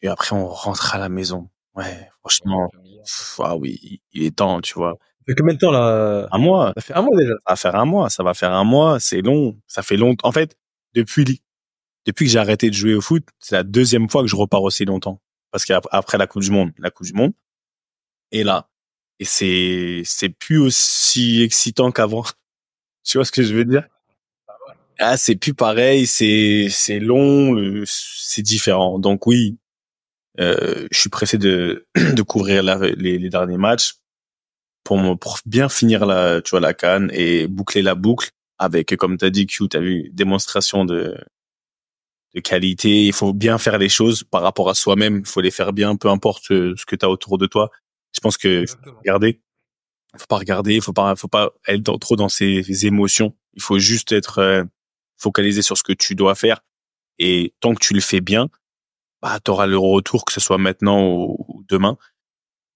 Et 0.00 0.08
après, 0.08 0.34
on 0.34 0.46
rentre 0.48 0.94
à 0.94 0.98
la 0.98 1.08
maison. 1.08 1.48
Ouais, 1.74 2.08
franchement. 2.20 2.68
Pff, 3.04 3.40
Ah 3.44 3.56
oui, 3.56 4.00
il 4.12 4.24
est 4.24 4.34
temps, 4.36 4.60
tu 4.60 4.74
vois. 4.74 4.92
Ça 5.00 5.24
fait 5.26 5.34
combien 5.36 5.54
de 5.54 5.58
temps 5.58 5.70
là? 5.70 6.26
Un 6.32 6.38
mois, 6.38 6.72
Ça 6.76 6.80
fait 6.82 6.94
un 6.94 7.02
mois 7.02 7.16
déjà. 7.16 7.32
ça 7.34 7.42
va 7.52 7.56
faire 7.56 7.74
un 7.76 7.84
mois, 7.84 8.10
ça 8.10 8.22
va 8.22 8.34
faire 8.34 8.52
un 8.52 8.64
mois, 8.64 8.98
c'est 9.00 9.20
long, 9.20 9.56
ça 9.66 9.82
fait 9.82 9.96
longtemps. 9.96 10.26
En 10.28 10.32
fait, 10.32 10.56
depuis 10.94 11.42
depuis 12.06 12.24
que 12.26 12.32
j'ai 12.32 12.38
arrêté 12.38 12.70
de 12.70 12.74
jouer 12.74 12.94
au 12.94 13.00
foot, 13.02 13.24
c'est 13.38 13.54
la 13.56 13.62
deuxième 13.64 14.08
fois 14.08 14.22
que 14.22 14.28
je 14.28 14.36
repars 14.36 14.62
aussi 14.62 14.84
longtemps. 14.86 15.20
Parce 15.50 15.64
qu'après 15.64 16.18
la 16.18 16.26
Coupe 16.26 16.42
du 16.42 16.50
Monde, 16.50 16.72
la 16.78 16.90
Coupe 16.90 17.06
du 17.06 17.12
Monde, 17.14 17.32
et 18.32 18.44
là, 18.44 18.68
et 19.20 19.24
c'est 19.24 20.02
c'est 20.04 20.28
plus 20.30 20.58
aussi 20.58 21.42
excitant 21.42 21.90
qu'avant. 21.92 22.24
tu 23.04 23.18
vois 23.18 23.24
ce 23.24 23.32
que 23.32 23.42
je 23.42 23.54
veux 23.54 23.64
dire? 23.64 23.84
Ah, 24.98 25.16
c'est 25.16 25.36
plus 25.36 25.54
pareil, 25.54 26.06
c'est 26.06 26.68
c'est 26.70 26.98
long, 26.98 27.56
euh, 27.56 27.84
c'est 27.86 28.42
différent. 28.42 28.98
Donc 28.98 29.26
oui, 29.26 29.58
euh, 30.40 30.88
je 30.90 31.00
suis 31.00 31.10
pressé 31.10 31.38
de 31.38 31.86
de 31.96 32.22
couvrir 32.22 32.62
les, 32.62 33.18
les 33.18 33.30
derniers 33.30 33.58
matchs 33.58 33.94
pour 34.84 34.98
me- 34.98 35.14
pour 35.16 35.38
bien 35.46 35.68
finir 35.68 36.06
la 36.06 36.42
tu 36.42 36.50
vois 36.50 36.60
la 36.60 36.74
canne 36.74 37.10
et 37.14 37.48
boucler 37.48 37.82
la 37.82 37.94
boucle 37.94 38.30
avec 38.58 38.96
comme 38.96 39.18
tu 39.18 39.24
as 39.26 39.30
dit 39.30 39.46
Q, 39.46 39.68
tu 39.68 39.76
as 39.76 39.80
vu 39.80 40.10
démonstration 40.12 40.84
de 40.84 41.16
de 42.34 42.40
qualité, 42.40 43.06
il 43.06 43.12
faut 43.12 43.32
bien 43.32 43.58
faire 43.58 43.78
les 43.78 43.88
choses 43.88 44.22
par 44.24 44.42
rapport 44.42 44.68
à 44.68 44.74
soi-même, 44.74 45.18
il 45.20 45.26
faut 45.26 45.40
les 45.40 45.50
faire 45.50 45.72
bien 45.72 45.96
peu 45.96 46.08
importe 46.08 46.50
euh, 46.50 46.74
ce 46.76 46.84
que 46.86 46.94
tu 46.96 47.04
as 47.04 47.08
autour 47.10 47.38
de 47.38 47.46
toi. 47.46 47.70
Je 48.14 48.20
pense 48.20 48.36
que 48.36 48.64
faut 48.66 48.76
pas 48.76 48.90
regarder 48.98 49.40
faut 50.16 50.26
pas 50.26 50.36
regarder, 50.38 50.80
faut 50.80 50.92
pas 50.92 51.14
faut 51.16 51.28
pas 51.28 51.50
être 51.66 51.82
dans- 51.82 51.98
trop 51.98 52.16
dans 52.16 52.28
ses 52.28 52.86
émotions, 52.86 53.34
il 53.54 53.62
faut 53.62 53.78
juste 53.78 54.12
être 54.12 54.38
euh, 54.38 54.64
focalisé 55.18 55.62
sur 55.62 55.76
ce 55.76 55.82
que 55.82 55.92
tu 55.92 56.14
dois 56.14 56.34
faire 56.34 56.60
et 57.18 57.54
tant 57.60 57.74
que 57.74 57.80
tu 57.80 57.94
le 57.94 58.00
fais 58.00 58.20
bien, 58.20 58.48
bah 59.22 59.38
tu 59.44 59.50
auras 59.50 59.66
le 59.66 59.76
retour 59.78 60.24
que 60.24 60.32
ce 60.32 60.40
soit 60.40 60.58
maintenant 60.58 61.04
ou, 61.06 61.64
demain. 61.68 61.96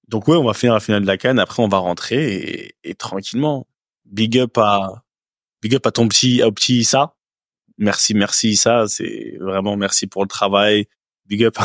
Donc 0.09 0.28
ouais, 0.28 0.36
on 0.36 0.44
va 0.44 0.53
finir 0.55 0.74
la 0.74 0.80
finale 0.80 1.03
de 1.03 1.07
la 1.07 1.16
Cannes, 1.16 1.38
après 1.38 1.62
on 1.62 1.68
va 1.68 1.78
rentrer 1.78 2.34
et, 2.34 2.74
et 2.84 2.94
tranquillement. 2.94 3.66
Big 4.05 4.38
up 4.38 4.59
à 4.59 5.05
big 5.62 5.74
up 5.74 5.86
à 5.86 5.90
ton 5.92 6.09
petit 6.09 6.42
au 6.42 6.53
petit 6.53 6.78
Issa. 6.80 7.14
Merci, 7.83 8.14
merci 8.14 8.51
Issa, 8.51 8.87
c'est 8.87 9.37
vraiment 9.41 9.76
merci 9.76 10.07
pour 10.07 10.22
le 10.22 10.28
travail. 10.28 10.87
Big 11.26 11.43
up 11.43 11.57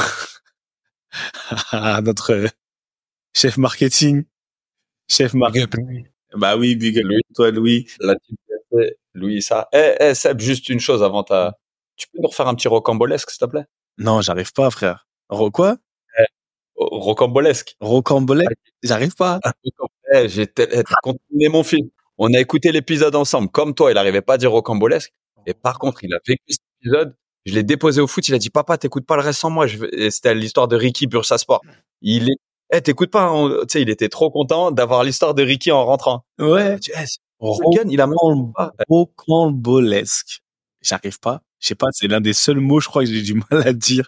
à 1.72 2.02
notre 2.02 2.48
chef 3.36 3.58
marketing, 3.58 4.24
chef 5.08 5.36
marketing. 5.36 6.08
Bah 6.34 6.58
oui, 6.58 6.76
big 6.76 6.98
up 6.98 7.04
Louis. 7.06 7.22
toi 7.36 7.52
Louis. 7.52 7.88
La 8.00 8.16
Louis, 9.14 9.42
ça. 9.44 9.68
Eh, 9.74 9.94
eh, 10.00 10.16
Seb, 10.16 10.40
juste 10.40 10.70
une 10.70 10.80
chose 10.80 11.04
avant 11.04 11.24
ta. 11.24 11.54
Tu 11.98 12.08
peux 12.12 12.20
nous 12.22 12.28
refaire 12.30 12.48
un 12.48 12.56
petit 12.56 12.68
rocambolesque, 12.68 13.30
s'il 13.30 13.40
te 13.40 13.46
plaît? 13.46 13.66
Non, 14.00 14.22
j'arrive 14.22 14.52
pas 14.54 14.70
frère. 14.72 15.08
Ro 15.30 15.52
quoi? 15.52 15.78
Oh, 16.76 17.00
Rocambolesque. 17.00 17.76
Rocambolesque? 17.80 18.52
J'arrive 18.84 19.16
pas. 19.16 19.40
Eh, 20.14 20.30
j'ai 20.30 20.48
tel- 20.48 20.70
eh, 20.72 20.84
t'as 20.84 20.96
continué 21.04 21.50
mon 21.50 21.64
film. 21.64 21.90
On 22.18 22.34
a 22.34 22.40
écouté 22.40 22.72
l'épisode 22.72 23.16
ensemble. 23.16 23.50
Comme 23.50 23.74
toi, 23.76 23.92
il 23.92 23.98
arrivait 23.98 24.22
pas 24.22 24.34
à 24.36 24.38
dire 24.38 24.52
rocambolesque. 24.52 25.12
Et 25.48 25.54
par 25.56 25.80
contre, 25.80 26.04
il 26.04 26.14
a 26.14 26.20
vécu 26.28 26.44
cet 26.50 26.62
épisode. 26.82 27.16
Je 27.46 27.54
l'ai 27.54 27.64
déposé 27.64 28.02
au 28.02 28.08
foot. 28.08 28.28
Il 28.28 28.36
a 28.36 28.38
dit, 28.38 28.50
papa, 28.50 28.78
t'écoutes 28.78 29.06
pas 29.08 29.16
le 29.16 29.22
reste 29.24 29.40
sans 29.40 29.50
moi. 29.50 29.66
C'était 30.10 30.36
l'histoire 30.36 30.68
de 30.68 30.76
Ricky 30.76 31.08
Bursa 31.08 31.38
Sport. 31.38 31.62
Il 32.02 32.30
est, 32.30 32.36
eh, 32.74 32.82
t'écoutes 32.82 33.10
pas. 33.12 33.32
on- 33.32 33.50
Tu 33.62 33.66
sais, 33.70 33.82
il 33.82 33.90
était 33.90 34.10
trop 34.10 34.30
content 34.30 34.70
d'avoir 34.72 35.04
l'histoire 35.04 35.34
de 35.34 35.42
Ricky 35.44 35.72
en 35.72 35.86
rentrant. 35.86 36.26
Ouais. 36.40 36.78
Eh, 36.90 37.04
Hogan, 37.40 37.90
il 37.90 38.02
a. 38.02 38.08
Rocambolesque. 38.90 40.42
J'arrive 40.82 41.20
pas. 41.20 41.42
Je 41.60 41.68
sais 41.70 41.76
pas, 41.76 41.88
c'est 41.92 42.08
l'un 42.08 42.22
des 42.22 42.34
seuls 42.34 42.60
mots, 42.60 42.80
je 42.80 42.88
crois, 42.88 43.04
que 43.04 43.10
j'ai 43.12 43.22
du 43.22 43.34
mal 43.52 43.68
à 43.68 43.74
dire. 43.74 44.08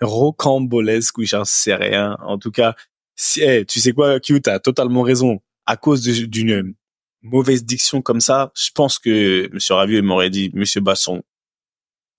Rocambolesque, 0.00 1.18
ou 1.18 1.24
j'en 1.24 1.44
sais 1.44 1.74
rien. 1.74 2.16
En 2.22 2.38
tout 2.38 2.50
cas, 2.50 2.74
si, 3.16 3.42
eh, 3.42 3.64
tu 3.64 3.80
sais 3.80 3.92
quoi, 3.92 4.20
Q, 4.20 4.40
t'as 4.40 4.58
totalement 4.60 5.02
raison. 5.02 5.40
À 5.66 5.76
cause 5.76 6.02
d'une 6.02 6.74
mauvaise 7.22 7.64
diction 7.64 8.02
comme 8.02 8.20
ça, 8.20 8.52
je 8.54 8.70
pense 8.74 8.98
que 8.98 9.48
Monsieur 9.52 9.74
Ravieux 9.74 10.02
m'aurait 10.02 10.30
dit, 10.30 10.50
Monsieur 10.54 10.80
Basson, 10.80 11.22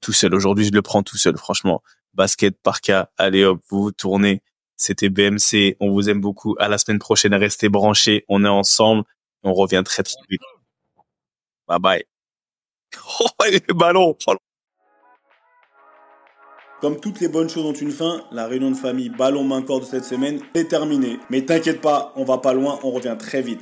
tout 0.02 0.14
seul. 0.14 0.34
Aujourd'hui, 0.34 0.66
je 0.66 0.72
le 0.72 0.82
prends 0.82 1.04
tout 1.04 1.18
seul, 1.18 1.38
franchement. 1.38 1.82
Basket, 2.14 2.58
par 2.62 2.82
cas, 2.82 3.10
allez 3.18 3.44
hop, 3.44 3.62
vous 3.70 3.84
vous 3.84 3.92
tournez. 3.92 4.42
C'était 4.76 5.10
BMC. 5.10 5.76
On 5.82 5.92
vous 5.92 6.10
aime 6.10 6.22
beaucoup. 6.22 6.56
À 6.58 6.70
la 6.70 6.78
semaine 6.78 7.00
prochaine. 7.00 7.34
Restez 7.34 7.68
branchés. 7.68 8.24
On 8.30 8.46
est 8.46 8.50
ensemble. 8.50 9.04
On 9.44 9.54
revient 9.54 9.84
très 9.86 10.04
très 10.04 10.16
vite. 10.30 10.42
Bye 11.68 11.80
bye. 11.80 12.04
Oh, 13.22 13.44
les 13.52 13.60
ballons. 13.76 14.18
Oh, 14.26 14.36
Comme 16.82 17.00
toutes 17.00 17.20
les 17.20 17.28
bonnes 17.28 17.50
choses 17.50 17.66
ont 17.66 17.74
une 17.74 17.92
fin, 17.92 18.24
la 18.32 18.48
réunion 18.48 18.72
de 18.72 18.76
famille 18.76 19.10
ballon 19.10 19.44
main 19.44 19.62
corps 19.62 19.82
de 19.82 19.86
cette 19.86 20.06
semaine 20.06 20.42
est 20.56 20.70
terminée. 20.70 21.20
Mais 21.30 21.46
t'inquiète 21.46 21.82
pas, 21.82 22.14
on 22.16 22.24
va 22.24 22.40
pas 22.40 22.54
loin, 22.54 22.80
on 22.84 22.92
revient 22.92 23.16
très 23.20 23.42
vite. 23.42 23.62